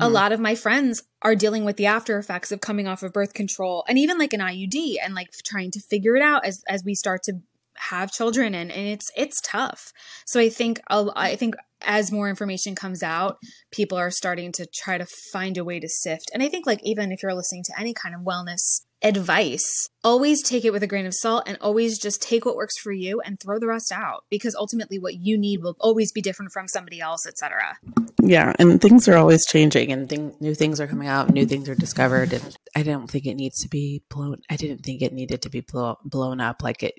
a 0.00 0.06
Mhm. 0.08 0.12
lot 0.12 0.32
of 0.32 0.40
my 0.40 0.54
friends 0.54 1.02
are 1.22 1.34
dealing 1.34 1.64
with 1.66 1.76
the 1.76 1.86
after 1.86 2.18
effects 2.18 2.50
of 2.50 2.60
coming 2.60 2.88
off 2.88 3.02
of 3.02 3.12
birth 3.12 3.34
control 3.34 3.84
and 3.86 3.98
even 3.98 4.16
like 4.18 4.32
an 4.32 4.40
IUD 4.40 4.96
and 5.02 5.14
like 5.14 5.28
trying 5.44 5.70
to 5.72 5.80
figure 5.80 6.16
it 6.16 6.22
out 6.22 6.44
as 6.46 6.62
as 6.66 6.82
we 6.84 6.94
start 6.94 7.22
to 7.24 7.34
have 7.76 8.10
children 8.10 8.54
and, 8.54 8.72
and 8.72 8.88
it's 8.88 9.10
it's 9.14 9.40
tough. 9.42 9.92
So 10.26 10.40
I 10.40 10.48
think 10.48 10.80
a- 10.88 11.12
I 11.14 11.36
think 11.36 11.54
as 11.86 12.12
more 12.12 12.28
information 12.28 12.74
comes 12.74 13.02
out, 13.02 13.36
people 13.72 13.98
are 13.98 14.10
starting 14.10 14.52
to 14.52 14.66
try 14.66 14.98
to 14.98 15.06
find 15.32 15.56
a 15.58 15.64
way 15.64 15.80
to 15.80 15.88
sift. 15.88 16.30
And 16.32 16.42
I 16.42 16.48
think 16.48 16.66
like 16.66 16.80
even 16.82 17.12
if 17.12 17.22
you're 17.22 17.34
listening 17.34 17.64
to 17.64 17.78
any 17.78 17.94
kind 17.94 18.14
of 18.14 18.22
wellness 18.22 18.82
advice, 19.02 19.90
always 20.02 20.42
take 20.42 20.64
it 20.64 20.72
with 20.72 20.82
a 20.82 20.86
grain 20.86 21.06
of 21.06 21.14
salt 21.14 21.44
and 21.46 21.58
always 21.60 21.98
just 21.98 22.22
take 22.22 22.44
what 22.44 22.56
works 22.56 22.78
for 22.78 22.90
you 22.90 23.20
and 23.20 23.38
throw 23.38 23.58
the 23.58 23.66
rest 23.66 23.92
out 23.92 24.24
because 24.30 24.54
ultimately 24.54 24.98
what 24.98 25.14
you 25.14 25.36
need 25.36 25.62
will 25.62 25.76
always 25.78 26.10
be 26.10 26.22
different 26.22 26.52
from 26.52 26.66
somebody 26.66 27.00
else, 27.00 27.26
etc. 27.26 27.76
Yeah, 28.22 28.54
and 28.58 28.80
things 28.80 29.06
are 29.06 29.16
always 29.16 29.44
changing, 29.44 29.92
and 29.92 30.08
thing, 30.08 30.34
new 30.40 30.54
things 30.54 30.80
are 30.80 30.86
coming 30.86 31.08
out, 31.08 31.30
new 31.30 31.44
things 31.44 31.68
are 31.68 31.74
discovered, 31.74 32.32
and 32.32 32.56
I 32.74 32.82
don't 32.82 33.10
think 33.10 33.26
it 33.26 33.34
needs 33.34 33.60
to 33.60 33.68
be 33.68 34.02
blown. 34.08 34.40
I 34.48 34.56
didn't 34.56 34.82
think 34.82 35.02
it 35.02 35.12
needed 35.12 35.42
to 35.42 35.50
be 35.50 35.60
blow, 35.60 35.98
blown 36.04 36.40
up 36.40 36.62
like 36.62 36.82
it 36.82 36.94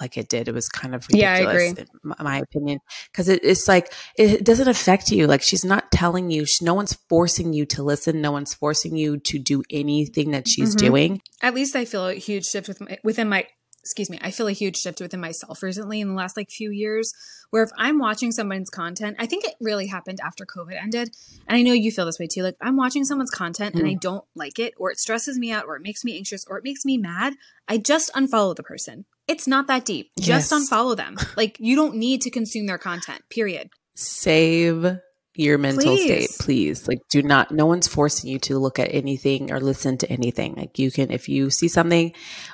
like 0.00 0.16
it 0.16 0.28
did. 0.28 0.48
It 0.48 0.54
was 0.54 0.68
kind 0.68 0.94
of 0.94 1.06
Yeah, 1.10 1.32
I 1.34 1.38
ridiculous, 1.40 1.72
agree. 1.72 1.84
in 2.04 2.14
my, 2.24 2.38
opinion, 2.38 2.78
because 3.12 3.28
it, 3.28 3.40
it's 3.44 3.68
like 3.68 3.92
it 4.18 4.44
doesn't 4.44 4.68
affect 4.68 5.10
you. 5.10 5.26
Like 5.26 5.42
she's 5.42 5.64
not 5.64 5.90
telling 5.92 6.30
you. 6.30 6.44
She, 6.46 6.64
no 6.64 6.74
one's 6.74 6.94
forcing 7.08 7.52
you 7.52 7.64
to 7.66 7.82
listen. 7.82 8.20
No 8.20 8.32
one's 8.32 8.54
forcing 8.54 8.96
you 8.96 9.18
to 9.18 9.38
do 9.38 9.62
anything 9.70 10.32
that 10.32 10.48
she's 10.48 10.74
Mhm. 10.74 10.78
doing. 10.78 11.22
at 11.42 11.54
least 11.54 11.76
I 11.76 11.84
feel 11.84 12.06
a 12.08 12.14
huge 12.14 12.44
shift 12.46 12.68
with 12.68 12.80
my, 12.80 12.98
within 13.04 13.28
my 13.28 13.46
excuse 13.84 14.08
me, 14.08 14.18
I 14.22 14.30
feel 14.30 14.48
a 14.48 14.52
huge 14.52 14.78
shift 14.78 15.02
within 15.02 15.20
myself 15.20 15.62
recently 15.62 16.00
in 16.00 16.08
the 16.08 16.14
last 16.14 16.38
like 16.38 16.50
few 16.50 16.70
years 16.70 17.12
where 17.50 17.62
if 17.62 17.68
I'm 17.76 17.98
watching 17.98 18.32
someone's 18.32 18.70
content, 18.70 19.16
I 19.18 19.26
think 19.26 19.44
it 19.44 19.56
really 19.60 19.88
happened 19.88 20.20
after 20.24 20.46
COVID 20.46 20.82
ended. 20.82 21.14
And 21.46 21.58
I 21.58 21.60
know 21.60 21.74
you 21.74 21.92
feel 21.92 22.06
this 22.06 22.18
way 22.18 22.26
too. 22.26 22.42
Like 22.42 22.56
I'm 22.62 22.78
watching 22.78 23.04
someone's 23.04 23.30
content 23.30 23.74
and 23.74 23.86
I 23.86 23.92
mm. 23.92 24.00
don't 24.00 24.24
like 24.34 24.58
it 24.58 24.72
or 24.78 24.90
it 24.90 24.98
stresses 24.98 25.38
me 25.38 25.52
out 25.52 25.66
or 25.66 25.76
it 25.76 25.82
makes 25.82 26.02
me 26.02 26.16
anxious 26.16 26.46
or 26.48 26.56
it 26.56 26.64
makes 26.64 26.86
me 26.86 26.96
mad. 26.96 27.34
I 27.68 27.76
just 27.76 28.10
unfollow 28.14 28.56
the 28.56 28.62
person. 28.62 29.04
It's 29.28 29.46
not 29.46 29.66
that 29.66 29.84
deep. 29.84 30.12
Just 30.18 30.50
Yes. 30.50 30.70
unfollow 30.70 30.96
them. 30.96 31.18
Like 31.36 31.58
you 31.60 31.76
don't 31.76 31.96
need 31.96 32.22
to 32.22 32.30
consume 32.30 32.64
their 32.64 32.78
content. 32.78 33.20
Period. 33.28 33.68
Save 33.94 34.98
your 35.36 35.58
mental 35.58 35.96
state, 35.96 36.28
Please. 36.30 36.36
please. 36.38 36.88
Like, 36.88 37.00
do 37.10 37.22
not. 37.22 37.50
No 37.50 37.66
one's 37.66 37.88
forcing 37.88 38.30
you 38.30 38.38
to 38.40 38.58
look 38.58 38.78
at 38.78 38.94
anything 38.94 39.50
or 39.52 39.58
listen 39.60 39.98
to 39.98 40.08
anything. 40.10 40.54
Like, 40.54 40.78
you 40.78 40.90
can, 40.90 41.10
if 41.10 41.28
you 41.28 41.50
see 41.50 41.68
something 41.68 42.12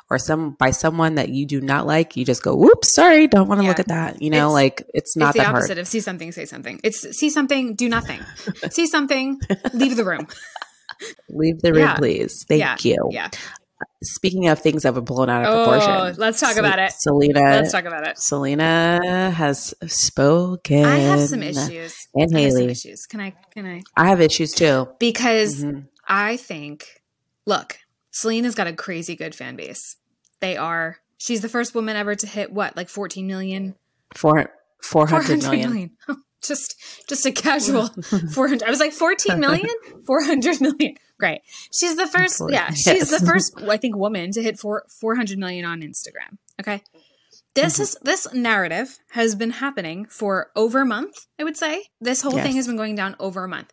or 0.09 0.19
some 0.19 0.53
by 0.53 0.71
someone 0.71 1.17
that 1.17 1.29
you 1.29 1.45
do 1.47 1.61
not 1.61 1.87
like, 1.87 2.17
you 2.17 2.25
just 2.25 2.43
go, 2.43 2.55
"Whoops, 2.57 2.95
sorry, 2.95 3.27
don't 3.29 3.49
want 3.49 3.61
to 3.61 3.65
Yeah. 3.65 3.69
look 3.71 3.81
at 3.81 3.89
that." 3.89 4.23
You 4.23 4.31
know, 4.31 4.49
It's- 4.49 4.53
like 4.55 4.83
it's 4.95 5.17
not 5.17 5.35
it's 5.37 5.45
the 5.45 5.49
opposite 5.51 5.69
hard. 5.69 5.79
of 5.79 5.89
see 5.89 6.01
something, 6.01 6.33
say 6.33 6.47
something. 6.47 6.81
It's 6.83 7.01
see 7.19 7.29
something, 7.31 7.75
do 7.75 7.89
nothing. 7.89 8.21
see 8.71 8.87
something, 8.87 9.41
leave 9.75 9.97
the 9.97 10.05
room. 10.05 10.27
Leave 11.31 11.61
the 11.63 11.73
room, 11.73 11.81
Yeah. 11.83 11.95
please. 11.97 12.45
Thank 12.47 12.61
Yeah. 12.61 12.77
you. 12.83 13.09
Yeah. 13.11 13.29
Speaking 14.03 14.49
of 14.49 14.59
things 14.61 14.85
that 14.85 14.95
were 14.95 15.03
blown 15.03 15.29
out 15.29 15.45
of 15.45 15.53
Oh, 15.55 15.65
proportion, 15.79 16.17
let's 16.19 16.41
talk 16.41 16.55
Sel- 16.55 16.65
about 16.65 16.79
it. 16.79 16.93
Selena. 16.97 17.41
Let's 17.41 17.71
talk 17.73 17.85
about 17.85 18.07
it. 18.09 18.19
Selena 18.19 19.31
has 19.31 19.75
spoken. 19.87 20.85
I 20.87 20.97
have 20.97 21.21
some 21.29 21.43
issues. 21.43 21.95
And 22.15 22.35
I 22.35 22.41
Hailey. 22.41 22.65
issues. 22.71 23.05
Can 23.07 23.21
I? 23.21 23.35
Can 23.53 23.67
I? 23.67 23.83
I 23.97 24.09
have 24.09 24.21
issues 24.23 24.53
too. 24.53 24.89
Because 24.99 25.63
Mhm. 25.63 25.89
I 26.09 26.39
think, 26.39 26.87
look, 27.45 27.79
Selena's 28.11 28.55
got 28.55 28.67
a 28.67 28.73
crazy 28.73 29.17
good 29.17 29.35
fan 29.35 29.55
base. 29.57 29.97
They 30.41 30.57
are. 30.57 30.97
She's 31.19 31.43
the 31.43 31.51
first 31.51 31.75
woman 31.75 31.95
ever 31.97 32.15
to 32.15 32.27
hit 32.27 32.51
what, 32.53 32.77
like 32.79 32.89
14 32.89 33.27
million? 33.27 33.75
Four, 34.17 34.51
400 34.83 35.27
400 35.27 35.43
million. 35.43 35.71
million. 35.71 35.91
just, 36.43 36.75
just 37.07 37.27
a 37.27 37.33
casual 37.33 37.89
400. 38.33 38.63
I 38.67 38.71
was 38.71 38.81
like 38.81 38.93
14 38.93 39.39
million, 39.39 39.69
400 40.07 40.59
million. 40.63 40.95
Great. 41.21 41.43
She's 41.73 41.95
the 41.97 42.07
first. 42.07 42.43
Yeah, 42.49 42.71
she's 42.75 43.11
the 43.11 43.25
first. 43.25 43.61
I 43.63 43.77
think 43.77 43.95
woman 43.97 44.33
to 44.33 44.43
hit 44.43 44.59
four 44.59 44.85
400 45.01 45.39
million 45.39 45.65
on 45.65 45.81
Instagram. 45.83 46.39
Okay. 46.61 46.83
This 47.55 47.75
Mm-hmm. 47.75 47.83
is 47.83 47.97
this 48.03 48.33
narrative 48.35 48.99
has 49.11 49.35
been 49.35 49.51
happening 49.51 50.07
for 50.07 50.51
over 50.57 50.81
a 50.81 50.87
month. 50.87 51.27
I 51.39 51.45
would 51.45 51.57
say 51.57 51.85
this 52.01 52.23
whole 52.23 52.33
thing 52.33 52.57
has 52.57 52.67
been 52.67 52.77
going 52.77 52.95
down 52.97 53.17
over 53.21 53.45
a 53.45 53.49
month. 53.49 53.73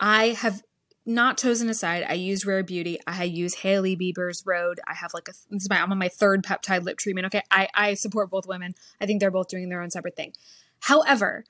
I 0.00 0.28
have 0.30 0.62
not 1.06 1.36
chosen 1.38 1.68
a 1.68 1.74
side. 1.74 2.04
I 2.08 2.14
use 2.14 2.44
Rare 2.46 2.62
Beauty. 2.64 2.98
I 3.06 3.24
use 3.24 3.54
Hailey 3.54 3.96
Bieber's 3.96 4.42
Rhode. 4.46 4.80
I 4.88 4.94
have 4.94 5.12
like 5.14 5.28
a 5.28 5.32
this 5.50 5.62
is 5.62 5.70
my 5.70 5.80
I'm 5.80 5.90
on 5.92 5.98
my 5.98 6.08
third 6.08 6.44
peptide 6.44 6.82
lip 6.84 6.98
treatment. 6.98 7.26
Okay, 7.26 7.42
I 7.50 7.68
I 7.74 7.94
support 7.94 8.30
both 8.30 8.46
women. 8.46 8.74
I 9.00 9.06
think 9.06 9.20
they're 9.20 9.30
both 9.30 9.48
doing 9.48 9.68
their 9.68 9.82
own 9.82 9.90
separate 9.90 10.16
thing. 10.16 10.32
However, 10.80 11.44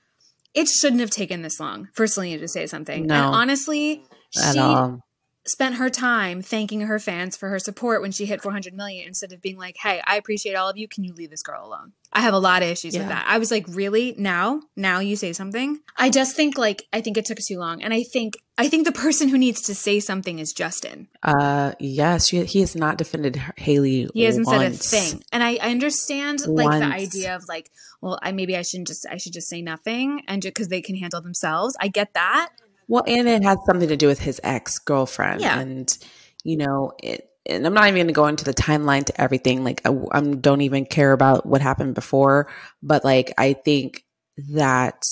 it 0.55 0.69
shouldn't 0.69 1.01
have 1.01 1.11
taken 1.11 1.41
this 1.41 1.59
long 1.59 1.89
for 1.95 2.07
Selena 2.07 2.39
to 2.41 2.49
say 2.49 2.67
something. 2.67 3.07
No. 3.07 3.15
and 3.15 3.25
honestly, 3.35 4.05
she 4.31 4.59
all. 4.59 5.01
Spent 5.45 5.75
her 5.75 5.91
time 5.91 6.41
thanking 6.41 6.83
her 6.83 6.99
fans 7.01 7.37
for 7.37 7.49
her 7.49 7.59
support 7.59 8.01
when 8.01 8.13
she 8.13 8.27
hit 8.27 8.41
400 8.43 8.75
million 8.75 9.09
instead 9.09 9.33
of 9.33 9.43
being 9.43 9.57
like, 9.59 9.77
"Hey, 9.77 10.01
I 10.07 10.17
appreciate 10.17 10.55
all 10.55 10.69
of 10.69 10.77
you. 10.77 10.87
Can 10.87 11.03
you 11.03 11.13
leave 11.15 11.31
this 11.31 11.43
girl 11.43 11.67
alone?" 11.67 11.93
I 12.13 12.21
have 12.21 12.35
a 12.35 12.39
lot 12.39 12.63
of 12.63 12.69
issues 12.69 12.95
Yeah. 12.95 13.01
with 13.01 13.09
that. 13.09 13.25
I 13.27 13.39
was 13.39 13.51
like, 13.51 13.65
"Really? 13.69 14.15
Now? 14.17 14.63
Now 14.77 15.01
you 15.01 15.17
say 15.17 15.33
something?" 15.33 15.81
I 15.97 16.11
just 16.11 16.37
think 16.37 16.57
like 16.57 16.87
I 16.93 17.01
think 17.01 17.17
it 17.17 17.25
took 17.25 17.39
too 17.39 17.59
long, 17.59 17.83
and 17.83 17.93
I 17.93 18.05
think 18.05 18.37
I 18.57 18.69
think 18.69 18.85
the 18.85 18.93
person 18.93 19.31
who 19.31 19.39
needs 19.39 19.63
to 19.63 19.75
say 19.75 19.99
something 19.99 20.39
is 20.39 20.53
Justin. 20.53 21.09
Uh, 21.25 21.73
yes, 21.81 22.29
she, 22.29 22.45
he 22.45 22.61
has 22.61 22.77
not 22.77 22.97
defended 22.99 23.43
Hailey. 23.57 24.09
He 24.15 24.23
hasn't 24.23 24.47
said 24.47 24.61
a 24.63 24.71
thing, 24.71 25.25
and 25.33 25.43
I, 25.43 25.57
I 25.57 25.71
understand 25.71 26.47
like 26.47 26.79
the 26.79 26.87
idea 26.87 27.35
of 27.35 27.49
like, 27.49 27.71
well, 28.01 28.19
I 28.23 28.31
maybe 28.31 28.57
I 28.57 28.63
shouldn't 28.63 28.87
just 28.89 29.07
I 29.11 29.17
should 29.17 29.33
just 29.33 29.49
say 29.49 29.61
nothing, 29.61 30.23
and 30.29 30.41
because 30.41 30.69
they 30.69 30.83
can 30.83 30.95
handle 30.95 31.21
themselves. 31.21 31.77
I 31.81 31.89
get 31.89 32.15
that. 32.15 32.51
Well, 32.93 33.05
and 33.07 33.27
it 33.27 33.43
had 33.43 33.57
something 33.65 33.89
to 33.89 33.97
do 33.97 34.07
with 34.07 34.21
his 34.21 34.39
ex 34.45 34.79
girlfriend. 34.79 35.41
Yeah. 35.41 35.59
And, 35.59 35.97
you 36.45 36.59
know, 36.59 36.93
it, 37.03 37.27
and 37.47 37.67
I'm 37.67 37.73
not 37.73 37.85
even 37.85 37.95
going 37.95 38.07
to 38.09 38.13
go 38.13 38.27
into 38.27 38.45
the 38.45 38.53
timeline 38.53 39.07
to 39.07 39.19
everything. 39.19 39.65
Like, 39.65 39.81
I, 39.87 39.97
I 40.13 40.21
don't 40.21 40.61
even 40.61 40.85
care 40.85 41.13
about 41.13 41.47
what 41.47 41.63
happened 41.63 41.95
before. 41.95 42.51
But, 42.83 43.03
like, 43.03 43.33
I 43.39 43.55
think 43.55 44.05
that, 44.51 45.05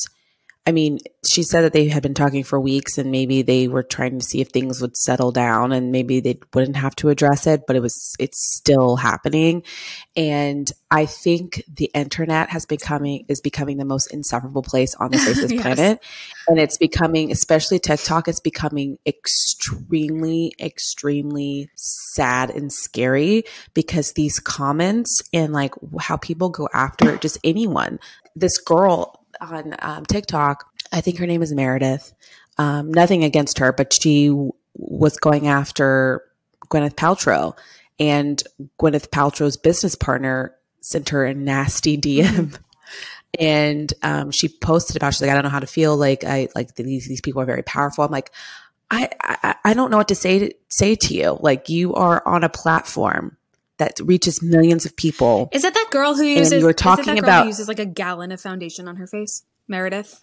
I 0.66 0.73
mean, 0.73 0.99
she 1.27 1.42
said 1.42 1.62
that 1.62 1.73
they 1.73 1.88
had 1.88 2.03
been 2.03 2.14
talking 2.14 2.44
for 2.44 2.61
weeks 2.61 2.99
and 2.99 3.11
maybe 3.11 3.42
they 3.42 3.66
were 3.66 3.83
trying 3.83 4.18
to 4.18 4.25
see 4.25 4.40
if 4.40 4.49
things 4.49 4.81
would 4.81 4.96
settle 4.96 5.33
down 5.33 5.73
and 5.73 5.90
maybe 5.90 6.20
they 6.20 6.38
wouldn't 6.53 6.77
have 6.77 6.94
to 6.96 7.09
address 7.09 7.46
it, 7.46 7.62
but 7.66 7.77
it 7.77 7.81
was, 7.81 8.14
it's 8.18 8.55
still 8.57 8.96
happening. 8.96 9.62
And 10.16 10.70
I 10.90 11.07
think 11.07 11.64
the 11.66 11.90
internet 11.94 12.51
has 12.51 12.66
becoming, 12.66 13.25
is 13.29 13.40
becoming 13.40 13.79
the 13.79 13.85
most 13.85 14.12
insufferable 14.12 14.62
place 14.62 14.94
on 14.96 15.11
the 15.11 15.18
face 15.18 15.42
of 15.42 15.49
this 15.49 15.53
Yes. 15.53 15.62
planet 15.62 16.05
and 16.49 16.59
it's 16.59 16.77
becoming 16.79 17.31
especially 17.31 17.79
tiktok 17.79 18.29
it's 18.29 18.40
becoming 18.40 18.99
extremely 19.07 20.53
extremely 20.61 21.68
sad 21.77 22.51
and 22.51 22.73
scary 22.73 23.44
because 23.75 24.12
these 24.12 24.38
comments 24.40 25.23
and 25.33 25.53
like 25.53 25.75
how 26.01 26.16
people 26.16 26.51
go 26.51 26.68
after 26.75 27.16
just 27.18 27.38
anyone 27.44 27.99
this 28.37 28.59
girl 28.59 29.19
on 29.40 29.74
um, 29.81 30.07
tiktok. 30.07 30.66
I 30.92 31.00
think 31.00 31.18
her 31.18 31.26
name 31.26 31.42
is 31.42 31.53
meredith. 31.53 32.12
Um, 32.59 32.92
nothing 32.92 33.24
against 33.24 33.59
her 33.59 33.72
but 33.72 33.92
she 33.92 34.29
w- 34.29 34.53
was 34.74 35.16
going 35.16 35.46
after 35.46 36.22
gwyneth 36.68 36.94
paltrow. 36.94 37.57
And 37.98 38.42
gwyneth 38.81 39.09
paltrow's 39.11 39.57
business 39.57 39.94
partner 39.94 40.55
sent 40.81 41.11
her 41.11 41.24
a 41.26 41.35
nasty 41.35 41.98
dm 41.98 42.59
and 43.38 43.92
um, 44.03 44.31
she 44.31 44.48
posted 44.48 44.96
about 44.96 45.12
she's 45.14 45.20
like 45.22 45.31
i 45.31 45.35
don't 45.35 45.44
know 45.44 45.50
how 45.50 45.61
to 45.61 45.66
feel. 45.66 45.96
Like 45.96 46.24
i 46.24 46.48
like 46.55 46.74
these 46.74 47.07
these 47.07 47.20
people 47.20 47.42
are 47.42 47.46
very 47.46 47.62
powerful. 47.62 48.05
I'm 48.05 48.11
like 48.11 48.31
i 48.90 49.09
i, 49.22 49.55
I 49.64 49.74
don't 49.74 49.90
know 49.90 49.98
what 49.98 50.09
to 50.09 50.14
say 50.14 50.38
to 50.38 50.55
say 50.68 50.94
to 50.96 51.14
you. 51.14 51.38
Like 51.40 51.68
you 51.68 51.94
are 51.94 52.22
on 52.26 52.44
a 52.44 52.48
platform 52.48 53.37
that 53.81 53.99
reaches 54.05 54.40
millions 54.40 54.87
of 54.87 54.95
people. 54.95 55.49
Is 55.53 55.64
it 55.64 55.75
that 55.75 55.88
girl 55.90 56.14
who 56.14 56.23
uses? 56.23 56.53
you 56.53 56.64
were 56.64 56.71
is 56.71 56.75
it 56.75 56.77
that 56.79 56.97
talking 56.97 57.19
about- 57.19 57.47
uses 57.47 57.66
like 57.66 57.81
a 57.81 57.85
gallon 57.87 58.31
of 58.31 58.40
foundation 58.40 58.87
on 58.87 58.97
her 58.97 59.07
face, 59.09 59.43
Meredith. 59.69 60.21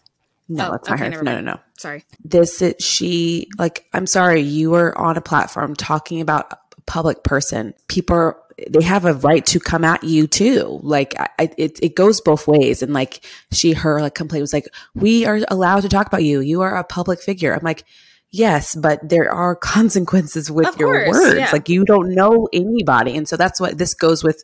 No, 0.50 0.70
Oh, 0.70 0.72
that's 0.72 0.88
not 0.90 1.02
okay, 1.02 1.14
her. 1.14 1.24
No, 1.24 1.36
no, 1.36 1.42
no. 1.42 1.60
Sorry. 1.78 2.06
This 2.24 2.62
is 2.62 2.76
she 2.80 3.50
like. 3.60 3.86
I'm 3.94 4.08
sorry, 4.08 4.40
you 4.42 4.70
were 4.72 4.98
on 4.98 5.18
a 5.18 5.22
platform 5.22 5.76
talking 5.76 6.22
about 6.22 6.54
a 6.54 6.82
public 6.86 7.24
person. 7.24 7.74
People 7.90 8.16
are, 8.16 8.38
they 8.70 8.82
have 8.86 9.04
a 9.04 9.14
right 9.16 9.46
to 9.48 9.60
come 9.60 9.84
at 9.84 10.06
you 10.06 10.26
too. 10.26 10.80
Like 10.84 11.14
I- 11.20 11.52
it, 11.58 11.78
it 11.84 11.96
goes 11.98 12.22
both 12.22 12.48
ways. 12.48 12.82
And 12.82 12.94
like 12.94 13.26
she, 13.52 13.74
her 13.74 14.00
like 14.00 14.16
complaint 14.16 14.42
was 14.42 14.54
like, 14.54 14.70
we 14.96 15.26
are 15.26 15.42
allowed 15.50 15.82
to 15.82 15.90
talk 15.90 16.08
about 16.08 16.24
you. 16.24 16.40
You 16.40 16.62
are 16.62 16.78
a 16.78 16.84
public 16.86 17.22
figure. 17.22 17.54
I'm 17.54 17.64
like. 17.64 17.84
Yes, 18.30 18.76
but 18.76 19.08
there 19.08 19.32
are 19.32 19.56
consequences 19.56 20.52
with 20.52 20.68
Of 20.68 20.78
your 20.80 21.06
course, 21.06 21.18
words. 21.18 21.40
yeah. 21.40 21.50
Like 21.52 21.70
you 21.70 21.86
don't 21.86 22.14
know 22.14 22.48
anybody. 22.52 23.16
And 23.16 23.28
so 23.28 23.38
that's 23.38 23.60
what 23.60 23.78
this 23.78 23.94
goes 23.94 24.24
with 24.24 24.44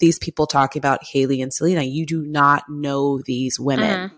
these 0.00 0.18
people 0.18 0.46
talking 0.46 0.80
about 0.80 1.04
Hailey 1.04 1.40
and 1.40 1.52
Selena. 1.52 1.82
You 1.82 2.06
do 2.06 2.22
not 2.22 2.64
know 2.68 3.20
these 3.24 3.60
women 3.60 4.10
Mhm. 4.10 4.12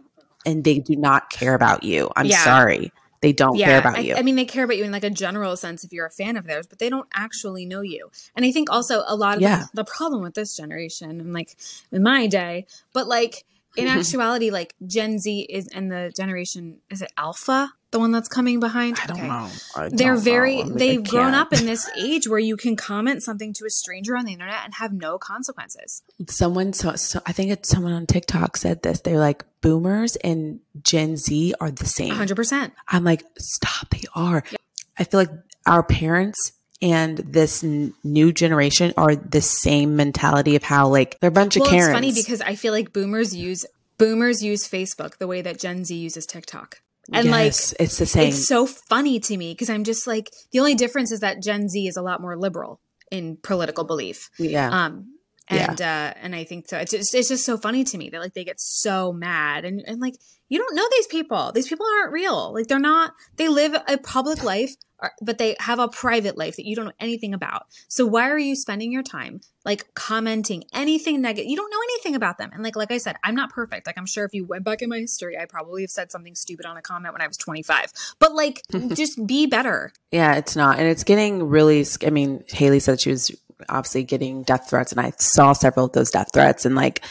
and 0.47 0.65
they 0.65 0.79
do 0.79 0.97
not 0.97 1.29
care 1.31 1.55
about 1.55 1.83
you. 1.83 2.11
I'm 2.17 2.27
Yeah. 2.27 2.43
sorry. 2.43 2.93
They 3.21 3.33
don't 3.33 3.57
care 3.57 3.79
about 3.79 3.99
I, 3.99 4.01
you. 4.01 4.15
I 4.17 4.23
mean, 4.23 4.35
they 4.35 4.45
care 4.45 4.65
about 4.65 4.77
you 4.79 4.83
in 4.85 4.91
like 4.91 5.05
a 5.05 5.11
general 5.11 5.57
sense 5.57 5.85
if 5.85 5.93
you're 5.93 6.07
a 6.07 6.11
fan 6.11 6.37
of 6.37 6.45
theirs, 6.45 6.67
but 6.67 6.81
they 6.81 6.89
don't 6.91 7.07
actually 7.15 7.67
know 7.67 7.81
you. 7.83 8.11
And 8.35 8.45
I 8.45 8.51
think 8.51 8.69
also 8.71 9.05
a 9.07 9.15
lot 9.15 9.37
of 9.37 9.43
Yeah. 9.43 9.67
the, 9.75 9.83
the 9.83 9.85
problem 9.85 10.23
with 10.23 10.35
this 10.35 10.57
generation 10.57 11.21
and 11.21 11.33
like 11.33 11.57
in 11.93 12.03
my 12.03 12.27
day, 12.27 12.67
but 12.93 13.07
like 13.07 13.45
in 13.77 13.87
actuality, 13.89 14.51
like 14.51 14.75
Gen 14.85 15.19
Z 15.21 15.43
is 15.43 15.69
and 15.69 15.93
the 15.93 16.13
generation 16.17 16.79
is 16.91 17.03
it 17.03 17.13
Alpha, 17.17 17.75
the 17.93 17.99
one 18.01 18.11
that's 18.11 18.29
coming 18.29 18.59
behind? 18.59 18.99
I 19.03 19.07
don't 19.07 19.19
Okay. 19.19 19.29
know. 19.29 19.49
I 19.77 19.89
They're 19.91 20.15
don't 20.15 20.25
very 20.25 20.57
know. 20.57 20.63
I 20.63 20.65
mean, 20.65 20.77
they've 20.79 21.05
grown 21.05 21.35
up 21.35 21.53
in 21.53 21.65
this 21.67 21.89
age 21.97 22.27
where 22.27 22.39
you 22.41 22.57
can 22.57 22.75
comment 22.75 23.23
something 23.23 23.53
to 23.55 23.65
a 23.67 23.71
stranger 23.71 24.17
on 24.17 24.25
the 24.25 24.33
internet 24.33 24.65
and 24.65 24.75
have 24.75 24.93
no 24.93 25.19
consequences. 25.19 26.03
Someone, 26.29 26.73
so, 26.73 26.97
so 26.97 27.21
I 27.27 27.33
think 27.33 27.51
it's 27.53 27.69
someone 27.69 27.93
on 27.93 28.07
TikTok 28.07 28.57
said 28.57 28.83
this. 28.83 29.01
They're 29.01 29.19
like, 29.21 29.45
boomers 29.61 30.17
and 30.17 30.59
Gen 30.83 31.17
Z 31.17 31.55
are 31.61 31.71
the 31.71 31.87
same. 31.87 32.13
100%. 32.15 32.73
I'm 32.89 33.05
like, 33.05 33.23
stop, 33.39 33.91
they 33.91 34.03
are. 34.15 34.43
I 34.99 35.05
feel 35.05 35.21
like 35.21 35.31
our 35.67 35.83
parents 35.85 36.53
and 36.81 37.19
this 37.19 37.63
n- 37.63 37.95
new 38.03 38.33
generation 38.33 38.93
are 38.97 39.15
the 39.15 39.41
same 39.41 39.95
mentality 39.95 40.57
of 40.57 40.65
how 40.65 40.89
like 40.89 41.21
they're 41.21 41.29
a 41.29 41.31
bunch 41.33 41.57
Well, 41.57 41.65
of 41.67 41.71
Karens. 41.71 41.89
it's 41.91 41.95
funny 41.97 42.13
because 42.13 42.41
I 42.41 42.57
feel 42.57 42.73
like 42.73 42.93
boomers 42.93 43.37
use 43.37 43.65
boomers 43.99 44.43
use 44.43 44.67
Facebook 44.69 45.19
the 45.19 45.29
way 45.29 45.43
that 45.43 45.61
Gen 45.61 45.85
Z 45.85 45.95
uses 45.95 46.27
TikTok. 46.27 46.81
And 47.13 47.31
like 47.31 47.47
it's 47.47 47.99
the 47.99 48.07
same. 48.07 48.29
It's 48.29 48.47
so 48.47 48.67
funny 48.67 49.21
to 49.21 49.37
me 49.37 49.53
because 49.53 49.71
I'm 49.71 49.85
just 49.85 50.07
like 50.07 50.31
the 50.53 50.61
only 50.61 50.75
difference 50.75 51.13
is 51.13 51.21
that 51.21 51.43
Gen 51.43 51.69
Z 51.69 51.87
is 51.87 51.97
a 51.97 52.03
lot 52.03 52.21
more 52.21 52.37
liberal 52.37 52.81
in 53.11 53.37
political 53.43 53.85
belief. 53.85 54.31
yeah. 54.39 54.69
Um 54.69 55.19
and 55.49 55.83
uh 55.83 56.15
and 56.23 56.35
I 56.35 56.45
think 56.45 56.69
so 56.69 56.79
it's 56.79 56.93
just 56.93 57.15
it's 57.15 57.29
just 57.29 57.45
so 57.45 57.59
funny 57.59 57.85
to 57.85 57.99
me 57.99 58.11
that 58.11 58.21
like 58.21 58.33
they 58.33 58.45
get 58.45 58.61
so 58.61 59.13
mad 59.13 59.65
and 59.65 59.83
and 59.87 60.01
like 60.01 60.15
you 60.49 60.59
don't 60.59 60.75
know 60.75 60.87
these 60.91 61.07
people. 61.07 61.53
These 61.53 61.69
people 61.69 61.87
aren't 62.01 62.13
real. 62.13 62.53
Like 62.55 62.69
they're 62.69 62.79
not 62.79 63.15
they 63.37 63.49
live 63.49 63.75
a 63.89 63.99
public 63.99 64.43
life 64.45 64.75
or- 65.03 65.13
but 65.21 65.39
they 65.39 65.57
have 65.59 65.79
a 65.79 65.89
private 65.89 66.39
life 66.39 66.57
that 66.57 66.67
you 66.67 66.77
don't 66.77 66.87
know 66.87 66.93
anything 67.01 67.35
about. 67.35 67.67
So 67.89 68.07
why 68.07 68.31
are 68.31 68.39
you 68.39 68.55
spending 68.55 68.93
your 68.93 69.03
time 69.03 69.41
like 69.65 69.93
commenting 69.95 70.65
anything 70.73 71.21
negative? 71.21 71.51
You 71.51 71.57
don't 71.57 71.71
know 71.71 71.81
anything 71.91 72.15
about 72.15 72.39
them. 72.39 72.51
And 72.53 72.63
like 72.63 72.77
like 72.77 72.93
I 72.93 72.99
said, 72.99 73.17
I'm 73.25 73.35
not 73.35 73.51
perfect. 73.51 73.87
Like 73.87 73.99
I'm 73.99 74.07
sure 74.07 74.25
if 74.25 74.33
you 74.33 74.45
went 74.45 74.65
back 74.65 74.81
in 74.83 74.89
my 74.89 74.99
history, 75.01 75.37
I 75.39 75.45
probably 75.47 75.83
have 75.83 75.91
said 75.91 76.11
something 76.13 76.35
stupid 76.35 76.65
on 76.67 76.77
a 76.77 76.83
comment 76.83 77.13
when 77.13 77.21
I 77.23 77.27
was 77.27 77.37
25. 77.37 77.93
But 78.19 78.35
like 78.35 78.63
just 78.95 79.27
be 79.27 79.47
better. 79.47 79.93
Yeah, 80.11 80.35
it's 80.37 80.57
not. 80.57 80.79
And 80.79 80.89
it's 80.89 81.05
getting 81.05 81.49
really, 81.49 81.85
I 82.07 82.11
mean, 82.11 82.45
Hailey 82.49 82.81
said 82.81 83.01
she 83.01 83.11
was 83.11 83.31
obviously 83.69 84.03
getting 84.05 84.43
death 84.43 84.69
threats, 84.69 84.93
and 84.93 85.01
I 85.01 85.13
saw 85.19 85.53
several 85.53 85.87
of 85.87 85.93
those 85.93 86.11
death 86.11 86.31
threats. 86.33 86.65
And 86.65 86.75
like 86.75 87.05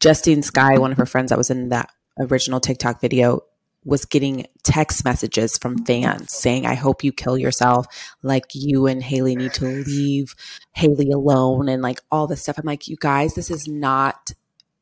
Justine 0.00 0.42
Skye, 0.42 0.78
one 0.78 0.92
of 0.92 0.98
her 0.98 1.06
friends 1.06 1.30
that 1.30 1.38
was 1.38 1.50
in 1.50 1.68
that 1.68 1.90
original 2.18 2.60
TikTok 2.60 3.00
video, 3.00 3.42
was 3.84 4.04
getting 4.04 4.46
text 4.64 5.04
messages 5.04 5.56
from 5.56 5.84
fans 5.84 6.32
saying, 6.32 6.66
I 6.66 6.74
hope 6.74 7.04
you 7.04 7.12
kill 7.12 7.38
yourself. 7.38 7.86
Like 8.22 8.46
you 8.52 8.86
and 8.86 9.02
Hailey 9.02 9.36
need 9.36 9.54
to 9.54 9.64
leave 9.66 10.34
Hailey 10.72 11.10
alone 11.10 11.68
and 11.68 11.82
like 11.82 12.00
all 12.10 12.26
this 12.26 12.42
stuff. 12.42 12.58
I'm 12.58 12.66
like, 12.66 12.88
you 12.88 12.96
guys, 12.98 13.34
this 13.34 13.50
is 13.50 13.66
not, 13.66 14.32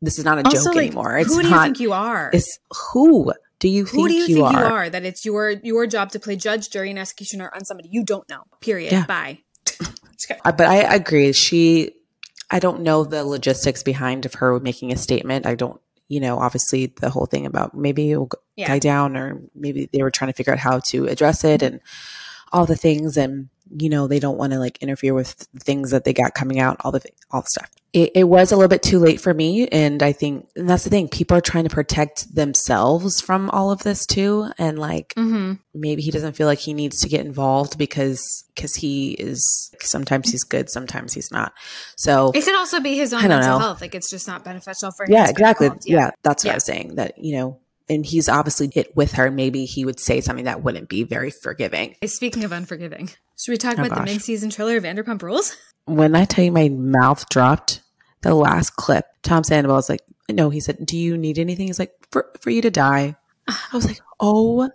this 0.03 0.19
is 0.19 0.25
not 0.25 0.39
a 0.39 0.43
joke 0.43 0.75
like, 0.75 0.77
anymore. 0.77 1.19
It's 1.19 1.35
who 1.35 1.43
do 1.43 1.49
you 1.49 1.61
think 1.61 1.81
you 1.81 1.93
are? 1.93 2.31
it's 2.33 2.59
who 2.93 3.33
do 3.59 3.69
you 3.69 3.87
think, 3.87 4.03
Who 4.03 4.09
do 4.09 4.15
you, 4.15 4.21
you, 4.27 4.35
think 4.35 4.47
are? 4.47 4.53
you 4.53 4.75
are? 4.75 4.91
That 4.91 5.05
it's 5.05 5.25
your 5.25 5.51
your 5.51 5.87
job 5.87 6.11
to 6.13 6.21
play 6.21 6.37
judge, 6.37 6.69
jury, 6.71 6.91
and 6.91 6.99
executioner 6.99 7.51
on 7.55 7.65
somebody 7.65 7.89
you 7.91 8.05
don't 8.05 8.29
know. 8.29 8.43
Period. 8.61 8.93
Yeah. 8.93 9.07
Bye. 9.07 9.41
Uh, 10.45 10.51
but 10.51 10.67
I 10.67 10.77
agree. 10.95 11.33
She, 11.35 11.93
I 12.51 12.59
don't 12.59 12.81
know 12.81 13.05
the 13.05 13.23
logistics 13.23 13.83
behind 13.83 14.25
of 14.25 14.35
her 14.35 14.59
making 14.59 14.91
a 14.91 14.97
statement. 14.97 15.47
I 15.47 15.55
don't, 15.55 15.79
you 16.09 16.21
know, 16.21 16.39
obviously 16.39 16.87
the 16.87 17.11
whole 17.11 17.27
thing 17.27 17.47
about 17.47 17.77
maybe 17.77 18.13
go- 18.13 18.31
Yeah. 18.57 18.69
die 18.69 18.79
down, 18.79 19.17
or 19.17 19.41
maybe 19.55 19.89
they 19.93 20.03
were 20.03 20.11
trying 20.11 20.31
to 20.33 20.37
figure 20.37 20.53
out 20.53 20.59
how 20.59 20.81
to 20.91 21.07
address 21.07 21.45
it 21.45 21.63
and 21.63 21.81
all 22.53 22.67
the 22.67 22.77
things, 22.77 23.17
and 23.17 23.49
you 23.77 23.89
know, 23.89 24.07
they 24.07 24.21
don't 24.21 24.39
want 24.39 24.53
to 24.53 24.59
like 24.61 24.79
interfere 24.81 25.13
with 25.13 25.33
things 25.59 25.91
that 25.91 26.05
they 26.05 26.13
got 26.13 26.35
coming 26.35 26.61
out, 26.61 26.77
all 26.81 26.93
the 26.93 27.01
all 27.33 27.43
the 27.43 27.49
stuff. 27.49 27.71
It, 27.93 28.13
it 28.15 28.25
was 28.25 28.53
a 28.53 28.57
little 28.57 28.69
bit 28.69 28.83
too 28.83 28.99
late 29.01 29.21
for 29.21 29.35
me, 29.35 29.67
and 29.69 30.03
I 30.03 30.13
think 30.13 30.49
and 30.55 30.69
that's 30.71 30.85
the 30.85 30.91
thing. 30.91 31.09
People 31.09 31.37
are 31.37 31.41
trying 31.41 31.65
to 31.65 31.71
protect 31.75 32.33
themselves 32.35 33.21
from 33.21 33.51
all 33.51 33.71
of 33.73 33.83
this 33.83 34.07
too, 34.07 34.49
and 34.59 34.79
like 34.79 35.15
Mm-hmm. 35.17 35.55
maybe 35.75 36.03
he 36.03 36.11
doesn't 36.13 36.35
feel 36.35 36.47
like 36.47 36.61
he 36.61 36.75
needs 36.75 37.01
to 37.01 37.09
get 37.09 37.27
involved 37.27 37.77
because 37.77 38.45
because 38.55 38.77
he 38.77 39.13
is 39.15 39.71
sometimes 39.81 40.31
he's 40.31 40.45
good 40.45 40.71
sometimes 40.71 41.13
he's 41.15 41.31
not 41.33 41.53
so 41.97 42.31
It 42.35 42.45
could 42.45 42.55
also 42.57 42.81
be 42.81 42.97
his 42.97 43.13
own 43.13 43.23
mental 43.23 43.41
know. 43.41 43.59
health. 43.59 43.81
Like 43.81 43.95
it's 43.97 44.11
just 44.11 44.29
not 44.29 44.45
beneficial 44.45 44.93
for 44.93 45.05
him. 45.07 45.13
yeah 45.13 45.29
exactly 45.29 45.67
involved. 45.67 45.89
yeah. 45.89 46.11
that's 46.23 46.45
what 46.45 46.49
Yeah. 46.49 46.53
i 46.53 46.57
was 46.57 46.65
saying 46.65 46.95
that 46.95 47.19
you 47.19 47.37
know 47.37 47.59
and 47.89 48.05
he's 48.07 48.29
obviously 48.29 48.71
it 48.75 48.97
with 48.97 49.13
her 49.13 49.31
maybe 49.31 49.65
he 49.65 49.85
would 49.85 50.01
say 50.01 50.21
something 50.21 50.45
that 50.47 50.63
wouldn't 50.63 50.89
be 50.89 51.05
very 51.05 51.31
forgiving. 51.31 51.97
Speaking 52.05 52.45
of 52.45 52.53
unforgiving, 52.53 53.11
should 53.39 53.53
we 53.53 53.57
talk 53.57 53.79
Oh, 53.79 53.85
about 53.85 53.99
the 53.99 54.13
mid-season 54.13 54.51
trailer 54.51 54.77
of 54.77 54.85
Vanderpump 54.85 55.23
Rules? 55.23 55.57
when 55.89 56.17
i 56.17 56.25
tell 56.25 56.45
you 56.45 56.51
my 56.51 56.69
mouth 56.69 57.29
dropped 57.29 57.81
the 58.23 58.35
last 58.35 58.75
clip 58.75 59.05
tom 59.23 59.45
sandoval 59.45 59.77
was 59.77 59.89
like 59.89 60.01
no 60.29 60.51
he 60.51 60.59
said 60.59 60.85
do 60.85 60.97
you 60.99 61.17
need 61.17 61.39
anything? 61.39 61.69
He's 61.69 61.79
like 61.79 61.93
for, 62.11 62.27
for 62.41 62.51
you 62.51 62.61
to 62.63 62.71
die. 62.73 63.15
I 63.49 63.57
was 63.73 63.87
like 63.87 64.01
oh 64.19 64.69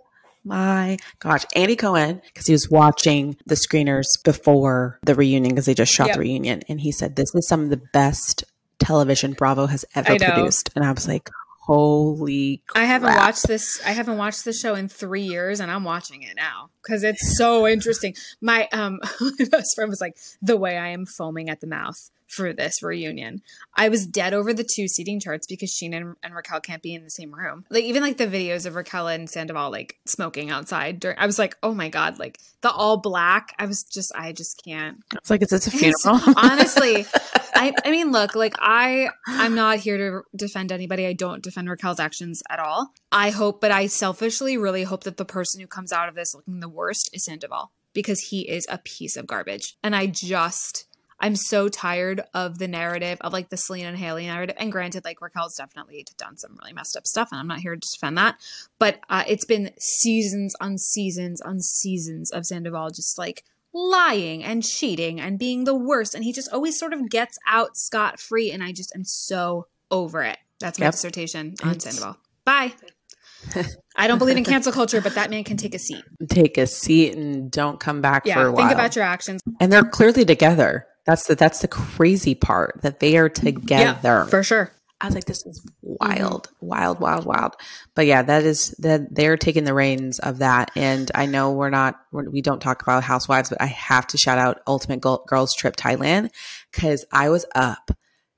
my 0.44 0.96
gosh. 1.18 1.44
Andy 1.54 1.76
cohen 1.76 2.22
because 2.26 2.46
he 2.46 2.52
was 2.52 2.68
watching 2.70 3.36
the 3.46 3.54
screeners 3.54 4.06
before 4.24 4.98
the 5.04 5.14
reunion 5.14 5.50
because 5.54 5.66
they 5.66 5.74
just 5.74 5.92
shot 5.92 6.06
Yep. 6.08 6.14
the 6.16 6.20
reunion 6.20 6.62
and 6.68 6.80
he 6.80 6.90
said 6.92 7.14
this 7.14 7.32
is 7.34 7.46
some 7.46 7.60
of 7.64 7.68
the 7.70 7.80
best 7.92 8.44
television 8.78 9.34
bravo 9.34 9.66
has 9.66 9.84
ever 9.94 10.16
produced. 10.18 10.70
And 10.74 10.84
i 10.84 10.90
was 10.92 11.06
like 11.06 11.28
holy 11.64 12.62
I 12.74 12.84
haven't 12.84 13.14
watched 13.14 13.46
this. 13.46 13.80
I 13.86 13.92
haven't 13.92 14.18
watched 14.18 14.44
the 14.44 14.52
show 14.52 14.74
in 14.74 14.88
three 14.88 15.22
years, 15.22 15.60
and 15.60 15.70
I'm 15.70 15.84
watching 15.84 16.22
it 16.22 16.34
now 16.36 16.70
because 16.82 17.02
it's 17.04 17.36
so 17.36 17.66
interesting. 17.66 18.14
My 18.40 18.68
um, 18.72 19.00
my 19.20 19.44
best 19.50 19.74
friend 19.74 19.88
was 19.88 20.00
like, 20.00 20.16
"The 20.40 20.56
way 20.56 20.76
I 20.76 20.88
am 20.88 21.06
foaming 21.06 21.48
at 21.48 21.60
the 21.60 21.66
mouth 21.66 22.10
for 22.28 22.52
this 22.52 22.82
reunion." 22.82 23.42
I 23.76 23.88
was 23.88 24.06
dead 24.06 24.34
over 24.34 24.52
the 24.52 24.64
two 24.64 24.88
seating 24.88 25.20
charts 25.20 25.46
because 25.46 25.70
Scheana 25.70 25.96
and, 25.98 26.16
and 26.22 26.34
Raquel 26.34 26.60
can't 26.60 26.82
be 26.82 26.94
in 26.94 27.04
the 27.04 27.10
same 27.10 27.32
room. 27.32 27.64
Like 27.70 27.84
even 27.84 28.02
like 28.02 28.16
the 28.16 28.26
videos 28.26 28.66
of 28.66 28.74
Raquel 28.74 29.08
and 29.08 29.30
Sandoval 29.30 29.70
like 29.70 29.98
smoking 30.06 30.50
outside. 30.50 30.98
During, 30.98 31.18
I 31.18 31.26
was 31.26 31.38
like, 31.38 31.56
"Oh 31.62 31.74
my 31.74 31.88
god!" 31.88 32.18
Like 32.18 32.38
the 32.62 32.70
all 32.72 32.96
black. 32.96 33.54
I 33.58 33.66
was 33.66 33.84
just, 33.84 34.12
I 34.14 34.32
just 34.32 34.60
can't. 34.64 34.98
it's 35.14 35.30
like 35.30 35.42
it's, 35.42 35.52
this 35.52 35.66
a 35.68 35.76
It's- 35.76 36.02
funeral 36.02 36.34
honestly 36.36 37.06
I, 37.62 37.72
I 37.84 37.90
mean 37.92 38.10
look 38.10 38.34
like 38.34 38.56
i 38.58 39.08
i'm 39.28 39.54
not 39.54 39.78
here 39.78 39.96
to 39.96 40.22
defend 40.34 40.72
anybody. 40.72 41.06
I 41.06 41.12
don't 41.12 41.44
defend 41.44 41.70
raquel's 41.70 42.00
actions 42.00 42.42
at 42.50 42.58
all. 42.58 42.92
I 43.12 43.30
hope 43.30 43.60
but 43.60 43.70
i 43.70 43.86
selfishly 43.86 44.56
really 44.56 44.82
hope 44.82 45.04
that 45.04 45.16
the 45.16 45.24
person 45.24 45.60
who 45.60 45.68
comes 45.68 45.92
out 45.92 46.08
of 46.08 46.16
this 46.16 46.34
looking 46.34 46.58
the 46.58 46.68
worst 46.68 47.08
is 47.12 47.24
sandoval 47.24 47.70
because 47.92 48.18
he 48.18 48.48
is 48.48 48.66
a 48.68 48.78
piece 48.78 49.16
of 49.16 49.28
garbage. 49.28 49.76
And 49.80 49.94
i 49.94 50.06
just 50.06 50.88
i'm 51.20 51.36
so 51.36 51.68
tired 51.68 52.22
of 52.34 52.58
the 52.58 52.66
narrative 52.66 53.18
of 53.20 53.32
like 53.32 53.50
the 53.50 53.56
selena 53.56 53.90
and 53.90 53.98
Hailey 53.98 54.26
narrative. 54.26 54.56
And 54.58 54.72
granted 54.72 55.04
like 55.04 55.20
raquel's 55.20 55.54
definitely 55.54 56.04
done 56.18 56.36
some 56.38 56.56
really 56.60 56.72
messed 56.72 56.96
up 56.96 57.06
stuff 57.06 57.28
and 57.30 57.38
i'm 57.38 57.46
not 57.46 57.60
here 57.60 57.76
to 57.76 57.88
defend 57.94 58.18
that. 58.18 58.40
But 58.80 58.98
uh, 59.08 59.22
it's 59.28 59.44
been 59.44 59.70
seasons 59.78 60.56
on 60.60 60.78
seasons 60.78 61.40
on 61.40 61.60
seasons 61.60 62.32
of 62.32 62.44
sandoval 62.44 62.90
just 62.90 63.18
like 63.18 63.44
lying 63.74 64.44
and 64.44 64.62
cheating 64.62 65.20
and 65.20 65.38
being 65.38 65.64
the 65.64 65.74
worst 65.74 66.14
and 66.14 66.24
he 66.24 66.32
just 66.32 66.52
always 66.52 66.78
sort 66.78 66.92
of 66.92 67.08
gets 67.08 67.38
out 67.46 67.76
scot 67.76 68.20
free 68.20 68.50
and 68.50 68.62
I 68.62 68.72
just 68.72 68.94
am 68.94 69.04
so 69.04 69.66
over 69.90 70.22
it. 70.22 70.38
That's 70.60 70.78
my 70.78 70.86
Yep. 70.86 70.92
dissertation 70.94 71.54
on 71.62 71.70
It's- 71.72 71.82
Sandoval. 71.84 72.16
Bye. 72.44 72.72
I 73.96 74.06
don't 74.06 74.18
believe 74.18 74.36
in 74.36 74.44
cancel 74.44 74.72
culture, 74.72 75.00
but 75.00 75.14
that 75.16 75.28
man 75.30 75.42
can 75.44 75.56
take 75.56 75.74
a 75.74 75.78
seat. 75.78 76.04
take 76.28 76.56
a 76.58 76.66
seat 76.66 77.14
and 77.16 77.50
don't 77.50 77.80
come 77.80 78.00
back 78.00 78.22
for 78.22 78.28
Yeah, 78.28 78.52
a 78.52 78.54
think 78.56 78.70
about 78.70 78.94
your 78.94 79.04
actions. 79.04 79.40
and 79.60 79.72
they're 79.72 79.82
clearly 79.84 80.24
together 80.24 80.86
that's 81.04 81.26
the 81.26 81.34
that's 81.34 81.58
the 81.60 81.66
crazy 81.68 82.34
part 82.36 82.78
that 82.82 83.00
they 83.00 83.16
are 83.16 83.28
together 83.28 84.24
for 84.30 84.42
sure. 84.44 84.70
I 85.02 85.06
was 85.06 85.14
like, 85.14 85.24
this 85.24 85.44
is 85.44 85.60
wild, 85.82 86.48
mm-hmm. 86.48 86.66
wild, 86.66 87.00
wild, 87.00 87.26
wild. 87.26 87.56
But 87.94 88.06
yeah, 88.06 88.22
that 88.22 88.44
is 88.44 88.70
that 88.78 89.14
they're 89.14 89.36
taking 89.36 89.64
the 89.64 89.74
reins 89.74 90.20
of 90.20 90.38
that. 90.38 90.70
And 90.76 91.10
I 91.14 91.26
know 91.26 91.52
we're 91.52 91.70
not, 91.70 91.96
we're, 92.12 92.30
we 92.30 92.40
do 92.40 92.50
not 92.50 92.60
talk 92.60 92.82
about 92.82 93.02
housewives, 93.02 93.48
but 93.48 93.60
I 93.60 93.66
have 93.66 94.06
to 94.08 94.18
shout 94.18 94.38
out 94.38 94.60
Ultimate 94.66 95.00
Girls 95.00 95.54
Trip 95.54 95.76
Thailand 95.76 96.30
because 96.70 97.04
I 97.12 97.30
was 97.30 97.44
up 97.54 97.90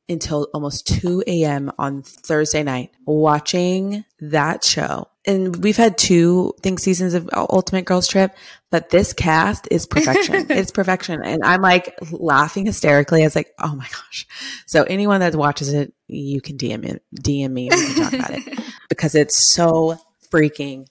until 0.09 0.49
almost 0.53 0.87
2 0.87 1.25
a.m. 1.27 1.71
on 1.79 2.03
Thursday 2.03 2.63
night 2.63 2.91
watching 3.07 4.05
that 4.21 4.65
show. 4.65 5.09
And 5.27 5.57
we've 5.65 5.79
had 5.79 5.97
two 5.97 6.53
think 6.61 6.79
seasons 6.79 7.15
of 7.15 7.31
Ultimate 7.33 7.87
Girls 7.87 8.07
Trip, 8.07 8.37
but 8.71 8.91
this 8.91 9.15
cast 9.15 9.67
is 9.71 9.87
perfection. 9.87 10.47
it's 10.51 10.71
perfection. 10.71 11.23
And 11.25 11.43
I'm 11.43 11.63
like 11.63 11.95
laughing 12.11 12.67
hysterically. 12.67 13.23
I 13.23 13.27
was 13.27 13.35
like, 13.35 13.55
oh 13.59 13.75
my 13.75 13.87
gosh. 13.87 14.27
So 14.67 14.83
anyone 14.83 15.21
that 15.21 15.35
watches 15.35 15.73
it, 15.73 15.95
you 16.09 16.41
can 16.41 16.57
DM 16.57 16.85
it, 16.85 17.03
DM 17.15 17.51
me 17.51 17.69
and 17.69 17.81
we 17.81 17.95
can 17.95 18.03
talk 18.03 18.13
about 18.13 18.31
it 18.31 18.61
because 18.89 19.15
it's 19.15 19.55
so 19.55 19.99
freaking 20.33 20.87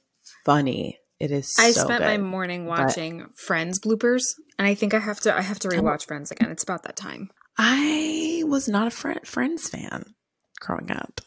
funny. 0.46 1.00
It 1.20 1.32
is. 1.32 1.56
I 1.58 1.72
so 1.72 1.86
spent 1.86 2.02
good. 2.02 2.08
my 2.08 2.18
morning 2.18 2.66
watching 2.66 3.20
but, 3.20 3.38
Friends 3.38 3.80
bloopers, 3.80 4.34
and 4.58 4.68
I 4.68 4.76
think 4.76 4.94
I 4.94 5.00
have 5.00 5.20
to. 5.22 5.34
I 5.34 5.42
have 5.42 5.60
to 5.60 5.70
rewatch 5.70 6.06
Friends 6.06 6.32
again. 6.32 6.52
It's 6.52 6.64
about 6.64 6.84
that 6.84 6.98
time. 6.98 7.30
I 7.58 8.44
was 8.46 8.68
not 8.68 8.88
a 8.88 8.92
fr- 8.92 9.24
Friends 9.24 9.70
fan 9.70 10.16
growing 10.60 10.92
up. 10.92 11.22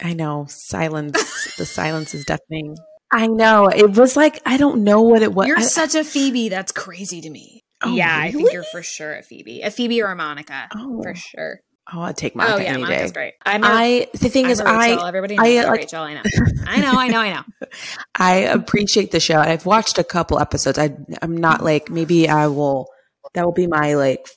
I 0.00 0.12
know 0.12 0.46
silence. 0.48 1.56
the 1.56 1.66
silence 1.66 2.14
is 2.14 2.24
deafening. 2.24 2.76
I 3.12 3.26
know 3.26 3.68
it 3.68 3.96
was 3.96 4.16
like 4.16 4.40
I 4.44 4.58
don't 4.58 4.84
know 4.84 5.02
what 5.02 5.22
it 5.22 5.32
was. 5.32 5.46
You're 5.46 5.58
I, 5.58 5.62
such 5.62 5.94
a 5.94 6.04
Phoebe. 6.04 6.48
That's 6.48 6.72
crazy 6.72 7.20
to 7.22 7.30
me. 7.30 7.64
Oh, 7.82 7.94
yeah, 7.94 8.16
really? 8.18 8.28
I 8.28 8.32
think 8.32 8.52
you're 8.52 8.64
for 8.64 8.82
sure 8.82 9.16
a 9.16 9.22
Phoebe, 9.22 9.62
a 9.62 9.70
Phoebe 9.70 10.02
or 10.02 10.10
a 10.10 10.16
Monica 10.16 10.68
oh. 10.74 11.02
for 11.02 11.14
sure. 11.14 11.60
Oh, 11.92 12.00
I'd 12.00 12.16
take 12.16 12.34
Monica. 12.34 12.56
Oh 12.56 12.60
yeah, 12.60 12.76
Monica's 12.76 13.12
day. 13.12 13.14
great. 13.14 13.34
I'm 13.44 13.62
a, 13.62 13.66
I 13.66 14.08
the 14.12 14.28
thing 14.28 14.46
I'm 14.46 14.50
is, 14.50 14.60
I 14.60 15.06
everybody 15.06 15.36
knows 15.36 15.46
I, 15.46 15.68
like, 15.68 15.80
Rachel. 15.82 16.02
I 16.02 16.14
know, 16.14 16.22
I 16.66 16.80
know, 16.80 16.98
I 16.98 17.08
know, 17.08 17.20
I 17.20 17.34
know. 17.34 17.44
I 18.16 18.34
appreciate 18.34 19.12
the 19.12 19.20
show. 19.20 19.38
I've 19.38 19.66
watched 19.66 19.98
a 19.98 20.04
couple 20.04 20.40
episodes. 20.40 20.78
I 20.78 20.96
I'm 21.22 21.36
not 21.36 21.62
like 21.62 21.88
maybe 21.88 22.28
I 22.28 22.48
will. 22.48 22.88
That 23.34 23.44
will 23.44 23.52
be 23.52 23.66
my 23.66 23.94
like 23.94 24.28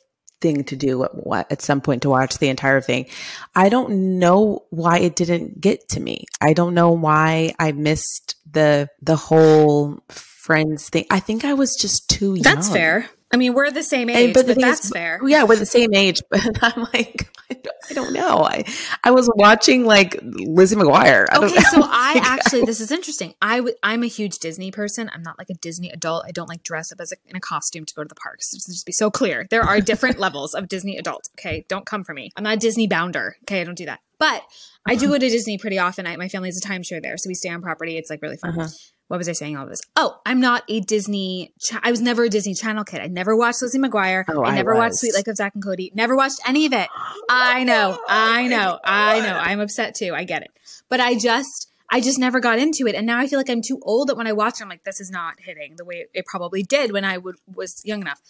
thing 0.41 0.63
to 0.65 0.75
do 0.75 1.03
at, 1.03 1.51
at 1.51 1.61
some 1.61 1.81
point 1.81 2.03
to 2.03 2.09
watch 2.09 2.37
the 2.37 2.49
entire 2.49 2.81
thing. 2.81 3.07
I 3.55 3.69
don't 3.69 4.19
know 4.19 4.65
why 4.69 4.99
it 4.99 5.15
didn't 5.15 5.59
get 5.59 5.87
to 5.89 5.99
me. 5.99 6.25
I 6.41 6.53
don't 6.53 6.73
know 6.73 6.91
why 6.91 7.53
I 7.59 7.71
missed 7.71 8.35
the 8.49 8.89
the 9.01 9.15
whole 9.15 9.99
friends 10.09 10.89
thing. 10.89 11.05
I 11.09 11.19
think 11.19 11.45
I 11.45 11.53
was 11.53 11.75
just 11.75 12.09
too 12.09 12.35
young. 12.35 12.43
That's 12.43 12.69
fair. 12.69 13.09
I 13.31 13.37
mean, 13.37 13.53
we're 13.53 13.69
the 13.69 13.83
same 13.83 14.09
age, 14.09 14.25
and, 14.25 14.33
but, 14.33 14.47
but 14.47 14.59
that's 14.59 14.85
is, 14.85 14.91
fair. 14.91 15.19
Yeah, 15.23 15.43
we're 15.43 15.55
the 15.55 15.65
same 15.65 15.93
age, 15.93 16.21
but 16.31 16.41
I'm 16.63 16.87
like, 16.93 17.29
I 17.51 17.53
don't, 17.53 17.75
I 17.89 17.93
don't 17.93 18.13
know. 18.13 18.43
I 18.43 18.63
I 19.03 19.11
was 19.11 19.29
watching 19.35 19.85
like 19.85 20.19
Lizzie 20.23 20.75
McGuire. 20.75 21.25
I 21.31 21.37
okay, 21.37 21.59
so 21.59 21.81
I 21.83 22.19
actually 22.23 22.65
this 22.65 22.79
is 22.79 22.91
interesting. 22.91 23.35
I 23.39 23.57
w- 23.57 23.75
I'm 23.83 24.03
a 24.03 24.07
huge 24.07 24.39
Disney 24.39 24.71
person. 24.71 25.11
I'm 25.13 25.21
not 25.21 25.37
like 25.37 25.51
a 25.51 25.53
Disney 25.53 25.91
adult. 25.91 26.25
I 26.27 26.31
don't 26.31 26.49
like 26.49 26.63
dress 26.63 26.91
up 26.91 26.99
as 26.99 27.11
a, 27.11 27.17
in 27.27 27.35
a 27.35 27.39
costume 27.39 27.85
to 27.85 27.93
go 27.93 28.03
to 28.03 28.07
the 28.07 28.15
parks. 28.15 28.51
Just, 28.51 28.67
just 28.67 28.85
be 28.85 28.91
so 28.91 29.11
clear, 29.11 29.45
there 29.51 29.63
are 29.63 29.79
different 29.79 30.19
levels 30.19 30.55
of 30.55 30.67
Disney 30.67 30.97
adult. 30.97 31.29
Okay, 31.37 31.65
don't 31.69 31.85
come 31.85 32.03
for 32.03 32.13
me. 32.13 32.31
I'm 32.35 32.43
not 32.43 32.55
a 32.55 32.59
Disney 32.59 32.87
bounder. 32.87 33.37
Okay, 33.43 33.61
I 33.61 33.63
don't 33.63 33.77
do 33.77 33.85
that. 33.85 33.99
But 34.17 34.43
I 34.87 34.95
do 34.95 35.05
uh-huh. 35.05 35.15
go 35.15 35.19
to 35.19 35.29
Disney 35.29 35.59
pretty 35.59 35.77
often. 35.77 36.07
I, 36.07 36.17
my 36.17 36.29
family 36.29 36.49
has 36.49 36.57
a 36.57 36.67
timeshare 36.67 37.01
there, 37.01 37.17
so 37.17 37.27
we 37.27 37.35
stay 37.35 37.49
on 37.49 37.61
property. 37.61 37.95
It's 37.95 38.09
like 38.09 38.23
really 38.23 38.37
fun. 38.37 38.59
Uh-huh 38.59 38.69
what 39.09 39.17
was 39.17 39.27
I 39.27 39.31
saying 39.31 39.57
all 39.57 39.65
this? 39.65 39.81
Oh, 39.95 40.21
I'm 40.23 40.39
not 40.39 40.63
a 40.67 40.81
Disney. 40.81 41.51
Cha- 41.59 41.79
I 41.81 41.89
was 41.89 41.99
never 41.99 42.25
a 42.25 42.29
Disney 42.29 42.53
Channel 42.53 42.83
kid. 42.83 43.01
I 43.01 43.07
never 43.07 43.35
watched 43.35 43.59
Lizzie 43.63 43.79
McGuire. 43.79 44.23
Oh, 44.29 44.45
I 44.45 44.53
never 44.53 44.75
watched 44.75 44.97
Sweet 44.97 45.15
Life 45.15 45.25
of 45.25 45.35
Zack 45.35 45.55
and 45.55 45.63
Cody. 45.63 45.91
Never 45.95 46.15
watched 46.15 46.39
any 46.47 46.67
of 46.67 46.73
it. 46.73 46.87
I 47.27 47.63
know, 47.65 47.99
I 48.07 48.43
oh 48.43 48.47
know, 48.47 48.79
I 48.83 49.19
know. 49.21 49.35
I'm 49.35 49.61
upset 49.61 49.95
too. 49.95 50.13
I 50.13 50.25
get 50.25 50.43
it, 50.43 50.51
but 50.89 50.99
I 50.99 51.15
just, 51.15 51.71
I 51.89 52.01
just 52.01 52.19
never 52.19 52.39
got 52.39 52.59
into 52.59 52.85
it, 52.85 52.93
and 52.93 53.07
now 53.07 53.17
I 53.17 53.25
feel 53.25 53.39
like 53.39 53.49
I'm 53.49 53.63
too 53.63 53.79
old 53.81 54.09
that 54.09 54.15
when 54.15 54.27
I 54.27 54.33
watch 54.33 54.59
it, 54.59 54.63
I'm 54.63 54.69
like, 54.69 54.83
this 54.83 55.01
is 55.01 55.09
not 55.09 55.39
hitting 55.39 55.75
the 55.77 55.85
way 55.85 56.05
it 56.13 56.27
probably 56.27 56.61
did 56.61 56.91
when 56.91 57.03
I 57.03 57.17
would 57.17 57.37
was 57.51 57.81
young 57.83 58.01
enough. 58.01 58.21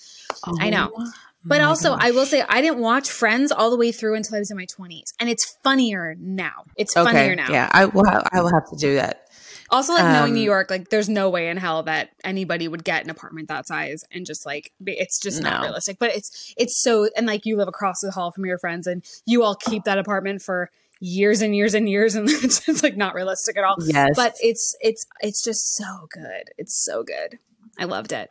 Oh, 0.48 0.56
I 0.62 0.70
know. 0.70 0.94
Oh 0.98 1.12
but 1.44 1.62
also, 1.62 1.92
gosh. 1.92 2.00
I 2.04 2.12
will 2.12 2.26
say 2.26 2.42
I 2.48 2.62
didn't 2.62 2.80
watch 2.80 3.10
Friends 3.10 3.52
all 3.52 3.70
the 3.70 3.78
way 3.78 3.92
through 3.92 4.16
until 4.16 4.36
I 4.36 4.40
was 4.40 4.52
in 4.52 4.58
my 4.58 4.66
20s, 4.66 5.14
and 5.20 5.30
it's 5.30 5.58
funnier 5.64 6.16
now. 6.20 6.66
It's 6.76 6.96
okay. 6.96 7.12
funnier 7.12 7.36
now. 7.36 7.50
Yeah, 7.50 7.70
I 7.72 7.86
will. 7.86 8.06
I 8.08 8.42
will 8.42 8.52
have 8.54 8.70
to 8.70 8.76
do 8.78 8.96
that. 8.96 9.29
Also, 9.72 9.94
like 9.94 10.04
um, 10.04 10.14
knowing 10.14 10.34
New 10.34 10.42
um, 10.42 10.46
York, 10.46 10.70
like 10.70 10.90
there's 10.90 11.10
no 11.10 11.30
way 11.30 11.50
in 11.50 11.58
hell 11.58 11.84
that 11.84 12.10
anybody 12.24 12.68
would 12.68 12.84
get 12.84 13.04
an 13.04 13.10
apartment 13.10 13.48
that 13.50 13.68
size 13.68 14.04
and 14.12 14.26
just 14.26 14.46
like 14.46 14.72
it's 14.86 15.20
just 15.20 15.42
no. 15.42 15.50
not 15.50 15.62
realistic. 15.62 16.00
But 16.00 16.16
it's 16.16 16.54
it's 16.58 16.82
so 16.82 17.10
and 17.16 17.28
like 17.28 17.46
you 17.46 17.56
live 17.56 17.68
across 17.68 18.02
the 18.02 18.12
hall 18.12 18.32
from 18.32 18.46
your 18.46 18.58
friends 18.58 18.88
and 18.88 19.04
you 19.26 19.44
all 19.44 19.56
keep 19.56 19.84
that 19.84 19.98
apartment 19.98 20.42
for 20.42 20.72
years 21.00 21.42
and 21.42 21.56
years 21.56 21.74
and 21.74 21.88
years 21.88 22.16
and 22.16 22.30
it's, 22.30 22.68
it's 22.68 22.84
like 22.84 22.98
not 22.98 23.14
realistic 23.14 23.58
at 23.58 23.64
all. 23.64 23.76
Yes. 23.80 24.12
But 24.16 24.36
it's 24.42 24.76
it's 24.82 25.06
it's 25.22 25.44
just 25.44 25.76
so 25.76 26.08
good. 26.12 26.50
It's 26.58 26.84
so 26.84 27.04
good. 27.04 27.40
I 27.78 27.86
loved 27.86 28.12
it. 28.12 28.30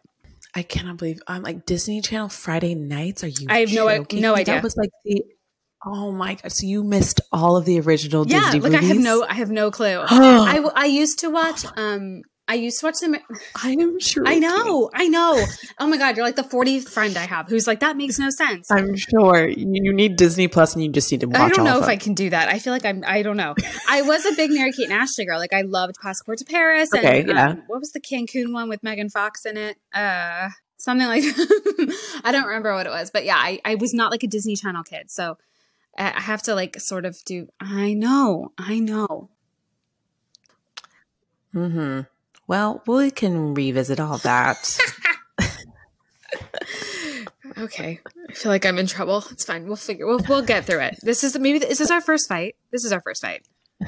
I 0.54 0.62
cannot 0.62 0.96
believe 0.96 1.20
I'm 1.26 1.42
like 1.42 1.66
Disney 1.66 2.00
Channel 2.00 2.28
Friday 2.28 2.74
nights. 2.74 3.22
Are 3.22 3.28
you? 3.28 3.46
I 3.48 3.60
have 3.60 3.68
joking? 3.68 4.20
no 4.20 4.30
no 4.30 4.34
idea. 4.34 4.54
That 4.54 4.62
was 4.64 4.76
like 4.76 4.90
the 5.04 5.22
Oh 5.84 6.10
my 6.12 6.34
god! 6.34 6.50
So 6.50 6.66
you 6.66 6.82
missed 6.82 7.20
all 7.32 7.56
of 7.56 7.64
the 7.64 7.80
original 7.80 8.26
yeah, 8.26 8.50
Disney 8.50 8.60
like 8.60 8.72
movies? 8.72 8.90
I 8.90 8.94
have 8.94 9.02
no, 9.02 9.26
I 9.28 9.34
have 9.34 9.50
no 9.50 9.70
clue. 9.70 10.04
I, 10.08 10.68
I 10.74 10.86
used 10.86 11.20
to 11.20 11.30
watch. 11.30 11.64
Um, 11.76 12.22
I 12.48 12.54
used 12.54 12.80
to 12.80 12.86
watch 12.86 12.98
them. 13.00 13.14
I 13.62 13.70
am 13.72 14.00
sure. 14.00 14.24
I 14.26 14.38
know. 14.38 14.90
I 14.92 15.06
know. 15.06 15.44
Oh 15.78 15.86
my 15.86 15.98
god! 15.98 16.16
You're 16.16 16.26
like 16.26 16.34
the 16.34 16.42
40th 16.42 16.88
friend 16.88 17.16
I 17.16 17.26
have 17.26 17.48
who's 17.48 17.66
like 17.66 17.80
that 17.80 17.96
makes 17.96 18.18
no 18.18 18.30
sense. 18.30 18.70
I'm 18.70 18.96
sure 18.96 19.46
you 19.48 19.92
need 19.92 20.16
Disney 20.16 20.48
Plus 20.48 20.74
and 20.74 20.82
you 20.82 20.90
just 20.90 21.12
need 21.12 21.20
to 21.20 21.26
watch. 21.26 21.36
It. 21.36 21.42
I 21.42 21.48
don't 21.50 21.64
know 21.64 21.78
if. 21.78 21.84
I 21.84 21.96
can 21.96 22.14
do 22.14 22.30
that. 22.30 22.48
I 22.48 22.58
feel 22.58 22.72
like 22.72 22.84
I'm. 22.84 23.04
I 23.06 23.22
don't 23.22 23.36
know. 23.36 23.54
I 23.88 24.02
was 24.02 24.26
a 24.26 24.32
big 24.34 24.50
Mary 24.50 24.72
Kate 24.72 24.90
and 24.90 24.94
Ashley 24.94 25.26
girl. 25.26 25.38
Like 25.38 25.52
I 25.52 25.62
loved 25.62 25.96
Passport 26.02 26.38
to 26.38 26.44
Paris. 26.44 26.92
And, 26.92 27.04
okay. 27.04 27.24
Yeah. 27.26 27.50
Um, 27.50 27.62
what 27.68 27.78
was 27.78 27.92
the 27.92 28.00
Cancun 28.00 28.52
one 28.52 28.68
with 28.68 28.82
Megan 28.82 29.10
Fox 29.10 29.44
in 29.44 29.56
it? 29.56 29.76
Uh, 29.94 30.48
something 30.78 31.06
like. 31.06 31.22
I 32.24 32.32
don't 32.32 32.46
remember 32.46 32.74
what 32.74 32.86
it 32.86 32.90
was, 32.90 33.10
but 33.10 33.24
yeah, 33.24 33.36
I, 33.36 33.60
I 33.64 33.74
was 33.76 33.94
not 33.94 34.10
like 34.10 34.22
a 34.24 34.26
Disney 34.26 34.56
Channel 34.56 34.82
kid, 34.82 35.10
so 35.10 35.36
I 35.98 36.20
have 36.20 36.42
to 36.44 36.54
like 36.54 36.80
sort 36.80 37.04
of 37.04 37.22
do, 37.24 37.48
I 37.60 37.92
know, 37.92 38.52
I 38.56 38.78
know. 38.78 39.30
Hmm. 41.52 42.02
Well, 42.46 42.82
we 42.86 43.10
can 43.10 43.54
revisit 43.54 44.00
all 44.00 44.18
that. 44.18 44.78
okay. 47.58 48.00
I 48.28 48.32
feel 48.32 48.50
like 48.50 48.64
I'm 48.64 48.78
in 48.78 48.86
trouble. 48.86 49.24
It's 49.30 49.44
fine. 49.44 49.66
We'll 49.66 49.76
figure. 49.76 50.06
We'll 50.06 50.20
we'll 50.28 50.42
get 50.42 50.64
through 50.64 50.80
it. 50.80 50.98
This 51.02 51.24
is 51.24 51.38
maybe 51.38 51.58
this 51.58 51.80
is 51.80 51.90
our 51.90 52.00
first 52.00 52.28
fight. 52.28 52.56
This 52.70 52.84
is 52.84 52.92
our 52.92 53.00
first 53.00 53.22
fight. 53.22 53.46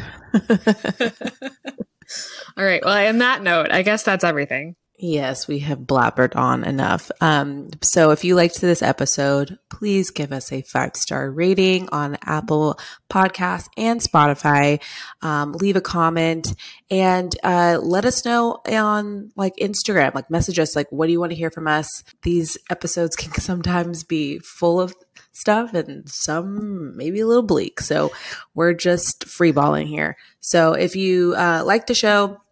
all 2.57 2.65
right. 2.65 2.85
Well, 2.85 3.09
on 3.09 3.19
that 3.19 3.43
note, 3.43 3.71
I 3.71 3.83
guess 3.83 4.03
that's 4.03 4.25
everything. 4.25 4.77
Yes, 5.03 5.49
we 5.49 5.61
have 5.61 5.79
blabbered 5.79 6.37
on 6.37 6.63
enough. 6.63 7.11
Um, 7.23 7.71
so 7.81 8.11
if 8.11 8.23
you 8.23 8.35
liked 8.35 8.61
this 8.61 8.83
episode, 8.83 9.59
please 9.71 10.11
give 10.11 10.31
us 10.31 10.53
a 10.53 10.61
five 10.61 10.95
star 10.95 11.31
rating 11.31 11.89
on 11.91 12.19
Apple 12.23 12.79
Podcasts 13.09 13.69
and 13.79 13.99
Spotify. 14.03 14.83
Um, 15.23 15.53
leave 15.53 15.77
a 15.77 15.81
comment 15.81 16.55
and 16.91 17.35
uh, 17.43 17.79
let 17.83 18.05
us 18.05 18.27
know 18.27 18.61
on 18.71 19.33
like 19.37 19.57
Instagram. 19.57 20.15
Like 20.15 20.31
message 20.31 20.59
us 20.59 20.77
like, 20.77 20.93
what 20.93 21.07
do 21.07 21.13
you 21.13 21.21
want 21.21 21.33
to 21.33 21.39
hear 21.39 21.51
from 21.51 21.67
us? 21.67 22.05
These 22.21 22.59
episodes 22.69 23.17
can 23.17 23.33
sometimes 23.41 24.05
be 24.05 24.39
full 24.41 24.83
of 24.83 24.95
stuff 25.33 25.73
and 25.73 26.07
some 26.11 26.95
maybe 26.95 27.21
a 27.21 27.27
little 27.27 27.43
bleak. 27.43 27.81
So 27.81 28.13
we're 28.55 28.75
just 28.75 29.25
freeballing 29.25 29.87
here. 29.87 30.19
So 30.41 30.75
if 30.75 30.95
you 30.95 31.35
uh, 31.39 31.63
like 31.65 31.87
the 31.87 31.95
show 31.95 32.43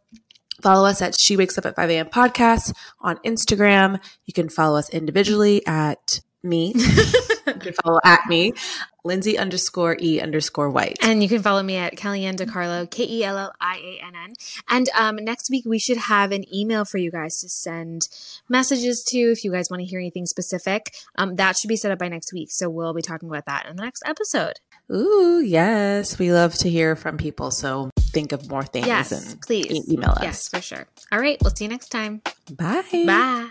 Follow 0.62 0.88
us 0.88 1.00
at 1.02 1.18
She 1.18 1.36
Wakes 1.36 1.56
Up 1.58 1.66
at 1.66 1.76
5 1.76 1.90
a.m. 1.90 2.06
podcast 2.06 2.74
on 3.00 3.16
Instagram. 3.18 4.00
You 4.26 4.32
can 4.32 4.48
follow 4.48 4.78
us 4.78 4.90
individually 4.90 5.64
at 5.66 6.20
me. 6.42 6.72
you 7.46 7.54
can 7.54 7.74
follow 7.84 8.00
at 8.04 8.20
me, 8.28 8.52
Lindsey 9.04 9.38
underscore 9.38 9.96
E 10.00 10.20
underscore 10.20 10.70
white. 10.70 10.98
And 11.00 11.22
you 11.22 11.28
can 11.28 11.42
follow 11.42 11.62
me 11.62 11.76
at 11.76 11.96
Kelliann 11.96 12.36
DeCarlo, 12.36 12.90
K 12.90 13.04
E 13.04 13.24
L 13.24 13.36
L 13.36 13.52
I 13.60 13.76
A 13.78 14.04
N 14.06 14.14
N. 14.14 14.32
And 14.68 14.88
um, 14.94 15.16
next 15.16 15.50
week, 15.50 15.64
we 15.66 15.78
should 15.78 15.96
have 15.96 16.32
an 16.32 16.44
email 16.54 16.84
for 16.84 16.98
you 16.98 17.10
guys 17.10 17.38
to 17.40 17.48
send 17.48 18.08
messages 18.48 19.04
to 19.08 19.18
if 19.18 19.44
you 19.44 19.52
guys 19.52 19.70
want 19.70 19.80
to 19.80 19.86
hear 19.86 19.98
anything 19.98 20.26
specific. 20.26 20.94
Um, 21.16 21.36
that 21.36 21.56
should 21.56 21.68
be 21.68 21.76
set 21.76 21.90
up 21.90 21.98
by 21.98 22.08
next 22.08 22.32
week. 22.32 22.50
So 22.50 22.68
we'll 22.68 22.94
be 22.94 23.02
talking 23.02 23.28
about 23.28 23.46
that 23.46 23.66
in 23.66 23.76
the 23.76 23.82
next 23.82 24.02
episode. 24.06 24.54
Ooh, 24.92 25.42
yes. 25.44 26.18
We 26.18 26.32
love 26.32 26.54
to 26.56 26.70
hear 26.70 26.96
from 26.96 27.18
people. 27.18 27.50
So 27.50 27.90
think 28.18 28.32
of 28.32 28.50
more 28.50 28.64
things 28.64 28.86
yes, 28.86 29.12
and 29.12 29.40
please 29.42 29.66
e- 29.66 29.92
email 29.92 30.10
us. 30.10 30.22
Yes, 30.22 30.48
for 30.48 30.60
sure. 30.60 30.86
All 31.12 31.20
right. 31.20 31.38
We'll 31.42 31.54
see 31.54 31.64
you 31.64 31.70
next 31.70 31.90
time. 31.90 32.22
Bye. 32.50 32.82
Bye. 32.92 33.50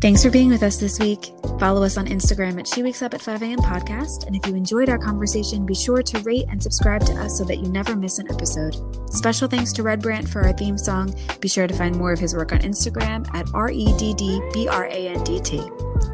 Thanks 0.00 0.22
for 0.22 0.30
being 0.30 0.48
with 0.48 0.62
us 0.62 0.78
this 0.78 0.98
week. 0.98 1.30
Follow 1.58 1.82
us 1.82 1.98
on 1.98 2.06
Instagram 2.06 2.58
at 2.58 2.66
She 2.66 2.82
Wakes 2.82 3.02
Up 3.02 3.12
at 3.12 3.20
5 3.20 3.42
a.m. 3.42 3.58
podcast. 3.58 4.26
And 4.26 4.34
if 4.34 4.46
you 4.46 4.54
enjoyed 4.54 4.88
our 4.88 4.96
conversation, 4.96 5.66
be 5.66 5.74
sure 5.74 6.02
to 6.02 6.18
rate 6.20 6.46
and 6.48 6.62
subscribe 6.62 7.04
to 7.04 7.12
us 7.16 7.36
so 7.36 7.44
that 7.44 7.58
you 7.58 7.68
never 7.68 7.94
miss 7.94 8.18
an 8.18 8.26
episode. 8.32 8.76
Special 9.12 9.46
thanks 9.46 9.74
to 9.74 9.82
Redd 9.82 10.00
Brandt 10.00 10.26
for 10.26 10.40
our 10.40 10.54
theme 10.54 10.78
song. 10.78 11.14
Be 11.40 11.48
sure 11.48 11.66
to 11.66 11.74
find 11.74 11.94
more 11.94 12.12
of 12.12 12.18
his 12.18 12.34
work 12.34 12.52
on 12.52 12.60
Instagram 12.60 13.28
at 13.34 13.46
R 13.52 13.70
E 13.70 13.92
D 13.98 14.14
D 14.14 14.40
B 14.54 14.68
R 14.68 14.86
A 14.86 15.08
N 15.08 15.22
D 15.22 15.38
T. 15.40 15.60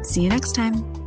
See 0.03 0.21
you 0.21 0.29
next 0.29 0.53
time. 0.53 1.06